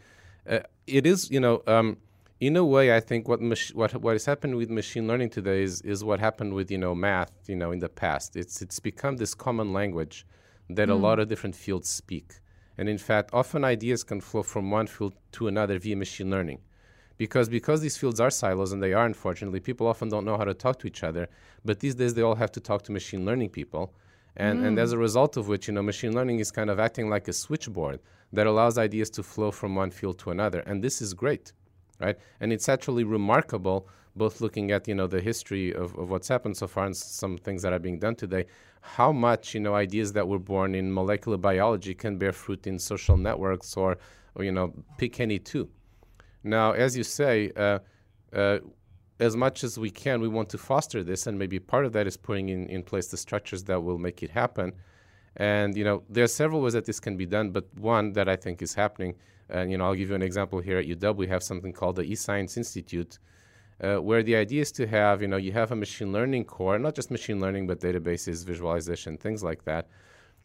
uh, 0.48 0.60
it 0.86 1.06
is 1.06 1.30
you 1.30 1.40
know. 1.40 1.62
Um, 1.66 1.98
in 2.38 2.54
a 2.54 2.64
way, 2.64 2.94
I 2.94 3.00
think 3.00 3.28
what 3.28 3.40
mach- 3.40 3.74
what 3.74 3.94
what 3.94 4.12
has 4.12 4.26
happened 4.26 4.56
with 4.56 4.68
machine 4.68 5.06
learning 5.08 5.30
today 5.30 5.62
is 5.62 5.80
is 5.82 6.04
what 6.04 6.20
happened 6.20 6.52
with 6.52 6.70
you 6.70 6.78
know 6.78 6.94
math, 6.94 7.32
you 7.46 7.56
know, 7.56 7.70
in 7.72 7.78
the 7.78 7.88
past. 7.88 8.36
It's 8.36 8.60
it's 8.60 8.78
become 8.78 9.16
this 9.16 9.34
common 9.34 9.72
language 9.72 10.26
that 10.68 10.90
a 10.90 10.94
lot 10.94 11.18
of 11.18 11.28
different 11.28 11.56
fields 11.56 11.88
speak. 11.88 12.34
And 12.78 12.88
in 12.88 12.98
fact, 12.98 13.30
often 13.32 13.64
ideas 13.64 14.04
can 14.04 14.20
flow 14.20 14.42
from 14.42 14.70
one 14.70 14.86
field 14.86 15.14
to 15.32 15.48
another 15.48 15.78
via 15.78 15.96
machine 15.96 16.30
learning. 16.30 16.60
Because 17.18 17.48
because 17.48 17.80
these 17.80 17.96
fields 17.96 18.20
are 18.20 18.30
silos 18.30 18.72
and 18.72 18.82
they 18.82 18.92
are 18.92 19.06
unfortunately, 19.06 19.60
people 19.60 19.86
often 19.86 20.08
don't 20.08 20.24
know 20.24 20.36
how 20.36 20.44
to 20.44 20.54
talk 20.54 20.78
to 20.80 20.86
each 20.86 21.02
other. 21.02 21.28
But 21.64 21.80
these 21.80 21.94
days 21.94 22.14
they 22.14 22.22
all 22.22 22.34
have 22.34 22.52
to 22.52 22.60
talk 22.60 22.82
to 22.82 22.92
machine 22.92 23.24
learning 23.24 23.50
people. 23.50 23.94
And 24.36 24.64
and 24.66 24.78
as 24.78 24.92
a 24.92 24.98
result 24.98 25.36
of 25.36 25.48
which, 25.48 25.66
you 25.66 25.74
know, 25.74 25.82
machine 25.82 26.14
learning 26.14 26.40
is 26.40 26.50
kind 26.50 26.70
of 26.70 26.78
acting 26.78 27.08
like 27.08 27.26
a 27.28 27.32
switchboard 27.32 28.00
that 28.32 28.46
allows 28.46 28.76
ideas 28.76 29.08
to 29.10 29.22
flow 29.22 29.50
from 29.50 29.74
one 29.74 29.90
field 29.90 30.18
to 30.18 30.30
another. 30.30 30.60
And 30.60 30.82
this 30.84 31.00
is 31.00 31.14
great. 31.14 31.52
Right? 31.98 32.18
And 32.40 32.52
it's 32.52 32.68
actually 32.68 33.04
remarkable 33.04 33.88
both 34.16 34.40
looking 34.40 34.70
at 34.70 34.88
you 34.88 34.94
know 34.94 35.06
the 35.06 35.20
history 35.20 35.72
of, 35.74 35.96
of 35.96 36.10
what's 36.10 36.28
happened 36.28 36.56
so 36.56 36.66
far 36.66 36.86
and 36.86 36.96
some 36.96 37.36
things 37.36 37.62
that 37.62 37.72
are 37.72 37.78
being 37.78 37.98
done 37.98 38.14
today 38.14 38.46
how 38.80 39.12
much 39.12 39.54
you 39.54 39.60
know 39.60 39.74
ideas 39.74 40.12
that 40.12 40.26
were 40.26 40.38
born 40.38 40.74
in 40.74 40.92
molecular 40.92 41.36
biology 41.36 41.94
can 41.94 42.16
bear 42.16 42.32
fruit 42.32 42.66
in 42.66 42.78
social 42.78 43.16
networks 43.16 43.76
or, 43.76 43.98
or 44.34 44.44
you 44.44 44.52
know 44.52 44.72
pick 44.96 45.20
any 45.20 45.38
two 45.38 45.68
now 46.46 46.72
as 46.72 46.96
you 46.96 47.04
say 47.04 47.50
uh, 47.56 47.78
uh, 48.32 48.58
as 49.20 49.36
much 49.36 49.64
as 49.64 49.78
we 49.78 49.90
can 49.90 50.20
we 50.20 50.28
want 50.28 50.48
to 50.48 50.58
foster 50.58 51.02
this 51.02 51.26
and 51.26 51.38
maybe 51.38 51.58
part 51.58 51.84
of 51.84 51.92
that 51.92 52.06
is 52.06 52.16
putting 52.16 52.48
in, 52.48 52.66
in 52.68 52.82
place 52.82 53.08
the 53.08 53.16
structures 53.16 53.64
that 53.64 53.82
will 53.82 53.98
make 53.98 54.22
it 54.22 54.30
happen 54.30 54.72
and 55.36 55.76
you 55.76 55.84
know 55.84 56.02
there 56.08 56.24
are 56.24 56.28
several 56.28 56.60
ways 56.60 56.72
that 56.72 56.84
this 56.84 57.00
can 57.00 57.16
be 57.16 57.26
done 57.26 57.50
but 57.50 57.66
one 57.78 58.12
that 58.12 58.28
i 58.28 58.36
think 58.36 58.62
is 58.62 58.74
happening 58.74 59.14
and 59.48 59.70
you 59.70 59.76
know 59.78 59.84
i'll 59.86 59.94
give 59.94 60.08
you 60.08 60.14
an 60.14 60.22
example 60.22 60.60
here 60.60 60.78
at 60.78 60.86
uw 60.86 61.16
we 61.16 61.26
have 61.26 61.42
something 61.42 61.72
called 61.72 61.96
the 61.96 62.04
eScience 62.04 62.56
institute 62.56 63.18
uh, 63.82 63.96
where 63.96 64.22
the 64.22 64.34
idea 64.36 64.62
is 64.62 64.72
to 64.72 64.86
have, 64.86 65.20
you 65.20 65.28
know, 65.28 65.36
you 65.36 65.52
have 65.52 65.70
a 65.70 65.76
machine 65.76 66.12
learning 66.12 66.44
core, 66.44 66.78
not 66.78 66.94
just 66.94 67.10
machine 67.10 67.40
learning, 67.40 67.66
but 67.66 67.80
databases, 67.80 68.44
visualization, 68.44 69.18
things 69.18 69.42
like 69.44 69.64
that. 69.64 69.88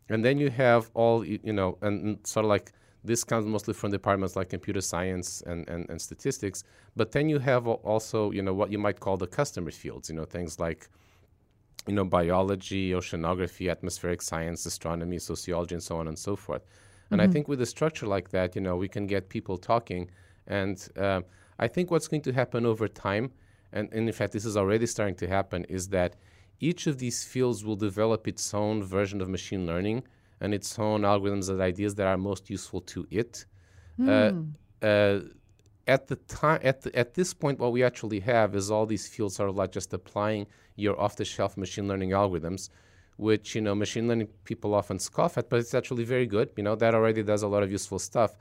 And 0.09 0.25
then 0.25 0.37
you 0.37 0.49
have 0.49 0.91
all, 0.93 1.23
you 1.25 1.53
know, 1.53 1.77
and, 1.81 2.03
and 2.03 2.27
sort 2.27 2.45
of 2.45 2.49
like 2.49 2.73
this 3.03 3.23
comes 3.23 3.45
mostly 3.45 3.73
from 3.73 3.91
departments 3.91 4.35
like 4.35 4.49
computer 4.49 4.81
science 4.81 5.41
and, 5.45 5.67
and, 5.67 5.89
and 5.89 6.01
statistics. 6.01 6.63
But 6.95 7.11
then 7.11 7.29
you 7.29 7.39
have 7.39 7.67
also, 7.67 8.31
you 8.31 8.41
know, 8.41 8.53
what 8.53 8.71
you 8.71 8.77
might 8.77 8.99
call 8.99 9.17
the 9.17 9.27
customer 9.27 9.71
fields, 9.71 10.09
you 10.09 10.15
know, 10.15 10.25
things 10.25 10.59
like, 10.59 10.87
you 11.87 11.95
know, 11.95 12.05
biology, 12.05 12.91
oceanography, 12.91 13.71
atmospheric 13.71 14.21
science, 14.21 14.65
astronomy, 14.65 15.17
sociology, 15.17 15.75
and 15.75 15.83
so 15.83 15.97
on 15.97 16.07
and 16.07 16.17
so 16.17 16.35
forth. 16.35 16.63
And 17.09 17.21
I 17.21 17.27
think 17.27 17.49
with 17.49 17.59
a 17.61 17.65
structure 17.65 18.07
like 18.07 18.29
that, 18.29 18.55
you 18.55 18.61
know, 18.61 18.77
we 18.77 18.87
can 18.87 19.05
get 19.05 19.27
people 19.27 19.57
talking. 19.57 20.09
And 20.47 20.87
uh, 20.97 21.21
I 21.59 21.67
think 21.67 21.91
what's 21.91 22.07
going 22.07 22.21
to 22.21 22.31
happen 22.31 22.65
over 22.65 22.87
time, 22.87 23.31
and, 23.73 23.91
and 23.91 24.07
in 24.07 24.13
fact, 24.13 24.31
this 24.31 24.45
is 24.45 24.55
already 24.55 24.85
starting 24.85 25.15
to 25.15 25.27
happen, 25.27 25.65
is 25.65 25.89
that 25.89 26.15
each 26.61 26.87
of 26.87 26.99
these 26.99 27.25
fields 27.25 27.65
will 27.65 27.75
develop 27.75 28.27
its 28.27 28.53
own 28.53 28.81
version 28.81 29.19
of 29.19 29.27
machine 29.27 29.65
learning 29.65 30.03
and 30.41 30.53
its 30.53 30.77
own 30.77 31.01
algorithms 31.01 31.49
and 31.49 31.61
ideas 31.61 31.95
that 31.95 32.07
are 32.07 32.17
most 32.17 32.49
useful 32.49 32.81
to 32.81 33.07
it. 33.09 33.45
Uh, 34.09 34.85
uh, 34.85 35.19
at 35.87 36.07
the 36.07 36.15
time, 36.27 36.59
at 36.63 36.81
the, 36.81 36.95
at 36.95 37.13
this 37.13 37.33
point, 37.33 37.59
what 37.59 37.71
we 37.71 37.83
actually 37.83 38.19
have 38.19 38.55
is 38.55 38.71
all 38.71 38.85
these 38.85 39.07
fields 39.07 39.39
are 39.39 39.51
like 39.51 39.71
just 39.71 39.93
applying 39.93 40.47
your 40.75 40.99
off-the-shelf 40.99 41.57
machine 41.57 41.87
learning 41.87 42.11
algorithms, 42.11 42.69
which 43.17 43.55
you 43.55 43.61
know 43.61 43.75
machine 43.75 44.07
learning 44.07 44.27
people 44.43 44.73
often 44.73 44.97
scoff 44.99 45.37
at, 45.37 45.49
but 45.49 45.59
it's 45.59 45.73
actually 45.73 46.03
very 46.03 46.25
good. 46.25 46.49
You 46.57 46.63
know 46.63 46.75
that 46.75 46.95
already 46.95 47.23
does 47.23 47.43
a 47.43 47.47
lot 47.47 47.63
of 47.63 47.71
useful 47.71 47.99
stuff. 47.99 48.35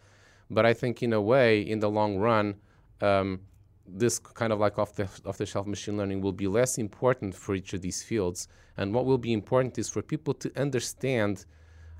But 0.50 0.64
I 0.66 0.74
think 0.74 1.02
in 1.02 1.12
a 1.12 1.20
way, 1.20 1.60
in 1.60 1.78
the 1.80 1.90
long 1.90 2.18
run, 2.18 2.56
um, 3.00 3.40
this 3.86 4.18
kind 4.18 4.52
of 4.52 4.58
like 4.58 4.78
off 4.78 4.94
the 4.94 5.08
off 5.26 5.36
the 5.36 5.46
shelf 5.46 5.66
machine 5.66 5.96
learning 5.96 6.20
will 6.20 6.32
be 6.32 6.46
less 6.46 6.78
important 6.78 7.34
for 7.34 7.54
each 7.54 7.72
of 7.74 7.80
these 7.80 8.02
fields. 8.02 8.48
And 8.76 8.94
what 8.94 9.04
will 9.04 9.18
be 9.18 9.32
important 9.32 9.78
is 9.78 9.88
for 9.88 10.02
people 10.02 10.34
to 10.34 10.50
understand 10.56 11.44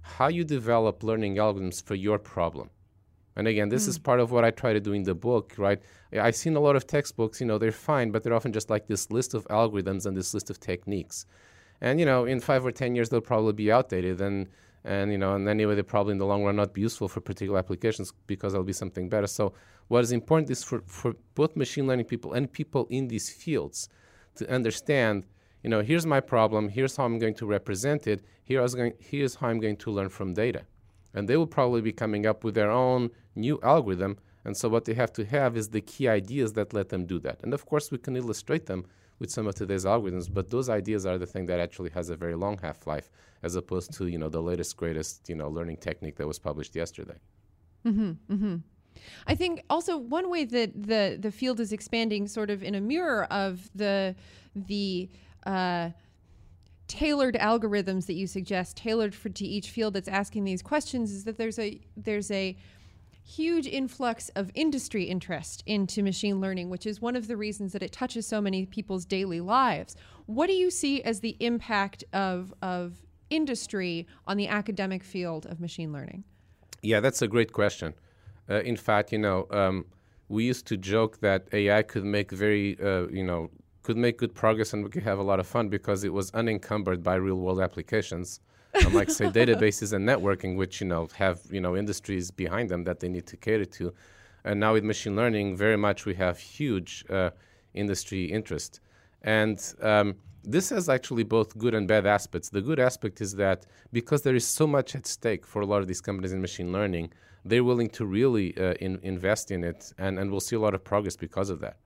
how 0.03 0.29
you 0.29 0.45
develop 0.45 1.03
learning 1.03 1.37
algorithms 1.37 1.83
for 1.83 1.95
your 1.95 2.19
problem. 2.19 2.71
And 3.37 3.47
again, 3.47 3.69
this 3.69 3.87
is 3.87 3.97
hmm. 3.97 4.03
part 4.03 4.21
of 4.21 4.33
what 4.33 4.45
I 4.45 4.51
try 4.51 4.73
to 4.73 4.81
do 4.81 4.93
in 4.93 5.05
the 5.05 5.15
book, 5.15 5.55
right? 5.57 5.81
I've 6.13 6.37
seen 6.37 6.57
a 6.57 6.61
lot 6.61 6.77
of 6.77 6.87
textbooks, 6.87 7.41
you 7.41 7.47
know, 7.47 7.59
they're 7.59 7.73
fine, 7.73 8.11
but 8.11 8.23
they're 8.23 8.35
often 8.35 8.53
just 8.53 8.71
like 8.71 8.87
this 8.87 9.11
list 9.11 9.35
of 9.35 9.47
algorithms 9.49 10.07
and 10.07 10.17
this 10.17 10.35
list 10.35 10.51
of 10.51 10.59
techniques. 10.59 11.27
And, 11.81 11.99
you 11.99 12.07
know, 12.07 12.25
in 12.25 12.41
five 12.41 12.67
or 12.67 12.73
10 12.73 12.95
years, 12.95 13.09
they'll 13.09 13.21
probably 13.21 13.53
be 13.53 13.73
outdated. 13.73 14.21
And, 14.21 14.49
and 14.85 15.13
you 15.13 15.19
know, 15.19 15.35
and 15.35 15.49
anyway, 15.49 15.75
they 15.75 15.83
probably 15.83 16.13
in 16.13 16.19
the 16.19 16.27
long 16.27 16.45
run 16.45 16.57
not 16.57 16.75
be 16.75 16.81
useful 16.81 17.09
for 17.09 17.21
particular 17.21 17.59
applications 17.59 18.13
because 18.27 18.53
there'll 18.53 18.65
be 18.65 18.73
something 18.73 19.09
better. 19.09 19.27
So, 19.27 19.55
what 19.89 20.05
is 20.05 20.13
important 20.13 20.51
is 20.51 20.63
for, 20.63 20.83
for 20.87 21.15
both 21.35 21.57
machine 21.57 21.87
learning 21.87 22.07
people 22.07 22.33
and 22.33 22.53
people 22.53 22.87
in 22.91 23.09
these 23.09 23.29
fields 23.29 23.89
to 24.37 24.49
understand, 24.53 25.27
you 25.63 25.71
know, 25.71 25.83
here's 25.83 26.07
my 26.07 26.21
problem, 26.21 26.69
here's 26.69 26.97
how 26.97 27.05
I'm 27.05 27.19
going 27.19 27.35
to 27.35 27.47
represent 27.47 28.07
it, 28.07 28.25
going, 28.49 28.95
here's 28.99 29.35
how 29.37 29.49
I'm 29.49 29.61
going 29.61 29.77
to 29.77 29.91
learn 29.91 30.09
from 30.09 30.35
data. 30.35 30.63
And 31.15 31.29
they 31.29 31.37
will 31.37 31.47
probably 31.47 31.81
be 31.81 31.93
coming 31.93 32.27
up 32.27 32.45
with 32.45 32.55
their 32.55 32.71
own 32.71 33.11
new 33.35 33.59
algorithm. 33.63 34.19
And 34.45 34.57
so, 34.57 34.69
what 34.69 34.85
they 34.85 34.95
have 34.95 35.13
to 35.15 35.25
have 35.25 35.57
is 35.57 35.69
the 35.69 35.81
key 35.81 36.09
ideas 36.09 36.55
that 36.55 36.73
let 36.73 36.89
them 36.89 37.05
do 37.05 37.19
that. 37.21 37.41
And 37.43 37.53
of 37.53 37.67
course, 37.67 37.91
we 37.91 37.99
can 37.99 38.17
illustrate 38.17 38.67
them 38.67 38.87
with 39.19 39.31
some 39.31 39.47
of 39.47 39.55
today's 39.55 39.85
algorithms, 39.85 40.33
but 40.33 40.51
those 40.51 40.69
ideas 40.71 41.05
are 41.05 41.19
the 41.19 41.27
thing 41.27 41.47
that 41.47 41.61
actually 41.61 41.91
has 41.91 42.09
a 42.09 42.17
very 42.17 42.35
long 42.35 42.59
half 42.59 42.87
life, 42.87 43.11
as 43.43 43.55
opposed 43.55 43.93
to 43.93 44.07
you 44.07 44.19
know 44.19 44.31
the 44.31 44.41
latest 44.41 44.77
greatest 44.77 45.29
you 45.29 45.35
know 45.35 45.49
learning 45.49 45.77
technique 45.77 46.17
that 46.17 46.27
was 46.27 46.39
published 46.39 46.75
yesterday. 46.75 47.19
Hmm. 47.85 48.13
Hmm. 48.29 48.57
I 49.27 49.35
think 49.35 49.63
also 49.71 49.97
one 49.99 50.31
way 50.31 50.45
that 50.45 50.71
the 50.75 51.19
the 51.21 51.31
field 51.31 51.61
is 51.61 51.73
expanding, 51.73 52.27
sort 52.27 52.51
of 52.51 52.63
in 52.63 52.75
a 52.75 52.81
mirror 52.81 53.25
of 53.31 53.71
the 53.75 54.17
the 54.55 55.09
uh, 55.47 55.91
tailored 56.89 57.37
algorithms 57.37 58.07
that 58.07 58.15
you 58.15 58.27
suggest, 58.27 58.77
tailored 58.77 59.15
for 59.15 59.29
to 59.29 59.45
each 59.45 59.71
field 59.71 59.95
that's 59.95 60.09
asking 60.09 60.45
these 60.45 60.63
questions, 60.63 61.13
is 61.13 61.25
that 61.25 61.39
there's 61.39 61.59
a 61.59 61.81
there's 61.97 62.31
a 62.31 62.57
huge 63.23 63.67
influx 63.67 64.29
of 64.31 64.51
industry 64.55 65.05
interest 65.05 65.63
into 65.67 66.03
machine 66.03 66.41
learning, 66.41 66.69
which 66.69 66.87
is 66.87 67.01
one 67.01 67.15
of 67.15 67.29
the 67.29 67.37
reasons 67.37 67.73
that 67.73 67.83
it 67.83 67.93
touches 67.93 68.27
so 68.27 68.41
many 68.41 68.67
people's 68.67 69.05
daily 69.05 69.41
lives. 69.41 69.95
What 70.27 70.49
do 70.49 70.53
you 70.53 70.71
see 70.71 71.03
as 71.03 71.21
the 71.21 71.37
impact 71.41 72.03
of 72.13 72.53
of 72.63 73.03
industry 73.31 74.07
on 74.27 74.37
the 74.37 74.49
academic 74.49 75.05
field 75.05 75.47
of 75.47 75.61
machine 75.61 75.93
learning? 75.93 76.25
Yeah, 76.83 77.01
that's 77.01 77.23
a 77.23 77.29
great 77.29 77.53
question. 77.53 77.95
Uh, 78.49 78.63
in 78.63 78.77
fact, 78.77 79.13
you 79.13 79.19
know, 79.19 79.47
um, 79.51 79.87
we 80.29 80.45
used 80.45 80.67
to 80.67 80.77
joke 80.77 81.21
that 81.21 81.49
AI 81.53 81.83
could 81.83 82.05
make 82.05 82.33
very, 82.33 82.79
uh, 82.81 83.07
you 83.09 83.23
know, 83.23 83.51
could 83.83 83.97
make 83.97 84.19
good 84.19 84.35
progress 84.35 84.73
and 84.73 84.85
we 84.85 84.91
could 84.91 85.03
have 85.03 85.19
a 85.19 85.23
lot 85.23 85.41
of 85.41 85.47
fun 85.47 85.69
because 85.69 86.05
it 86.05 86.13
was 86.13 86.31
unencumbered 86.33 87.03
by 87.03 87.15
real 87.15 87.37
world 87.37 87.61
applications. 87.61 88.41
Unlike 88.75 89.11
say 89.11 89.25
databases 89.41 89.93
and 89.93 90.09
networking, 90.09 90.57
which 90.57 90.81
you 90.81 90.87
know 90.87 91.09
have 91.15 91.41
you 91.51 91.61
know 91.61 91.77
industries 91.77 92.31
behind 92.31 92.69
them 92.69 92.85
that 92.85 93.01
they 93.01 93.09
need 93.09 93.27
to 93.27 93.37
cater 93.37 93.65
to, 93.65 93.93
and 94.45 94.61
now 94.61 94.75
with 94.75 94.85
machine 94.85 95.17
learning, 95.17 95.57
very 95.57 95.77
much 95.77 96.07
we 96.07 96.15
have 96.15 96.39
huge 96.39 97.05
uh, 97.11 97.31
industry 97.75 98.25
interest, 98.25 98.81
and 99.23 99.75
um, 99.83 100.15
this 100.45 100.71
has 100.71 100.89
actually 100.89 101.25
both 101.25 101.57
good 101.59 101.75
and 101.75 101.87
bad 101.89 102.07
aspects. 102.07 102.49
The 102.49 102.61
good 102.61 102.79
aspect 102.79 103.21
is 103.21 103.35
that 103.37 103.67
because 103.93 104.23
there 104.23 104.35
is 104.35 104.47
so 104.47 104.67
much 104.67 104.95
at 104.95 105.07
stake 105.07 105.47
for 105.47 105.63
a 105.63 105.67
lot 105.67 105.83
of 105.83 105.89
these 105.89 106.01
companies 106.01 106.33
in 106.33 106.41
machine 106.41 106.73
learning, 106.73 107.13
they're 107.45 107.65
willing 107.65 107.91
to 107.91 108.07
really 108.07 108.57
uh, 108.57 108.75
in, 108.75 108.99
invest 109.03 109.51
in 109.51 109.65
it, 109.65 109.93
and, 109.99 110.19
and 110.19 110.31
we'll 110.31 110.41
see 110.41 110.57
a 110.57 110.61
lot 110.61 110.75
of 110.75 110.85
progress 110.85 111.17
because 111.17 111.51
of 111.51 111.61
that, 111.61 111.77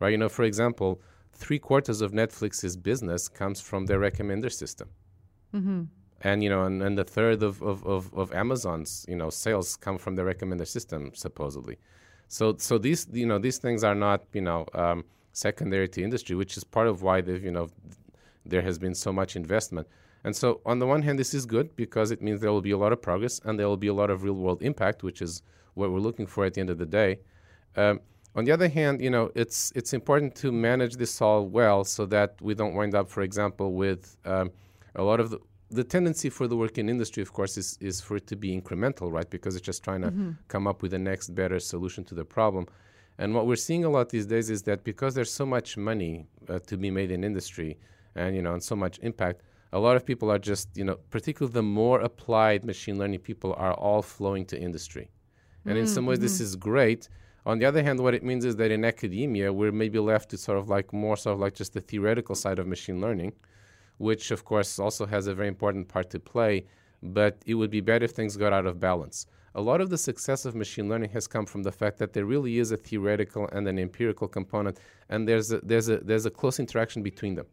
right? 0.00 0.10
You 0.10 0.18
know, 0.18 0.28
for 0.28 0.44
example, 0.44 1.00
three 1.32 1.58
quarters 1.58 2.00
of 2.00 2.12
Netflix's 2.12 2.76
business 2.76 3.28
comes 3.28 3.60
from 3.60 3.86
their 3.86 3.98
recommender 3.98 4.52
system. 4.52 4.88
Mm-hmm. 5.54 5.82
And 6.22 6.42
you 6.42 6.50
know, 6.50 6.64
and, 6.64 6.82
and 6.82 6.96
the 6.96 7.04
third 7.04 7.42
of, 7.42 7.62
of, 7.62 7.84
of, 7.84 8.12
of 8.14 8.32
Amazon's 8.32 9.04
you 9.08 9.16
know 9.16 9.30
sales 9.30 9.76
come 9.76 9.98
from 9.98 10.14
the 10.14 10.22
recommender 10.22 10.66
system 10.66 11.12
supposedly. 11.14 11.78
So 12.28 12.56
so 12.58 12.78
these 12.78 13.06
you 13.12 13.26
know 13.26 13.38
these 13.38 13.58
things 13.58 13.82
are 13.82 13.94
not 13.94 14.22
you 14.32 14.42
know 14.42 14.66
um, 14.74 15.04
secondary 15.32 15.88
to 15.88 16.02
industry, 16.02 16.36
which 16.36 16.56
is 16.56 16.64
part 16.64 16.86
of 16.86 17.02
why 17.02 17.20
they've 17.20 17.42
you 17.42 17.50
know 17.50 17.68
there 18.46 18.62
has 18.62 18.78
been 18.78 18.94
so 18.94 19.12
much 19.12 19.36
investment. 19.36 19.86
And 20.24 20.36
so, 20.36 20.60
on 20.64 20.78
the 20.78 20.86
one 20.86 21.02
hand, 21.02 21.18
this 21.18 21.34
is 21.34 21.46
good 21.46 21.74
because 21.74 22.10
it 22.10 22.22
means 22.22 22.40
there 22.40 22.52
will 22.52 22.62
be 22.62 22.70
a 22.70 22.78
lot 22.78 22.92
of 22.92 23.02
progress 23.02 23.40
and 23.44 23.58
there 23.58 23.66
will 23.66 23.76
be 23.76 23.88
a 23.88 23.94
lot 23.94 24.10
of 24.10 24.22
real 24.22 24.34
world 24.34 24.62
impact, 24.62 25.02
which 25.02 25.20
is 25.20 25.42
what 25.74 25.90
we're 25.90 25.98
looking 25.98 26.26
for 26.26 26.44
at 26.44 26.54
the 26.54 26.60
end 26.60 26.70
of 26.70 26.78
the 26.78 26.86
day. 26.86 27.18
Um, 27.76 28.00
on 28.34 28.44
the 28.44 28.52
other 28.52 28.68
hand, 28.68 29.00
you 29.00 29.10
know, 29.10 29.30
it's 29.34 29.72
it's 29.74 29.92
important 29.92 30.34
to 30.36 30.50
manage 30.52 30.96
this 30.96 31.20
all 31.20 31.46
well 31.46 31.84
so 31.84 32.06
that 32.06 32.36
we 32.40 32.54
don't 32.54 32.74
wind 32.74 32.94
up, 32.94 33.08
for 33.08 33.22
example, 33.22 33.72
with 33.74 34.16
um, 34.24 34.50
a 34.94 35.02
lot 35.02 35.20
of 35.20 35.30
the 35.30 35.38
the 35.70 35.84
tendency 35.84 36.28
for 36.28 36.46
the 36.46 36.56
working 36.56 36.88
industry, 36.88 37.22
of 37.22 37.32
course, 37.32 37.56
is 37.56 37.78
is 37.80 38.00
for 38.00 38.16
it 38.16 38.26
to 38.28 38.36
be 38.36 38.58
incremental, 38.58 39.10
right? 39.12 39.28
Because 39.28 39.56
it's 39.56 39.66
just 39.66 39.82
trying 39.82 40.02
to 40.02 40.10
mm-hmm. 40.10 40.30
come 40.48 40.66
up 40.66 40.82
with 40.82 40.90
the 40.90 40.98
next 40.98 41.34
better 41.34 41.58
solution 41.58 42.04
to 42.04 42.14
the 42.14 42.24
problem. 42.24 42.66
And 43.18 43.34
what 43.34 43.46
we're 43.46 43.56
seeing 43.56 43.84
a 43.84 43.90
lot 43.90 44.08
these 44.08 44.26
days 44.26 44.48
is 44.50 44.62
that 44.62 44.84
because 44.84 45.14
there's 45.14 45.32
so 45.32 45.46
much 45.46 45.76
money 45.76 46.26
uh, 46.48 46.58
to 46.66 46.76
be 46.76 46.90
made 46.90 47.10
in 47.10 47.24
industry, 47.24 47.78
and 48.14 48.34
you 48.36 48.42
know, 48.42 48.54
and 48.54 48.62
so 48.62 48.76
much 48.76 48.98
impact, 49.02 49.42
a 49.72 49.78
lot 49.78 49.96
of 49.96 50.04
people 50.04 50.30
are 50.30 50.38
just, 50.38 50.68
you 50.76 50.84
know, 50.84 50.96
particularly 51.10 51.52
the 51.52 51.62
more 51.62 52.00
applied 52.00 52.64
machine 52.64 52.98
learning 52.98 53.20
people 53.20 53.54
are 53.56 53.74
all 53.74 54.02
flowing 54.02 54.44
to 54.46 54.58
industry. 54.58 55.10
And 55.64 55.74
mm-hmm. 55.74 55.80
in 55.82 55.86
some 55.86 56.06
ways, 56.06 56.18
this 56.18 56.34
mm-hmm. 56.34 56.44
is 56.44 56.56
great. 56.56 57.08
On 57.44 57.58
the 57.58 57.64
other 57.64 57.82
hand, 57.82 58.00
what 58.00 58.14
it 58.14 58.22
means 58.22 58.44
is 58.44 58.56
that 58.56 58.70
in 58.70 58.84
academia, 58.84 59.52
we're 59.52 59.72
maybe 59.72 59.98
left 59.98 60.30
to 60.30 60.38
sort 60.38 60.58
of 60.58 60.68
like 60.68 60.92
more 60.92 61.16
sort 61.16 61.34
of 61.34 61.40
like 61.40 61.54
just 61.54 61.72
the 61.72 61.80
theoretical 61.80 62.34
side 62.34 62.58
of 62.58 62.66
machine 62.66 63.00
learning, 63.00 63.32
which 63.98 64.30
of 64.30 64.44
course 64.44 64.78
also 64.78 65.06
has 65.06 65.26
a 65.26 65.34
very 65.34 65.48
important 65.48 65.88
part 65.88 66.10
to 66.10 66.20
play. 66.20 66.66
But 67.02 67.42
it 67.46 67.54
would 67.54 67.70
be 67.70 67.80
better 67.80 68.04
if 68.04 68.12
things 68.12 68.36
got 68.36 68.52
out 68.52 68.66
of 68.66 68.78
balance. 68.78 69.26
A 69.54 69.60
lot 69.60 69.80
of 69.80 69.90
the 69.90 69.98
success 69.98 70.44
of 70.44 70.54
machine 70.54 70.88
learning 70.88 71.10
has 71.10 71.26
come 71.26 71.46
from 71.46 71.64
the 71.64 71.72
fact 71.72 71.98
that 71.98 72.12
there 72.12 72.24
really 72.24 72.58
is 72.58 72.70
a 72.70 72.76
theoretical 72.76 73.48
and 73.52 73.66
an 73.66 73.78
empirical 73.78 74.28
component, 74.28 74.78
and 75.08 75.28
there's 75.28 75.50
a, 75.52 75.60
there's 75.60 75.88
a, 75.88 75.98
there's 75.98 76.26
a 76.26 76.30
close 76.30 76.60
interaction 76.60 77.02
between 77.02 77.34
them 77.34 77.46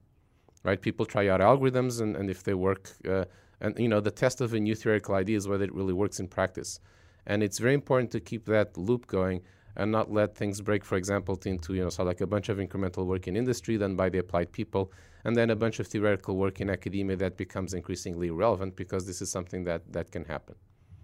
right? 0.63 0.81
People 0.81 1.05
try 1.05 1.27
out 1.27 1.39
algorithms, 1.39 2.01
and, 2.01 2.15
and 2.15 2.29
if 2.29 2.43
they 2.43 2.53
work, 2.53 2.91
uh, 3.07 3.25
and 3.61 3.77
you 3.77 3.87
know, 3.87 3.99
the 3.99 4.11
test 4.11 4.41
of 4.41 4.53
a 4.53 4.59
new 4.59 4.75
theoretical 4.75 5.15
idea 5.15 5.37
is 5.37 5.47
whether 5.47 5.63
it 5.63 5.73
really 5.73 5.93
works 5.93 6.19
in 6.19 6.27
practice. 6.27 6.79
And 7.25 7.43
it's 7.43 7.59
very 7.59 7.73
important 7.73 8.11
to 8.11 8.19
keep 8.19 8.45
that 8.45 8.77
loop 8.77 9.07
going 9.07 9.41
and 9.79 9.91
not 9.91 10.11
let 10.11 10.35
things 10.35 10.61
break, 10.61 10.83
for 10.83 10.97
example, 10.97 11.39
into 11.45 11.73
you 11.73 11.83
know, 11.83 11.89
so 11.89 12.03
like 12.03 12.21
a 12.21 12.27
bunch 12.27 12.49
of 12.49 12.57
incremental 12.57 13.05
work 13.05 13.27
in 13.27 13.35
industry 13.35 13.77
done 13.77 13.95
by 13.95 14.09
the 14.09 14.19
applied 14.19 14.51
people, 14.51 14.91
and 15.23 15.35
then 15.35 15.49
a 15.49 15.55
bunch 15.55 15.79
of 15.79 15.87
theoretical 15.87 16.35
work 16.35 16.61
in 16.61 16.69
academia 16.69 17.15
that 17.15 17.37
becomes 17.37 17.73
increasingly 17.73 18.29
relevant 18.29 18.75
because 18.75 19.07
this 19.07 19.21
is 19.21 19.31
something 19.31 19.63
that 19.63 19.81
that 19.91 20.11
can 20.11 20.25
happen. 20.25 20.55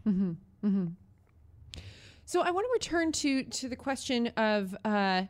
Mm-hmm. 0.07 0.31
Mm-hmm. 0.67 0.87
So 2.25 2.41
I 2.41 2.51
want 2.51 2.65
to 2.67 2.73
return 2.73 3.11
to 3.23 3.43
to 3.43 3.69
the 3.69 3.75
question 3.75 4.27
of. 4.37 4.75
Uh, 4.85 5.23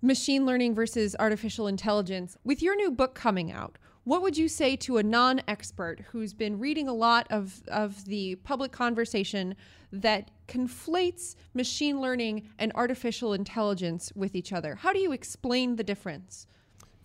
machine 0.00 0.46
learning 0.46 0.76
versus 0.76 1.16
artificial 1.18 1.66
intelligence. 1.66 2.36
With 2.44 2.62
your 2.62 2.76
new 2.76 2.90
book 2.90 3.16
coming 3.16 3.50
out, 3.50 3.78
what 4.08 4.22
would 4.22 4.38
you 4.38 4.48
say 4.48 4.74
to 4.74 4.96
a 4.96 5.02
non 5.02 5.42
expert 5.46 6.00
who's 6.10 6.32
been 6.32 6.58
reading 6.58 6.88
a 6.88 6.94
lot 6.94 7.26
of, 7.28 7.62
of 7.68 8.06
the 8.06 8.36
public 8.36 8.72
conversation 8.72 9.54
that 9.92 10.30
conflates 10.48 11.34
machine 11.52 12.00
learning 12.00 12.48
and 12.58 12.72
artificial 12.74 13.34
intelligence 13.34 14.10
with 14.16 14.34
each 14.34 14.50
other? 14.50 14.76
How 14.76 14.94
do 14.94 14.98
you 14.98 15.12
explain 15.12 15.76
the 15.76 15.84
difference? 15.84 16.46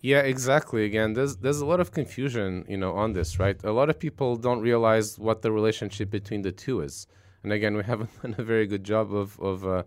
Yeah, 0.00 0.20
exactly. 0.20 0.86
Again, 0.86 1.12
there's 1.12 1.36
there's 1.36 1.60
a 1.60 1.66
lot 1.66 1.78
of 1.78 1.92
confusion, 1.92 2.64
you 2.68 2.78
know, 2.78 2.92
on 2.94 3.12
this, 3.12 3.38
right? 3.38 3.62
A 3.64 3.72
lot 3.72 3.90
of 3.90 3.98
people 3.98 4.36
don't 4.36 4.60
realize 4.60 5.18
what 5.18 5.42
the 5.42 5.52
relationship 5.52 6.08
between 6.08 6.40
the 6.40 6.52
two 6.52 6.80
is, 6.80 7.06
and 7.42 7.52
again, 7.52 7.76
we 7.76 7.84
haven't 7.84 8.10
done 8.22 8.34
a 8.38 8.42
very 8.42 8.66
good 8.66 8.82
job 8.82 9.14
of 9.14 9.38
of 9.40 9.66
uh, 9.66 9.82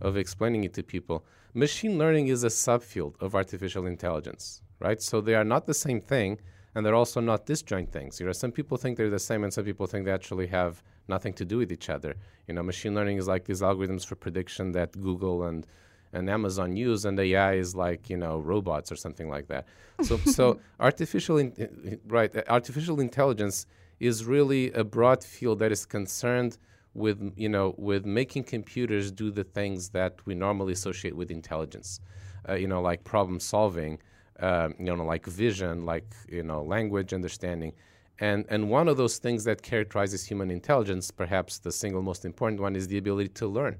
of 0.00 0.16
explaining 0.16 0.64
it 0.64 0.72
to 0.74 0.82
people 0.82 1.26
machine 1.56 1.96
learning 1.96 2.28
is 2.28 2.44
a 2.44 2.48
subfield 2.48 3.14
of 3.18 3.34
artificial 3.34 3.86
intelligence, 3.86 4.60
right? 4.80 5.00
So 5.00 5.20
they 5.20 5.34
are 5.34 5.44
not 5.44 5.66
the 5.66 5.74
same 5.74 6.00
thing, 6.00 6.38
and 6.74 6.84
they're 6.84 6.94
also 6.94 7.20
not 7.20 7.46
disjoint 7.46 7.90
things. 7.90 8.20
You 8.20 8.26
know, 8.26 8.32
some 8.32 8.52
people 8.52 8.76
think 8.76 8.96
they're 8.96 9.10
the 9.10 9.18
same, 9.18 9.44
and 9.44 9.52
some 9.52 9.64
people 9.64 9.86
think 9.86 10.04
they 10.04 10.12
actually 10.12 10.46
have 10.48 10.82
nothing 11.08 11.32
to 11.34 11.44
do 11.44 11.58
with 11.58 11.72
each 11.72 11.88
other. 11.88 12.16
You 12.46 12.54
know, 12.54 12.62
machine 12.62 12.94
learning 12.94 13.18
is 13.18 13.26
like 13.26 13.44
these 13.44 13.62
algorithms 13.62 14.04
for 14.04 14.16
prediction 14.16 14.72
that 14.72 14.92
Google 15.00 15.44
and 15.44 15.66
and 16.12 16.30
Amazon 16.30 16.76
use, 16.76 17.04
and 17.04 17.18
AI 17.18 17.54
is 17.54 17.74
like 17.74 18.08
you 18.08 18.16
know 18.16 18.38
robots 18.38 18.92
or 18.92 18.96
something 18.96 19.28
like 19.28 19.48
that. 19.48 19.66
So 20.02 20.16
so 20.38 20.60
artificial 20.80 21.38
in, 21.38 22.00
right 22.06 22.30
artificial 22.48 23.00
intelligence 23.00 23.66
is 23.98 24.24
really 24.24 24.72
a 24.72 24.84
broad 24.84 25.24
field 25.24 25.58
that 25.60 25.72
is 25.72 25.86
concerned 25.86 26.58
with 26.94 27.32
you 27.36 27.48
know 27.48 27.74
with 27.76 28.04
making 28.04 28.44
computers 28.44 29.10
do 29.10 29.30
the 29.30 29.44
things 29.44 29.90
that 29.90 30.14
we 30.24 30.34
normally 30.34 30.72
associate 30.72 31.14
with 31.14 31.30
intelligence 31.30 32.00
uh, 32.48 32.54
you 32.54 32.66
know 32.66 32.80
like 32.80 33.04
problem 33.04 33.38
solving 33.38 33.98
uh, 34.40 34.68
you 34.78 34.94
know 34.96 35.04
like 35.04 35.26
vision 35.26 35.84
like 35.84 36.06
you 36.28 36.42
know 36.42 36.62
language 36.62 37.12
understanding. 37.12 37.72
And 38.18 38.46
and 38.48 38.70
one 38.70 38.88
of 38.88 38.96
those 38.96 39.18
things 39.18 39.44
that 39.44 39.62
characterizes 39.62 40.24
human 40.26 40.50
intelligence 40.50 41.10
perhaps 41.10 41.58
the 41.58 41.72
single 41.72 42.02
most 42.02 42.24
important 42.24 42.60
one 42.60 42.74
is 42.74 42.88
the 42.88 42.98
ability 42.98 43.30
to 43.30 43.46
learn 43.46 43.76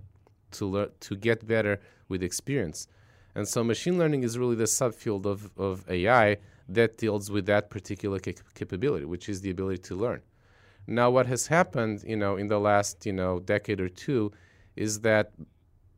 to 0.52 0.66
learn 0.66 0.90
to 1.00 1.16
get 1.16 1.46
better 1.46 1.80
with 2.08 2.22
experience. 2.22 2.88
And 3.34 3.46
so 3.46 3.62
machine 3.62 3.98
learning 3.98 4.22
is 4.22 4.38
really 4.38 4.56
the 4.56 4.64
subfield 4.64 5.26
of, 5.26 5.50
of 5.58 5.84
ai 5.90 6.38
that 6.68 6.96
deals 6.96 7.30
with 7.30 7.46
that 7.46 7.70
particular 7.70 8.18
cap- 8.18 8.36
capability 8.54 9.04
which 9.04 9.28
is 9.28 9.40
the 9.40 9.50
ability 9.50 9.82
to 9.82 9.94
learn. 9.94 10.22
Now, 10.86 11.10
what 11.10 11.26
has 11.26 11.48
happened, 11.48 12.04
you 12.06 12.16
know, 12.16 12.36
in 12.36 12.46
the 12.46 12.60
last, 12.60 13.04
you 13.06 13.12
know, 13.12 13.40
decade 13.40 13.80
or 13.80 13.88
two, 13.88 14.30
is 14.76 15.00
that, 15.00 15.32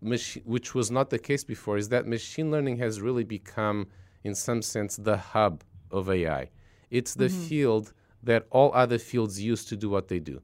machi- 0.01 0.43
which 0.45 0.75
was 0.75 0.91
not 0.91 1.11
the 1.11 1.19
case 1.19 1.45
before, 1.45 1.77
is 1.77 1.91
that 1.91 2.07
machine 2.07 2.51
learning 2.51 2.79
has 2.79 3.01
really 3.01 3.25
become, 3.25 3.87
in 4.25 4.35
some 4.35 4.63
sense, 4.63 4.97
the 4.97 5.17
hub 5.17 5.65
of 5.91 6.11
AI. 6.11 6.51
It's 6.91 7.15
the 7.15 7.27
mm-hmm. 7.27 7.43
field 7.43 7.93
that 8.23 8.47
all 8.51 8.73
other 8.75 8.99
fields 8.99 9.41
use 9.41 9.65
to 9.67 9.77
do 9.77 9.89
what 9.89 10.09
they 10.09 10.19
do. 10.19 10.41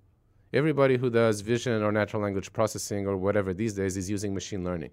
Everybody 0.52 0.96
who 0.96 1.10
does 1.10 1.40
vision 1.40 1.82
or 1.82 1.90
natural 1.90 2.22
language 2.22 2.52
processing 2.52 3.06
or 3.06 3.16
whatever 3.16 3.52
these 3.52 3.74
days 3.74 3.96
is 3.96 4.08
using 4.08 4.32
machine 4.32 4.64
learning. 4.64 4.90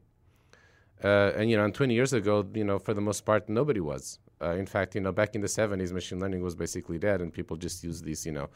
Uh, 1.03 1.31
and 1.35 1.49
you 1.49 1.57
know, 1.57 1.65
and 1.65 1.73
20 1.73 1.93
years 1.93 2.13
ago, 2.13 2.45
you 2.53 2.63
know, 2.63 2.79
for 2.79 2.93
the 2.93 3.01
most 3.01 3.25
part, 3.25 3.49
nobody 3.49 3.79
was. 3.79 4.19
Uh, 4.41 4.51
in 4.51 4.65
fact, 4.65 4.95
you 4.95 5.01
know, 5.01 5.11
back 5.11 5.35
in 5.35 5.41
the 5.41 5.47
70s, 5.47 5.91
machine 5.91 6.19
learning 6.19 6.41
was 6.41 6.55
basically 6.55 6.97
dead, 6.97 7.21
and 7.21 7.31
people 7.33 7.57
just 7.57 7.83
used 7.83 8.03
these, 8.03 8.25
you 8.25 8.31
know, 8.31 8.49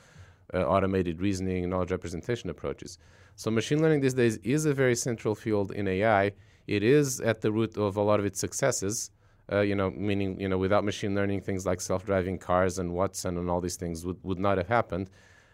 uh, 0.53 0.63
automated 0.63 1.21
reasoning, 1.21 1.69
knowledge 1.69 1.91
representation 1.91 2.49
approaches. 2.49 2.97
So 3.35 3.51
machine 3.51 3.81
learning 3.81 4.01
these 4.01 4.13
days 4.13 4.37
is 4.37 4.65
a 4.65 4.73
very 4.73 4.95
central 4.95 5.35
field 5.35 5.71
in 5.71 5.87
AI. 5.87 6.31
It 6.67 6.83
is 6.83 7.19
at 7.21 7.41
the 7.41 7.51
root 7.51 7.77
of 7.77 7.97
a 7.97 8.01
lot 8.01 8.19
of 8.19 8.25
its 8.25 8.39
successes. 8.39 9.11
Uh, 9.51 9.61
you 9.61 9.75
know, 9.75 9.91
meaning 9.91 10.39
you 10.39 10.49
know, 10.49 10.57
without 10.57 10.83
machine 10.83 11.13
learning, 11.13 11.41
things 11.41 11.65
like 11.65 11.79
self-driving 11.79 12.39
cars 12.39 12.79
and 12.79 12.93
Watson 12.93 13.37
and 13.37 13.49
all 13.49 13.61
these 13.61 13.75
things 13.75 14.05
would, 14.05 14.17
would 14.23 14.39
not 14.39 14.57
have 14.57 14.67
happened. 14.67 15.09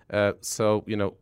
Uh, 0.10 0.34
so 0.42 0.84
you 0.88 0.96
know, 0.96 1.16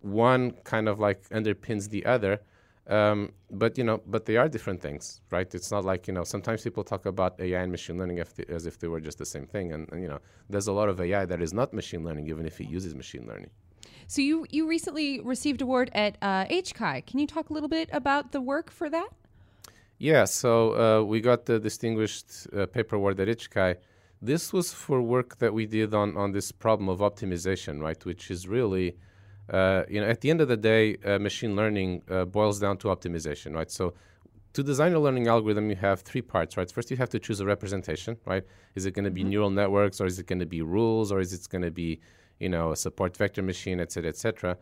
one 0.00 0.52
kind 0.64 0.88
of 0.88 0.98
like 0.98 1.28
underpins 1.30 1.90
the 1.90 2.06
other. 2.06 2.40
Um, 2.88 3.32
but 3.50 3.76
you 3.76 3.82
know, 3.84 4.00
but 4.06 4.26
they 4.26 4.36
are 4.36 4.48
different 4.48 4.80
things, 4.80 5.20
right? 5.30 5.52
It's 5.52 5.70
not 5.72 5.84
like 5.84 6.06
you 6.06 6.14
know. 6.14 6.22
Sometimes 6.22 6.62
people 6.62 6.84
talk 6.84 7.04
about 7.06 7.40
AI 7.40 7.60
and 7.60 7.72
machine 7.72 7.98
learning 7.98 8.20
as 8.48 8.66
if 8.66 8.78
they 8.78 8.86
were 8.86 9.00
just 9.00 9.18
the 9.18 9.26
same 9.26 9.46
thing, 9.46 9.72
and, 9.72 9.90
and, 9.90 10.00
you 10.00 10.08
know, 10.08 10.20
there's 10.48 10.68
a 10.68 10.72
lot 10.72 10.88
of 10.88 11.00
AI 11.00 11.24
that 11.26 11.42
is 11.42 11.52
not 11.52 11.74
machine 11.74 12.04
learning, 12.04 12.28
even 12.28 12.46
if 12.46 12.60
it 12.60 12.68
uses 12.68 12.94
machine 12.94 13.26
learning. 13.26 13.50
So 14.06 14.22
you 14.22 14.46
you 14.50 14.68
recently 14.68 15.20
received 15.20 15.62
award 15.62 15.90
at 15.94 16.16
uh, 16.22 16.44
IJCAI. 16.44 17.06
Can 17.06 17.18
you 17.18 17.26
talk 17.26 17.50
a 17.50 17.52
little 17.52 17.68
bit 17.68 17.90
about 17.92 18.30
the 18.30 18.40
work 18.40 18.70
for 18.70 18.88
that? 18.88 19.08
Yeah, 19.98 20.24
so 20.24 21.00
uh, 21.00 21.04
we 21.04 21.20
got 21.20 21.46
the 21.46 21.58
distinguished 21.58 22.46
uh, 22.54 22.66
paper 22.66 22.96
award 22.96 23.18
at 23.20 23.28
IJCAI. 23.28 23.76
This 24.20 24.52
was 24.52 24.72
for 24.72 25.00
work 25.00 25.38
that 25.38 25.52
we 25.54 25.66
did 25.66 25.94
on 25.94 26.16
on 26.16 26.32
this 26.32 26.52
problem 26.52 26.88
of 26.88 26.98
optimization, 27.00 27.80
right? 27.80 28.02
Which 28.04 28.30
is 28.30 28.48
really 28.48 28.96
uh, 29.50 29.84
you 29.88 30.00
know, 30.00 30.08
at 30.08 30.20
the 30.20 30.30
end 30.30 30.40
of 30.40 30.48
the 30.48 30.56
day, 30.56 30.96
uh, 31.04 31.18
machine 31.18 31.54
learning 31.54 32.02
uh, 32.10 32.24
boils 32.24 32.58
down 32.58 32.76
to 32.78 32.88
optimization, 32.88 33.54
right? 33.54 33.70
So, 33.70 33.94
to 34.54 34.62
design 34.62 34.94
a 34.94 34.98
learning 34.98 35.28
algorithm, 35.28 35.68
you 35.68 35.76
have 35.76 36.00
three 36.00 36.22
parts, 36.22 36.56
right? 36.56 36.70
First, 36.70 36.90
you 36.90 36.96
have 36.96 37.10
to 37.10 37.18
choose 37.18 37.40
a 37.40 37.46
representation, 37.46 38.16
right? 38.24 38.42
Is 38.74 38.86
it 38.86 38.92
going 38.92 39.04
to 39.04 39.10
be 39.10 39.20
mm-hmm. 39.20 39.30
neural 39.30 39.50
networks, 39.50 40.00
or 40.00 40.06
is 40.06 40.18
it 40.18 40.26
going 40.26 40.38
to 40.40 40.46
be 40.46 40.62
rules, 40.62 41.12
or 41.12 41.20
is 41.20 41.32
it 41.32 41.46
going 41.48 41.62
to 41.62 41.70
be, 41.70 42.00
you 42.40 42.48
know, 42.48 42.72
a 42.72 42.76
support 42.76 43.16
vector 43.16 43.42
machine, 43.42 43.80
et 43.80 43.92
cetera, 43.92 44.08
et 44.08 44.16
cetera? 44.16 44.56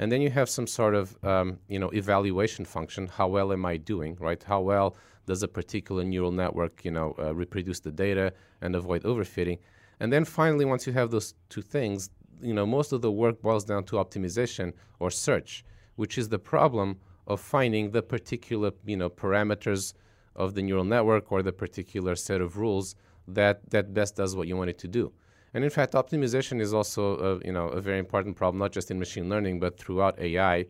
And 0.00 0.10
then 0.10 0.22
you 0.22 0.30
have 0.30 0.48
some 0.48 0.66
sort 0.66 0.94
of, 0.94 1.22
um, 1.22 1.58
you 1.68 1.78
know, 1.78 1.90
evaluation 1.90 2.64
function. 2.64 3.06
How 3.06 3.28
well 3.28 3.52
am 3.52 3.66
I 3.66 3.76
doing, 3.76 4.16
right? 4.18 4.42
How 4.42 4.62
well 4.62 4.96
does 5.26 5.42
a 5.42 5.48
particular 5.48 6.02
neural 6.04 6.32
network, 6.32 6.86
you 6.86 6.90
know, 6.90 7.14
uh, 7.18 7.34
reproduce 7.34 7.80
the 7.80 7.90
data 7.90 8.32
and 8.62 8.74
avoid 8.74 9.02
overfitting? 9.02 9.58
And 10.00 10.10
then 10.10 10.24
finally, 10.24 10.64
once 10.64 10.86
you 10.86 10.94
have 10.94 11.10
those 11.10 11.34
two 11.50 11.60
things, 11.60 12.08
you 12.40 12.54
know, 12.54 12.64
most 12.64 12.92
of 12.92 13.02
the 13.02 13.12
work 13.12 13.42
boils 13.42 13.66
down 13.66 13.84
to 13.84 13.96
optimization 13.96 14.72
or 15.00 15.10
search, 15.10 15.66
which 15.96 16.16
is 16.16 16.30
the 16.30 16.38
problem 16.38 16.98
of 17.26 17.38
finding 17.38 17.90
the 17.90 18.02
particular, 18.02 18.70
you 18.86 18.96
know, 18.96 19.10
parameters 19.10 19.92
of 20.34 20.54
the 20.54 20.62
neural 20.62 20.84
network 20.84 21.30
or 21.30 21.42
the 21.42 21.52
particular 21.52 22.16
set 22.16 22.40
of 22.40 22.56
rules 22.56 22.94
that, 23.28 23.68
that 23.68 23.92
best 23.92 24.16
does 24.16 24.34
what 24.34 24.48
you 24.48 24.56
want 24.56 24.70
it 24.70 24.78
to 24.78 24.88
do. 24.88 25.12
And 25.52 25.64
in 25.64 25.70
fact, 25.70 25.94
optimization 25.94 26.60
is 26.60 26.72
also, 26.72 27.16
a, 27.16 27.46
you 27.46 27.52
know, 27.52 27.68
a 27.68 27.80
very 27.80 27.98
important 27.98 28.36
problem, 28.36 28.58
not 28.58 28.72
just 28.72 28.90
in 28.90 28.98
machine 28.98 29.28
learning, 29.28 29.58
but 29.58 29.78
throughout 29.78 30.18
AI 30.20 30.66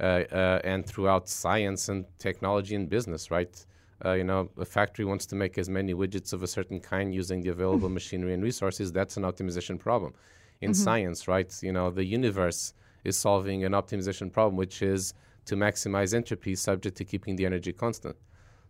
uh, 0.00 0.02
uh, 0.02 0.60
and 0.64 0.84
throughout 0.84 1.28
science 1.28 1.88
and 1.88 2.04
technology 2.18 2.74
and 2.74 2.88
business, 2.88 3.30
right? 3.30 3.64
Uh, 4.04 4.12
you 4.12 4.24
know, 4.24 4.50
a 4.58 4.64
factory 4.64 5.04
wants 5.04 5.26
to 5.26 5.36
make 5.36 5.56
as 5.56 5.68
many 5.68 5.94
widgets 5.94 6.32
of 6.32 6.42
a 6.42 6.46
certain 6.46 6.80
kind 6.80 7.14
using 7.14 7.40
the 7.40 7.48
available 7.48 7.88
machinery 7.88 8.34
and 8.34 8.42
resources. 8.42 8.92
That's 8.92 9.16
an 9.16 9.22
optimization 9.22 9.78
problem 9.78 10.12
in 10.60 10.72
mm-hmm. 10.72 10.82
science, 10.82 11.28
right? 11.28 11.52
You 11.62 11.72
know, 11.72 11.90
the 11.90 12.04
universe 12.04 12.74
is 13.04 13.16
solving 13.16 13.64
an 13.64 13.72
optimization 13.72 14.30
problem, 14.32 14.56
which 14.56 14.82
is 14.82 15.14
to 15.46 15.56
maximize 15.56 16.12
entropy 16.12 16.56
subject 16.56 16.96
to 16.98 17.04
keeping 17.04 17.36
the 17.36 17.46
energy 17.46 17.72
constant. 17.72 18.16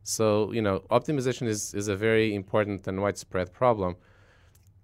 So, 0.02 0.52
you 0.52 0.62
know, 0.62 0.80
optimization 0.90 1.48
is, 1.48 1.74
is 1.74 1.88
a 1.88 1.96
very 1.96 2.34
important 2.34 2.86
and 2.86 3.02
widespread 3.02 3.52
problem. 3.52 3.96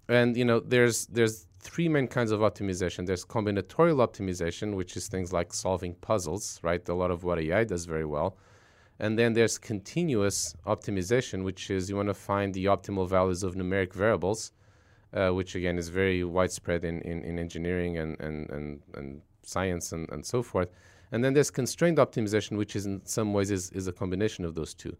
And, 0.09 0.35
you 0.35 0.45
know, 0.45 0.59
there's, 0.59 1.05
there's 1.07 1.47
three 1.59 1.87
main 1.87 2.07
kinds 2.07 2.31
of 2.31 2.41
optimization. 2.41 3.05
There's 3.05 3.25
combinatorial 3.25 4.05
optimization, 4.05 4.75
which 4.75 4.97
is 4.97 5.07
things 5.07 5.31
like 5.31 5.53
solving 5.53 5.95
puzzles, 5.95 6.59
right? 6.61 6.87
A 6.89 6.93
lot 6.93 7.11
of 7.11 7.23
what 7.23 7.39
AI 7.39 7.63
does 7.63 7.85
very 7.85 8.05
well. 8.05 8.37
And 8.99 9.17
then 9.17 9.33
there's 9.33 9.57
continuous 9.57 10.55
optimization, 10.65 11.43
which 11.43 11.69
is 11.69 11.89
you 11.89 11.95
want 11.95 12.09
to 12.09 12.13
find 12.13 12.53
the 12.53 12.65
optimal 12.65 13.07
values 13.07 13.43
of 13.43 13.55
numeric 13.55 13.93
variables 13.93 14.51
uh, 15.13 15.29
which 15.29 15.55
again 15.55 15.77
is 15.77 15.89
very 15.89 16.23
widespread 16.23 16.83
in, 16.83 17.01
in, 17.01 17.23
in 17.23 17.37
engineering 17.37 17.97
and, 17.97 18.19
and, 18.19 18.49
and, 18.49 18.81
and 18.95 19.21
science 19.43 19.91
and, 19.91 20.09
and 20.11 20.25
so 20.25 20.41
forth. 20.41 20.69
And 21.11 21.23
then 21.23 21.33
there's 21.33 21.51
constrained 21.51 21.97
optimization, 21.97 22.57
which 22.57 22.75
is 22.75 22.85
in 22.87 23.05
some 23.05 23.33
ways 23.33 23.51
is, 23.51 23.69
is 23.71 23.87
a 23.87 23.91
combination 23.91 24.45
of 24.45 24.55
those 24.55 24.73
two. 24.73 24.97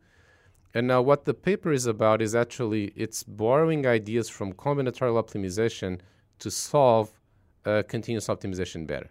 And 0.73 0.87
now 0.87 1.01
what 1.01 1.25
the 1.25 1.33
paper 1.33 1.71
is 1.71 1.85
about 1.85 2.21
is 2.21 2.33
actually 2.33 2.91
it's 2.95 3.23
borrowing 3.23 3.85
ideas 3.85 4.29
from 4.29 4.53
combinatorial 4.53 5.21
optimization 5.23 5.99
to 6.39 6.49
solve 6.49 7.11
uh, 7.65 7.83
continuous 7.87 8.27
optimization 8.27 8.87
better. 8.87 9.09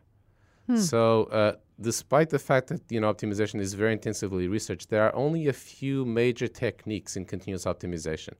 Hmm. 0.67 0.77
So 0.77 1.25
uh, 1.25 1.53
despite 1.81 2.31
the 2.31 2.39
fact 2.39 2.69
that 2.69 2.83
you 2.91 3.01
know 3.01 3.13
optimization 3.13 3.61
is 3.61 3.75
very 3.75 3.93
intensively 3.93 4.49
researched, 4.49 4.91
there 4.91 5.05
are 5.05 5.15
only 5.15 5.49
a 5.49 5.53
few 5.53 6.05
major 6.05 6.49
techniques 6.49 7.17
in 7.17 7.25
continuous 7.25 7.65
optimization. 7.65 8.35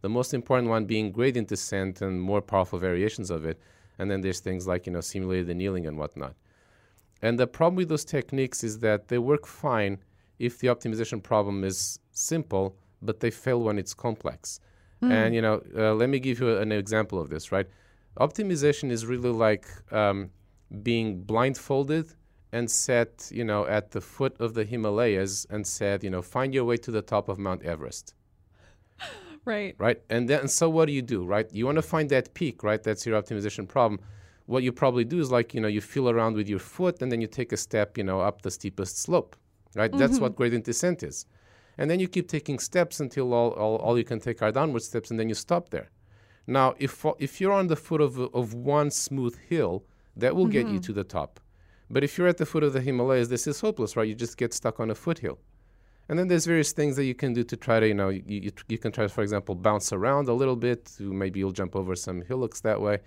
The 0.00 0.08
most 0.08 0.32
important 0.32 0.68
one 0.68 0.84
being 0.84 1.10
gradient 1.10 1.48
descent 1.48 2.02
and 2.02 2.20
more 2.20 2.40
powerful 2.40 2.78
variations 2.78 3.30
of 3.30 3.44
it. 3.44 3.60
And 3.98 4.08
then 4.08 4.20
there's 4.20 4.38
things 4.38 4.66
like, 4.66 4.86
you 4.86 4.92
know, 4.92 5.00
simulated 5.00 5.50
annealing 5.50 5.86
and 5.86 5.98
whatnot. 5.98 6.34
And 7.20 7.36
the 7.38 7.48
problem 7.48 7.74
with 7.74 7.88
those 7.88 8.04
techniques 8.04 8.62
is 8.62 8.78
that 8.78 9.08
they 9.08 9.18
work 9.18 9.44
fine 9.44 9.98
if 10.38 10.58
the 10.60 10.68
optimization 10.68 11.20
problem 11.20 11.64
is 11.64 11.98
simple, 12.18 12.76
but 13.02 13.20
they 13.20 13.30
fail 13.30 13.60
when 13.60 13.78
it's 13.78 13.94
complex. 13.94 14.60
Mm. 15.02 15.12
And, 15.12 15.34
you 15.34 15.42
know, 15.42 15.62
uh, 15.76 15.94
let 15.94 16.08
me 16.08 16.18
give 16.18 16.40
you 16.40 16.56
an 16.58 16.72
example 16.72 17.20
of 17.20 17.28
this, 17.30 17.52
right? 17.52 17.66
Optimization 18.18 18.90
is 18.90 19.06
really 19.06 19.30
like 19.30 19.66
um, 19.92 20.30
being 20.82 21.22
blindfolded 21.22 22.12
and 22.52 22.70
set, 22.70 23.28
you 23.32 23.44
know, 23.44 23.66
at 23.66 23.90
the 23.90 24.00
foot 24.00 24.40
of 24.40 24.54
the 24.54 24.64
Himalayas 24.64 25.46
and 25.50 25.66
said, 25.66 26.02
you 26.02 26.10
know, 26.10 26.22
find 26.22 26.54
your 26.54 26.64
way 26.64 26.76
to 26.78 26.90
the 26.90 27.02
top 27.02 27.28
of 27.28 27.38
Mount 27.38 27.62
Everest. 27.62 28.14
Right. 29.44 29.74
Right. 29.78 30.02
And 30.10 30.28
then 30.28 30.46
so 30.46 30.68
what 30.68 30.86
do 30.88 30.92
you 30.92 31.00
do, 31.00 31.24
right? 31.24 31.50
You 31.54 31.64
want 31.64 31.76
to 31.76 31.82
find 31.82 32.10
that 32.10 32.34
peak, 32.34 32.62
right? 32.62 32.82
That's 32.82 33.06
your 33.06 33.20
optimization 33.22 33.66
problem. 33.66 33.98
What 34.44 34.62
you 34.62 34.72
probably 34.72 35.04
do 35.04 35.20
is 35.20 35.30
like, 35.30 35.54
you 35.54 35.60
know, 35.62 35.68
you 35.68 35.80
feel 35.80 36.10
around 36.10 36.34
with 36.34 36.50
your 36.50 36.58
foot 36.58 37.00
and 37.00 37.10
then 37.10 37.22
you 37.22 37.28
take 37.28 37.52
a 37.52 37.56
step, 37.56 37.96
you 37.96 38.04
know, 38.04 38.20
up 38.20 38.42
the 38.42 38.50
steepest 38.50 38.98
slope. 38.98 39.36
Right? 39.74 39.90
Mm-hmm. 39.90 40.00
That's 40.00 40.20
what 40.20 40.36
gradient 40.36 40.66
descent 40.66 41.02
is. 41.02 41.24
And 41.78 41.88
then 41.88 42.00
you 42.00 42.08
keep 42.08 42.28
taking 42.28 42.58
steps 42.58 43.00
until 43.00 43.32
all, 43.32 43.50
all, 43.52 43.76
all 43.76 43.96
you 43.96 44.04
can 44.04 44.20
take 44.20 44.42
are 44.42 44.50
downward 44.52 44.82
steps 44.82 45.10
and 45.10 45.18
then 45.18 45.28
you 45.28 45.34
stop 45.34 45.70
there. 45.70 45.88
Now, 46.46 46.74
if 46.78 47.04
if 47.18 47.40
you're 47.40 47.52
on 47.52 47.68
the 47.68 47.76
foot 47.76 48.00
of, 48.00 48.18
of 48.18 48.54
one 48.54 48.90
smooth 48.90 49.36
hill, 49.48 49.84
that 50.16 50.34
will 50.34 50.44
mm-hmm. 50.44 50.52
get 50.52 50.66
you 50.66 50.74
mm-hmm. 50.74 50.80
to 50.80 50.92
the 50.92 51.04
top. 51.04 51.40
But 51.90 52.04
if 52.04 52.18
you're 52.18 52.26
at 52.26 52.38
the 52.38 52.46
foot 52.46 52.64
of 52.64 52.72
the 52.72 52.80
Himalayas, 52.80 53.28
this 53.28 53.46
is 53.46 53.60
hopeless, 53.60 53.96
right? 53.96 54.08
You 54.08 54.14
just 54.14 54.36
get 54.36 54.52
stuck 54.52 54.80
on 54.80 54.90
a 54.90 54.94
foothill. 54.94 55.38
And 56.08 56.18
then 56.18 56.28
there's 56.28 56.46
various 56.46 56.72
things 56.72 56.96
that 56.96 57.04
you 57.04 57.14
can 57.14 57.34
do 57.34 57.44
to 57.44 57.56
try 57.56 57.80
to, 57.80 57.86
you 57.86 57.94
know, 57.94 58.08
you, 58.08 58.22
you, 58.26 58.50
you 58.68 58.78
can 58.78 58.92
try 58.92 59.04
to, 59.04 59.08
for 59.10 59.22
example, 59.22 59.54
bounce 59.54 59.92
around 59.92 60.28
a 60.28 60.32
little 60.32 60.56
bit. 60.56 60.90
Maybe 60.98 61.38
you'll 61.38 61.52
jump 61.52 61.76
over 61.76 61.94
some 61.94 62.22
hillocks 62.22 62.60
that 62.62 62.80
way. 62.80 62.98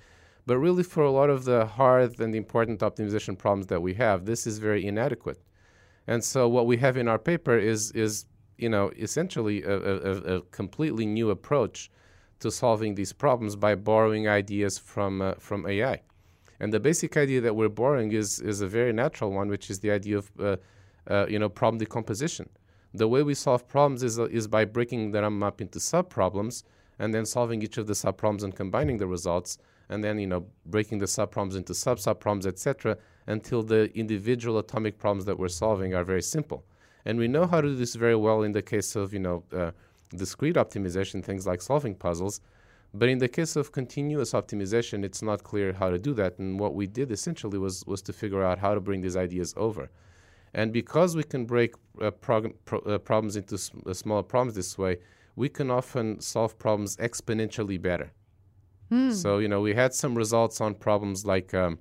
But 0.45 0.57
really, 0.57 0.83
for 0.83 1.03
a 1.03 1.11
lot 1.11 1.29
of 1.29 1.45
the 1.45 1.65
hard 1.65 2.19
and 2.19 2.35
important 2.35 2.79
optimization 2.81 3.37
problems 3.37 3.67
that 3.67 3.81
we 3.81 3.95
have, 3.95 4.25
this 4.25 4.45
is 4.45 4.59
very 4.59 4.85
inadequate. 4.85 5.39
And 6.07 6.23
so, 6.23 6.47
what 6.47 6.65
we 6.65 6.77
have 6.77 6.97
in 6.97 7.07
our 7.07 7.19
paper 7.19 7.57
is, 7.57 7.91
is 7.91 8.25
you 8.61 8.69
know, 8.69 8.91
essentially 8.97 9.63
a, 9.63 9.77
a, 9.77 10.37
a 10.37 10.41
completely 10.51 11.05
new 11.05 11.29
approach 11.29 11.91
to 12.39 12.51
solving 12.51 12.95
these 12.95 13.13
problems 13.13 13.55
by 13.55 13.75
borrowing 13.75 14.27
ideas 14.27 14.77
from, 14.77 15.21
uh, 15.21 15.33
from 15.39 15.67
AI. 15.67 16.01
And 16.59 16.71
the 16.73 16.79
basic 16.79 17.17
idea 17.17 17.41
that 17.41 17.55
we're 17.55 17.69
borrowing 17.69 18.11
is, 18.11 18.39
is 18.39 18.61
a 18.61 18.67
very 18.67 18.93
natural 18.93 19.31
one, 19.31 19.47
which 19.49 19.69
is 19.69 19.79
the 19.79 19.91
idea 19.91 20.17
of, 20.19 20.31
uh, 20.39 20.57
uh, 21.07 21.25
you 21.27 21.39
know, 21.39 21.49
problem 21.49 21.79
decomposition 21.79 22.49
the 22.93 23.07
way 23.07 23.23
we 23.23 23.33
solve 23.33 23.67
problems 23.67 24.03
is, 24.03 24.19
uh, 24.19 24.25
is 24.25 24.47
by 24.47 24.65
breaking 24.65 25.11
them 25.11 25.43
up 25.43 25.61
into 25.61 25.79
sub 25.79 26.09
problems 26.09 26.63
and 26.99 27.13
then 27.13 27.25
solving 27.25 27.61
each 27.61 27.77
of 27.77 27.87
the 27.87 27.95
sub 27.95 28.17
problems 28.17 28.43
and 28.43 28.55
combining 28.55 28.97
the 28.97 29.07
results 29.07 29.57
and 29.89 30.03
then 30.03 30.19
you 30.19 30.27
know 30.27 30.45
breaking 30.65 30.97
the 30.99 31.07
sub 31.07 31.31
problems 31.31 31.55
into 31.55 31.73
sub-subproblems 31.73 32.45
etc 32.45 32.97
until 33.27 33.63
the 33.63 33.95
individual 33.97 34.57
atomic 34.57 34.97
problems 34.97 35.25
that 35.25 35.37
we're 35.37 35.47
solving 35.47 35.93
are 35.93 36.03
very 36.03 36.21
simple 36.21 36.63
and 37.05 37.17
we 37.17 37.27
know 37.27 37.45
how 37.45 37.61
to 37.61 37.69
do 37.69 37.75
this 37.75 37.95
very 37.95 38.15
well 38.15 38.43
in 38.43 38.51
the 38.51 38.61
case 38.61 38.95
of 38.95 39.13
you 39.13 39.19
know 39.19 39.43
uh, 39.53 39.71
discrete 40.15 40.55
optimization 40.55 41.23
things 41.23 41.45
like 41.47 41.61
solving 41.61 41.95
puzzles 41.95 42.41
but 42.93 43.07
in 43.07 43.19
the 43.19 43.27
case 43.27 43.55
of 43.55 43.71
continuous 43.71 44.33
optimization 44.33 45.03
it's 45.03 45.21
not 45.21 45.43
clear 45.43 45.71
how 45.73 45.89
to 45.89 45.97
do 45.97 46.13
that 46.13 46.37
and 46.39 46.59
what 46.59 46.73
we 46.75 46.85
did 46.87 47.11
essentially 47.11 47.57
was 47.57 47.85
was 47.85 48.01
to 48.01 48.13
figure 48.13 48.43
out 48.43 48.57
how 48.59 48.73
to 48.73 48.81
bring 48.81 49.01
these 49.01 49.15
ideas 49.15 49.53
over 49.57 49.89
and 50.53 50.73
because 50.73 51.15
we 51.15 51.23
can 51.23 51.45
break 51.45 51.75
uh, 52.01 52.11
prog- 52.11 52.53
pro- 52.65 52.79
uh, 52.79 52.97
problems 52.97 53.35
into 53.35 53.55
s- 53.55 53.71
uh, 53.85 53.93
smaller 53.93 54.23
problems 54.23 54.55
this 54.55 54.77
way, 54.77 54.97
we 55.35 55.47
can 55.47 55.71
often 55.71 56.19
solve 56.19 56.57
problems 56.59 56.97
exponentially 56.97 57.81
better. 57.81 58.11
Mm. 58.91 59.13
So, 59.13 59.37
you 59.37 59.47
know, 59.47 59.61
we 59.61 59.73
had 59.73 59.93
some 59.93 60.13
results 60.15 60.59
on 60.59 60.75
problems 60.75 61.25
like, 61.25 61.53
um, 61.53 61.79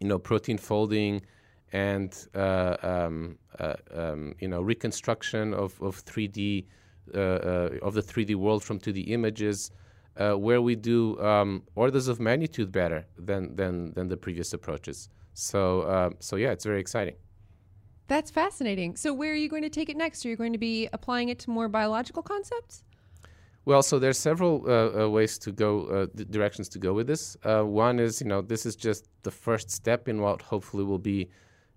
you 0.00 0.08
know, 0.08 0.18
protein 0.18 0.58
folding 0.58 1.22
and, 1.72 2.26
uh, 2.34 2.76
um, 2.82 3.38
uh, 3.58 3.74
um, 3.94 4.34
you 4.40 4.48
know, 4.48 4.62
reconstruction 4.62 5.54
of, 5.54 5.80
of 5.80 6.04
3D, 6.04 6.66
uh, 7.14 7.18
of 7.82 7.94
the 7.94 8.02
3D 8.02 8.34
world 8.36 8.62
from 8.62 8.78
2D 8.78 9.08
images, 9.08 9.70
where 10.16 10.62
we 10.62 10.74
do 10.74 11.18
um, 11.20 11.62
orders 11.74 12.08
of 12.08 12.20
magnitude 12.20 12.72
better 12.72 13.06
than, 13.18 13.54
than, 13.56 13.92
than 13.94 14.08
the 14.08 14.16
previous 14.16 14.52
approaches. 14.52 15.08
So, 15.34 16.14
so 16.20 16.36
yeah, 16.36 16.52
it's 16.52 16.64
very 16.64 16.80
exciting. 16.80 17.16
That's 18.08 18.30
fascinating. 18.30 18.96
So, 18.96 19.12
where 19.12 19.32
are 19.32 19.36
you 19.36 19.48
going 19.48 19.64
to 19.64 19.68
take 19.68 19.88
it 19.88 19.96
next? 19.96 20.24
Are 20.24 20.28
you 20.28 20.36
going 20.36 20.52
to 20.52 20.58
be 20.58 20.88
applying 20.92 21.28
it 21.28 21.40
to 21.40 21.50
more 21.50 21.68
biological 21.68 22.22
concepts? 22.22 22.84
Well, 23.64 23.82
so 23.82 23.98
there's 23.98 24.16
several 24.16 24.62
uh, 24.64 25.02
uh, 25.02 25.08
ways 25.10 25.38
to 25.38 25.50
go, 25.50 25.86
uh, 25.86 26.06
directions 26.30 26.68
to 26.68 26.78
go 26.78 26.94
with 26.94 27.08
this. 27.08 27.36
Uh, 27.42 27.62
one 27.62 27.98
is, 27.98 28.20
you 28.20 28.28
know, 28.28 28.40
this 28.40 28.64
is 28.64 28.76
just 28.76 29.08
the 29.24 29.30
first 29.32 29.72
step 29.72 30.08
in 30.08 30.20
what 30.20 30.40
hopefully 30.40 30.84
will 30.84 31.00
be, 31.00 31.28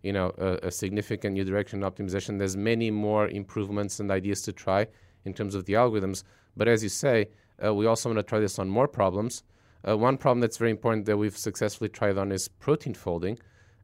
you 0.04 0.14
know, 0.14 0.34
a, 0.38 0.68
a 0.68 0.72
significant 0.72 1.34
new 1.34 1.44
direction 1.44 1.82
optimization. 1.82 2.38
There's 2.38 2.58
many 2.58 2.92
more 2.92 3.28
improvements 3.28 4.00
and 4.00 4.12
ideas 4.12 4.42
to 4.44 4.54
try 4.54 4.88
in 5.26 5.34
terms 5.34 5.56
of 5.56 5.66
the 5.66 5.74
algorithms. 5.74 6.24
But 6.56 6.68
as 6.68 6.84
you 6.84 6.90
say, 6.90 7.28
uh, 7.64 7.74
we 7.74 7.86
also 7.86 8.10
want 8.10 8.18
to 8.18 8.24
try 8.24 8.40
this 8.40 8.60
on 8.60 8.70
more 8.70 8.88
problems. 8.88 9.44
Uh, 9.88 9.98
one 9.98 10.18
problem 10.18 10.42
that's 10.42 10.58
very 10.58 10.72
important 10.72 11.06
that 11.06 11.18
we've 11.18 11.38
successfully 11.38 11.90
tried 11.90 12.18
on 12.18 12.32
is 12.32 12.48
protein 12.48 12.94
folding. 12.94 13.38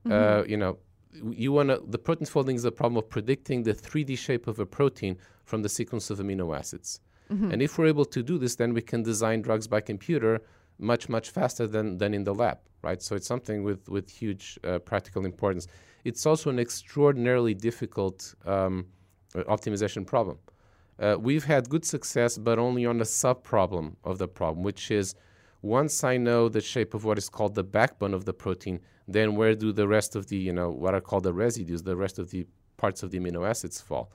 Mm-hmm. 0.06 0.50
you 0.50 0.58
know, 0.58 0.78
you 1.32 1.52
want 1.52 1.70
to 1.70 1.82
the 1.88 1.98
protein 1.98 2.28
folding 2.28 2.56
is 2.56 2.64
the 2.64 2.72
problem 2.72 2.98
of 2.98 3.10
predicting 3.10 3.64
the 3.64 3.74
3D 3.74 4.18
shape 4.18 4.48
of 4.48 4.60
a 4.60 4.66
protein 4.66 5.18
from 5.44 5.62
the 5.62 5.70
sequence 5.70 6.10
of 6.10 6.20
amino 6.20 6.56
acids. 6.56 7.00
Mm-hmm. 7.32 7.52
And 7.52 7.62
if 7.62 7.78
we're 7.78 7.88
able 7.88 8.06
to 8.06 8.22
do 8.22 8.38
this, 8.38 8.56
then 8.56 8.74
we 8.74 8.82
can 8.82 9.02
design 9.02 9.42
drugs 9.42 9.68
by 9.68 9.82
computer 9.82 10.42
much 10.80 11.10
much 11.10 11.30
faster 11.30 11.68
than 11.68 11.98
than 11.98 12.14
in 12.14 12.24
the 12.24 12.34
lab, 12.34 12.60
right? 12.84 13.02
So 13.02 13.16
it's 13.16 13.28
something 13.28 13.64
with 13.64 13.88
with 13.90 14.10
huge 14.10 14.60
uh, 14.64 14.80
practical 14.80 15.26
importance. 15.26 15.68
It's 16.04 16.26
also 16.26 16.50
an 16.50 16.60
extraordinarily 16.60 17.54
difficult 17.54 18.36
um, 18.46 18.86
uh, 19.36 19.44
optimization 19.44 20.06
problem. 20.06 20.38
Uh, 21.00 21.18
we've 21.20 21.44
had 21.44 21.68
good 21.68 21.84
success, 21.84 22.38
but 22.38 22.58
only 22.58 22.86
on 22.86 23.02
a 23.02 23.06
sub 23.06 23.44
problem 23.44 23.98
of 24.04 24.18
the 24.18 24.28
problem, 24.28 24.64
which 24.64 24.92
is 24.92 25.16
once 25.62 26.04
I 26.04 26.18
know 26.18 26.48
the 26.48 26.62
shape 26.62 26.94
of 26.94 27.04
what 27.04 27.18
is 27.18 27.28
called 27.28 27.56
the 27.56 27.64
backbone 27.64 28.14
of 28.14 28.26
the 28.26 28.34
protein, 28.34 28.80
then 29.08 29.36
where 29.36 29.56
do 29.56 29.74
the 29.74 29.88
rest 29.88 30.16
of 30.16 30.28
the, 30.28 30.38
you 30.38 30.54
know, 30.54 30.70
what 30.70 30.94
are 30.94 31.02
called 31.02 31.24
the 31.24 31.34
residues, 31.34 31.84
the 31.84 31.96
rest 31.96 32.20
of 32.20 32.30
the 32.30 32.46
parts 32.78 33.04
of 33.04 33.12
the 33.12 33.20
amino 33.20 33.48
acids 33.48 33.82
fall? 33.82 34.12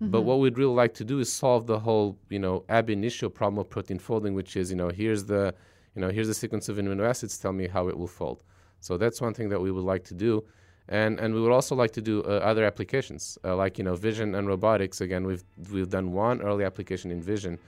Mm-hmm. 0.00 0.10
But 0.10 0.22
what 0.22 0.38
we'd 0.38 0.56
really 0.56 0.74
like 0.74 0.94
to 0.94 1.04
do 1.04 1.18
is 1.18 1.30
solve 1.30 1.66
the 1.66 1.80
whole, 1.80 2.18
you 2.30 2.38
know, 2.38 2.64
ab 2.68 2.88
initio 2.88 3.28
problem 3.28 3.58
of 3.58 3.68
protein 3.68 3.98
folding, 3.98 4.34
which 4.34 4.56
is, 4.56 4.70
you 4.70 4.76
know, 4.76 4.88
here's 4.90 5.24
the, 5.24 5.54
you 5.94 6.00
know, 6.00 6.10
here's 6.10 6.28
the 6.28 6.34
sequence 6.34 6.68
of 6.68 6.76
amino 6.76 7.06
acids, 7.06 7.38
tell 7.38 7.52
me 7.52 7.68
how 7.68 7.88
it 7.88 7.96
will 7.96 8.06
fold. 8.06 8.42
So 8.80 8.96
that's 8.96 9.20
one 9.20 9.34
thing 9.34 9.48
that 9.50 9.60
we 9.60 9.70
would 9.70 9.84
like 9.84 10.04
to 10.04 10.14
do. 10.14 10.44
And, 10.88 11.20
and 11.20 11.32
we 11.32 11.40
would 11.40 11.52
also 11.52 11.74
like 11.74 11.92
to 11.92 12.02
do 12.02 12.22
uh, 12.24 12.40
other 12.42 12.64
applications, 12.64 13.38
uh, 13.44 13.54
like, 13.54 13.78
you 13.78 13.84
know, 13.84 13.94
vision 13.94 14.34
and 14.34 14.48
robotics. 14.48 15.00
Again, 15.00 15.24
we've, 15.24 15.44
we've 15.72 15.88
done 15.88 16.12
one 16.12 16.42
early 16.42 16.64
application 16.64 17.10
in 17.10 17.22
vision, 17.22 17.58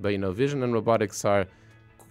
but, 0.00 0.10
you 0.10 0.18
know, 0.18 0.32
vision 0.32 0.62
and 0.62 0.74
robotics 0.74 1.24
are, 1.24 1.46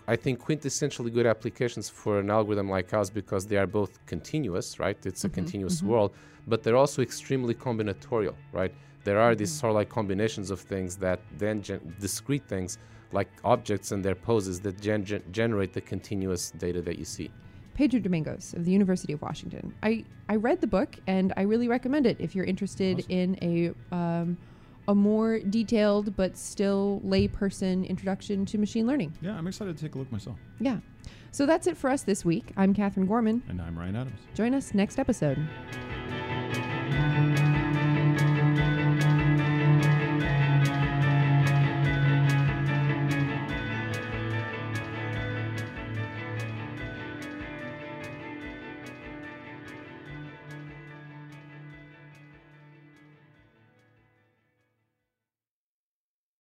I 0.08 0.16
think, 0.16 0.44
quintessentially 0.44 1.14
good 1.14 1.28
applications 1.28 1.90
for 1.90 2.20
an 2.20 2.32
algorithm 2.32 2.70
like 2.70 2.92
ours 2.94 3.10
because 3.10 3.46
they 3.46 3.58
are 3.58 3.68
both 3.68 4.04
continuous, 4.08 4.80
right? 4.80 4.98
It's 5.06 5.24
a 5.24 5.28
mm-hmm, 5.28 5.36
continuous 5.36 5.78
mm-hmm. 5.78 5.90
world, 5.90 6.16
but 6.48 6.64
they're 6.64 6.76
also 6.76 7.02
extremely 7.02 7.54
combinatorial, 7.54 8.36
right? 8.52 8.74
There 9.04 9.20
are 9.20 9.32
mm-hmm. 9.32 9.38
these 9.38 9.52
sort 9.52 9.70
of 9.70 9.76
like 9.76 9.90
combinations 9.90 10.50
of 10.50 10.60
things 10.60 10.98
that 10.98 11.20
then 11.38 11.62
gen- 11.62 11.96
discrete 12.00 12.48
things 12.48 12.80
like 13.12 13.30
objects 13.44 13.92
and 13.92 14.04
their 14.04 14.16
poses 14.16 14.60
that 14.62 14.82
gen- 14.82 15.06
gen- 15.06 15.24
generate 15.32 15.74
the 15.74 15.82
continuous 15.82 16.52
data 16.52 16.82
that 16.82 16.98
you 16.98 17.06
see. 17.06 17.32
Pedro 17.74 18.00
Domingos 18.00 18.54
of 18.56 18.66
the 18.66 18.72
University 18.72 19.14
of 19.14 19.22
Washington. 19.22 19.74
I, 19.84 20.04
I 20.30 20.36
read 20.38 20.62
the 20.62 20.68
book 20.68 20.96
and 21.06 21.32
I 21.38 21.44
really 21.44 21.68
recommend 21.68 22.08
it 22.08 22.18
if 22.20 22.34
you're 22.34 22.46
interested 22.46 23.00
awesome. 23.00 23.12
in 23.12 23.76
a 23.92 23.96
um, 23.96 24.38
a 24.88 24.96
more 24.96 25.40
detailed 25.40 26.16
but 26.16 26.38
still 26.38 27.02
layperson 27.06 27.88
introduction 27.88 28.46
to 28.46 28.58
machine 28.58 28.88
learning. 28.88 29.14
Yeah, 29.22 29.38
I'm 29.38 29.46
excited 29.46 29.78
to 29.78 29.84
take 29.84 29.96
a 29.96 29.98
look 29.98 30.12
myself. 30.12 30.38
Yeah. 30.60 30.78
So 31.32 31.46
that's 31.46 31.68
it 31.68 31.78
for 31.78 31.90
us 31.90 32.04
this 32.04 32.24
week. 32.24 32.52
I'm 32.56 32.74
Katherine 32.74 33.06
Gorman. 33.06 33.44
And 33.50 33.62
I'm 33.62 33.78
Ryan 33.78 33.98
Adams. 33.98 34.20
Join 34.34 34.54
us 34.54 34.74
next 34.74 34.98
episode. 34.98 35.38